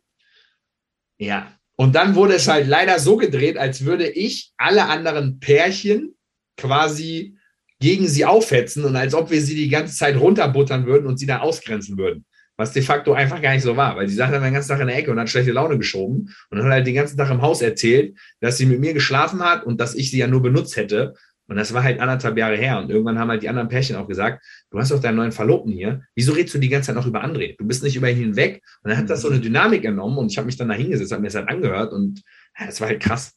[1.18, 1.52] Ja.
[1.76, 6.14] Und dann wurde es halt leider so gedreht, als würde ich alle anderen Pärchen
[6.56, 7.36] quasi
[7.78, 11.26] gegen sie aufhetzen und als ob wir sie die ganze Zeit runterbuttern würden und sie
[11.26, 12.24] da ausgrenzen würden.
[12.56, 14.80] Was de facto einfach gar nicht so war, weil sie saß dann den ganzen Tag
[14.80, 17.42] in der Ecke und hat schlechte Laune geschoben und hat halt den ganzen Tag im
[17.42, 20.76] Haus erzählt, dass sie mit mir geschlafen hat und dass ich sie ja nur benutzt
[20.76, 21.12] hätte
[21.48, 22.78] und das war halt anderthalb Jahre her.
[22.78, 25.72] Und irgendwann haben halt die anderen Pärchen auch gesagt, du hast doch deinen neuen Verlobten
[25.72, 26.02] hier.
[26.14, 27.56] Wieso redest du die ganze Zeit noch über André?
[27.56, 28.62] Du bist nicht über ihn hinweg.
[28.82, 31.12] Und dann hat das so eine Dynamik genommen und ich habe mich dann da hingesetzt,
[31.12, 32.22] habe mir das halt angehört und
[32.68, 33.32] es war halt krass.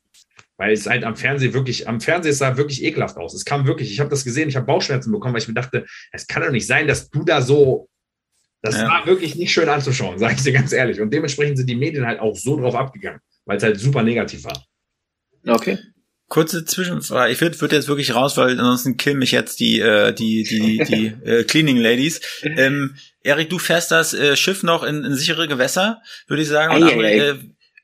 [0.57, 3.33] Weil es halt am Fernsehen wirklich, am Fernsehen sah wirklich ekelhaft aus.
[3.33, 5.85] Es kam wirklich, ich habe das gesehen, ich habe Bauchschmerzen bekommen, weil ich mir dachte,
[6.11, 7.87] es kann doch nicht sein, dass du da so
[8.61, 8.89] das ja.
[8.89, 10.99] war wirklich nicht schön anzuschauen, sage ich dir ganz ehrlich.
[10.99, 14.43] Und dementsprechend sind die Medien halt auch so drauf abgegangen, weil es halt super negativ
[14.43, 14.65] war.
[15.47, 15.77] Okay.
[16.29, 17.33] Kurze Zwischenfrage.
[17.33, 20.77] Ich würde würd jetzt wirklich raus, weil ansonsten killen mich jetzt die äh, die die
[20.77, 22.21] die äh, Cleaning Ladies.
[22.43, 26.75] Ähm, Erik, du fährst das äh, Schiff noch in, in sichere Gewässer, würde ich sagen.
[26.75, 27.35] Und André, äh,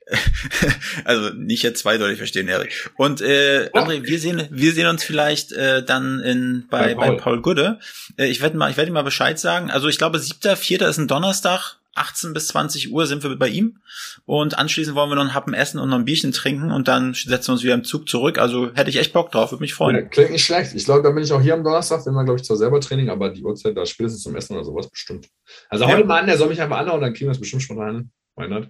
[1.06, 2.92] also nicht jetzt zweideutig verstehen, Erik.
[2.96, 7.16] Und äh, André, wir sehen wir sehen uns vielleicht äh, dann in bei bei Paul,
[7.16, 7.80] bei Paul Gude.
[8.18, 9.72] Äh, ich werde mal ich werde ihm mal Bescheid sagen.
[9.72, 11.78] Also ich glaube siebter, vierter ist ein Donnerstag.
[11.96, 13.80] 18 bis 20 Uhr sind wir bei ihm
[14.26, 17.14] und anschließend wollen wir noch einen Happen essen und noch ein Bierchen trinken und dann
[17.14, 18.38] setzen wir uns wieder im Zug zurück.
[18.38, 19.96] Also hätte ich echt Bock drauf, würde mich freuen.
[19.96, 20.76] Ja, klingt nicht schlecht.
[20.76, 22.82] Ich glaube, da bin ich auch hier am Donnerstag, wenn wir, glaube ich, zwar selber
[22.82, 25.30] Training, aber die Uhrzeit da spätestens zum Essen oder sowas bestimmt.
[25.70, 25.92] Also ja.
[25.92, 28.12] heute mal an, der soll mich einfach anhauen, dann kriegen wir es bestimmt schon rein.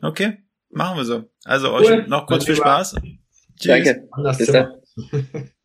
[0.01, 0.37] Okay,
[0.69, 1.23] machen wir so.
[1.43, 2.05] Also euch cool.
[2.07, 2.95] noch kurz viel Spaß.
[3.59, 3.95] Tschüss.
[4.47, 4.81] Danke.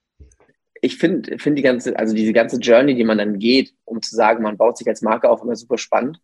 [0.83, 4.17] Ich finde find die ganze, also diese ganze Journey, die man dann geht, um zu
[4.17, 6.23] sagen, man baut sich als Marke auf, immer super spannend.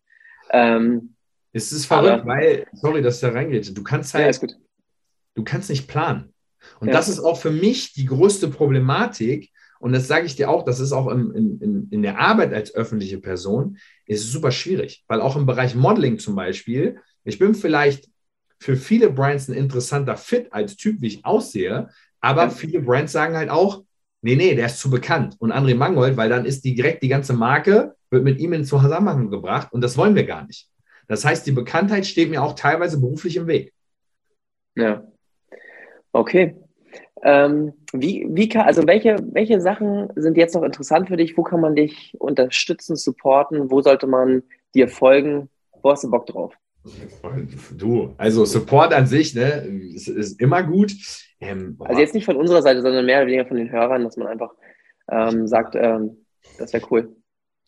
[0.49, 1.13] Ähm,
[1.53, 3.75] es ist verrückt, aber, weil, sorry, dass da reingeht.
[3.77, 4.47] Du kannst halt, ja,
[5.35, 6.33] du kannst nicht planen.
[6.79, 6.93] Und ja.
[6.93, 9.51] das ist auch für mich die größte Problematik.
[9.79, 12.73] Und das sage ich dir auch, das ist auch in, in, in der Arbeit als
[12.73, 15.03] öffentliche Person, ist super schwierig.
[15.07, 18.09] Weil auch im Bereich Modeling zum Beispiel, ich bin vielleicht
[18.59, 21.89] für viele Brands ein interessanter Fit als Typ, wie ich aussehe,
[22.21, 22.49] aber ja.
[22.49, 23.83] viele Brands sagen halt auch,
[24.21, 25.35] nee, nee, der ist zu bekannt.
[25.39, 28.65] Und André Mangold, weil dann ist die direkt die ganze Marke, wird mit ihm in
[28.65, 30.69] Zusammenhang gebracht und das wollen wir gar nicht.
[31.07, 33.73] Das heißt, die Bekanntheit steht mir auch teilweise beruflich im Weg.
[34.75, 35.03] Ja.
[36.11, 36.55] Okay.
[37.23, 41.37] Ähm, wie, wie kann, also welche, welche Sachen sind jetzt noch interessant für dich?
[41.37, 43.71] Wo kann man dich unterstützen, supporten?
[43.71, 44.43] Wo sollte man
[44.75, 45.49] dir folgen?
[45.81, 46.53] Wo hast du Bock drauf?
[47.75, 50.93] Du, also Support an sich, ne, ist, ist immer gut.
[51.39, 54.15] Ähm, also jetzt nicht von unserer Seite, sondern mehr oder weniger von den Hörern, dass
[54.15, 54.53] man einfach
[55.11, 56.25] ähm, sagt, ähm,
[56.57, 57.15] das wäre cool.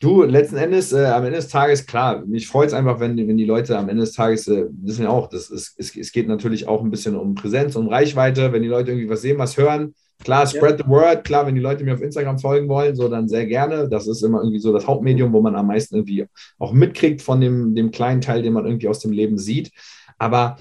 [0.01, 3.35] Du, letzten Endes, äh, am Ende des Tages, klar, mich freut es einfach, wenn, wenn
[3.35, 6.29] die Leute am Ende des Tages äh, wissen ja auch, das ist, es, es geht
[6.29, 9.57] natürlich auch ein bisschen um Präsenz, um Reichweite, wenn die Leute irgendwie was sehen, was
[9.57, 9.93] hören.
[10.23, 10.85] Klar, spread ja.
[10.85, 13.89] the word, klar, wenn die Leute mir auf Instagram folgen wollen, so dann sehr gerne.
[13.89, 16.27] Das ist immer irgendwie so das Hauptmedium, wo man am meisten irgendwie
[16.59, 19.71] auch mitkriegt von dem, dem kleinen Teil, den man irgendwie aus dem Leben sieht.
[20.17, 20.57] Aber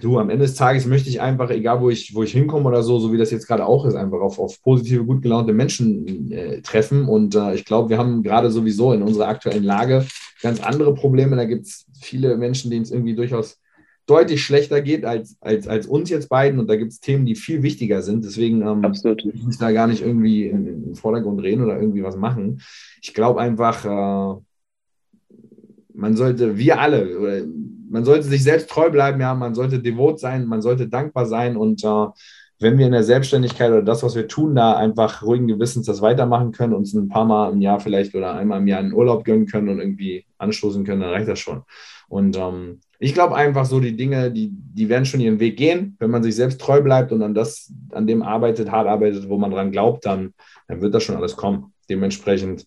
[0.00, 2.82] du, am Ende des Tages möchte ich einfach, egal wo ich, wo ich hinkomme oder
[2.82, 6.30] so, so wie das jetzt gerade auch ist, einfach auf, auf positive, gut gelaunte Menschen
[6.30, 7.08] äh, treffen.
[7.08, 10.06] Und äh, ich glaube, wir haben gerade sowieso in unserer aktuellen Lage
[10.40, 11.36] ganz andere Probleme.
[11.36, 13.58] Da gibt es viele Menschen, denen es irgendwie durchaus
[14.06, 16.60] deutlich schlechter geht als, als, als uns jetzt beiden.
[16.60, 18.24] Und da gibt es Themen, die viel wichtiger sind.
[18.24, 19.24] Deswegen ähm, Absolut.
[19.24, 22.62] ich muss da gar nicht irgendwie in, in den Vordergrund drehen oder irgendwie was machen.
[23.02, 24.40] Ich glaube einfach, äh,
[25.92, 27.48] man sollte, wir alle,
[27.88, 31.56] man sollte sich selbst treu bleiben, ja, man sollte devot sein, man sollte dankbar sein
[31.56, 32.06] und äh,
[32.58, 36.00] wenn wir in der Selbstständigkeit oder das, was wir tun, da einfach ruhigen Gewissens das
[36.00, 39.24] weitermachen können, uns ein paar Mal im Jahr vielleicht oder einmal im Jahr einen Urlaub
[39.24, 41.62] gönnen können und irgendwie anstoßen können, dann reicht das schon.
[42.08, 45.96] Und ähm, ich glaube einfach so, die Dinge, die, die werden schon ihren Weg gehen.
[45.98, 49.36] Wenn man sich selbst treu bleibt und an das, an dem arbeitet, hart arbeitet, wo
[49.36, 50.32] man dran glaubt, dann,
[50.66, 51.74] dann wird das schon alles kommen.
[51.90, 52.66] Dementsprechend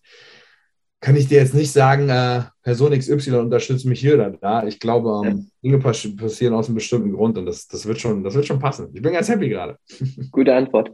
[1.01, 4.65] kann ich dir jetzt nicht sagen, äh, Person XY unterstützt mich hier oder da.
[4.67, 5.47] Ich glaube, ähm.
[5.63, 8.89] Dinge passieren aus einem bestimmten Grund und das, das, wird schon, das wird schon passen.
[8.93, 9.77] Ich bin ganz happy gerade.
[10.31, 10.91] Gute Antwort.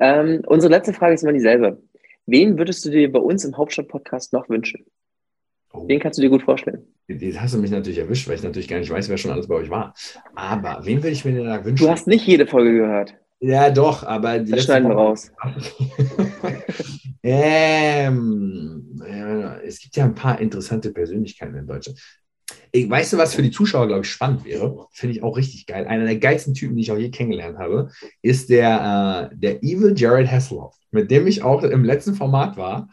[0.00, 1.80] Ähm, unsere letzte Frage ist immer dieselbe.
[2.26, 4.84] Wen würdest du dir bei uns im Hauptstadt-Podcast noch wünschen?
[5.72, 5.86] Oh.
[5.86, 6.86] Wen kannst du dir gut vorstellen?
[7.06, 9.46] Jetzt hast du mich natürlich erwischt, weil ich natürlich gar nicht weiß, wer schon alles
[9.46, 9.94] bei euch war.
[10.34, 11.84] Aber wen würde ich mir denn da wünschen?
[11.84, 13.14] Du hast nicht jede Folge gehört.
[13.46, 15.30] Ja, doch, aber die das schneiden wir raus.
[17.22, 19.02] ähm,
[19.62, 22.00] es gibt ja ein paar interessante Persönlichkeiten in Deutschland.
[22.72, 24.86] Ich, weißt du, was für die Zuschauer, glaube ich, spannend wäre?
[24.92, 25.86] Finde ich auch richtig geil.
[25.86, 27.90] Einer der geilsten Typen, die ich auch je kennengelernt habe,
[28.22, 32.88] ist der, äh, der Evil Jared Hasselhoff, mit dem ich auch im letzten Format war.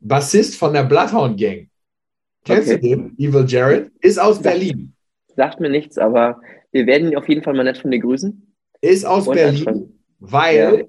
[0.00, 1.70] Bassist von der Bloodhound Gang.
[2.44, 2.78] Kennst okay.
[2.78, 3.16] du den?
[3.16, 3.90] Evil Jared?
[4.02, 4.94] Ist aus Berlin.
[5.34, 8.51] Sagt mir nichts, aber wir werden ihn auf jeden Fall mal nett von dir grüßen
[8.82, 10.84] ist aus Berlin, weil ja.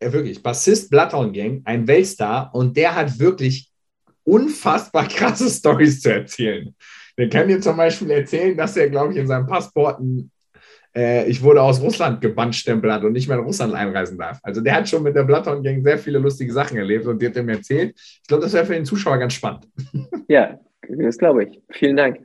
[0.00, 3.70] er wirklich Bassist Bloodhound Gang, ein Weltstar und der hat wirklich
[4.24, 6.74] unfassbar krasse Stories zu erzählen.
[7.16, 10.30] Der kann dir zum Beispiel erzählen, dass er, glaube ich, in seinem Passport ein,
[10.94, 14.38] äh, ich wurde aus Russland gebannt stempel hat und nicht mehr in Russland einreisen darf.
[14.42, 17.26] Also der hat schon mit der Bloodhound Gang sehr viele lustige Sachen erlebt und die
[17.26, 17.94] hat er mir erzählt.
[17.96, 19.66] Ich glaube, das wäre für den Zuschauer ganz spannend.
[20.28, 21.62] Ja, das glaube ich.
[21.70, 22.20] Vielen Dank.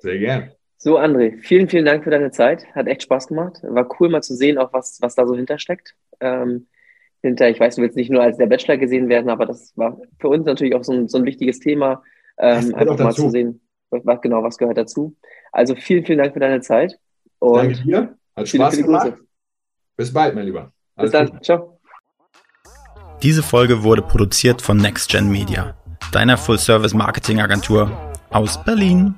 [0.00, 0.53] Sehr gern.
[0.84, 2.66] So, André, vielen, vielen Dank für deine Zeit.
[2.74, 3.58] Hat echt Spaß gemacht.
[3.62, 5.94] War cool mal zu sehen, auch was, was da so hintersteckt.
[6.20, 6.66] Ähm,
[7.22, 9.98] hinter, ich weiß, du willst nicht nur als der Bachelor gesehen werden, aber das war
[10.20, 12.02] für uns natürlich auch so ein, so ein wichtiges Thema.
[12.36, 15.16] Ähm, einfach mal zu sehen, was, genau, was gehört dazu.
[15.52, 16.98] Also vielen, vielen Dank für deine Zeit.
[17.38, 18.18] Und Danke dir.
[18.36, 19.12] Hat Spaß viele, viele gemacht.
[19.96, 20.70] Bis bald, mein Lieber.
[20.96, 21.30] Alles Bis dann.
[21.30, 21.44] Gut.
[21.46, 21.80] Ciao.
[23.22, 25.78] Diese Folge wurde produziert von NextGen Media,
[26.12, 27.90] deiner Full-Service-Marketing-Agentur
[28.28, 29.14] aus Berlin.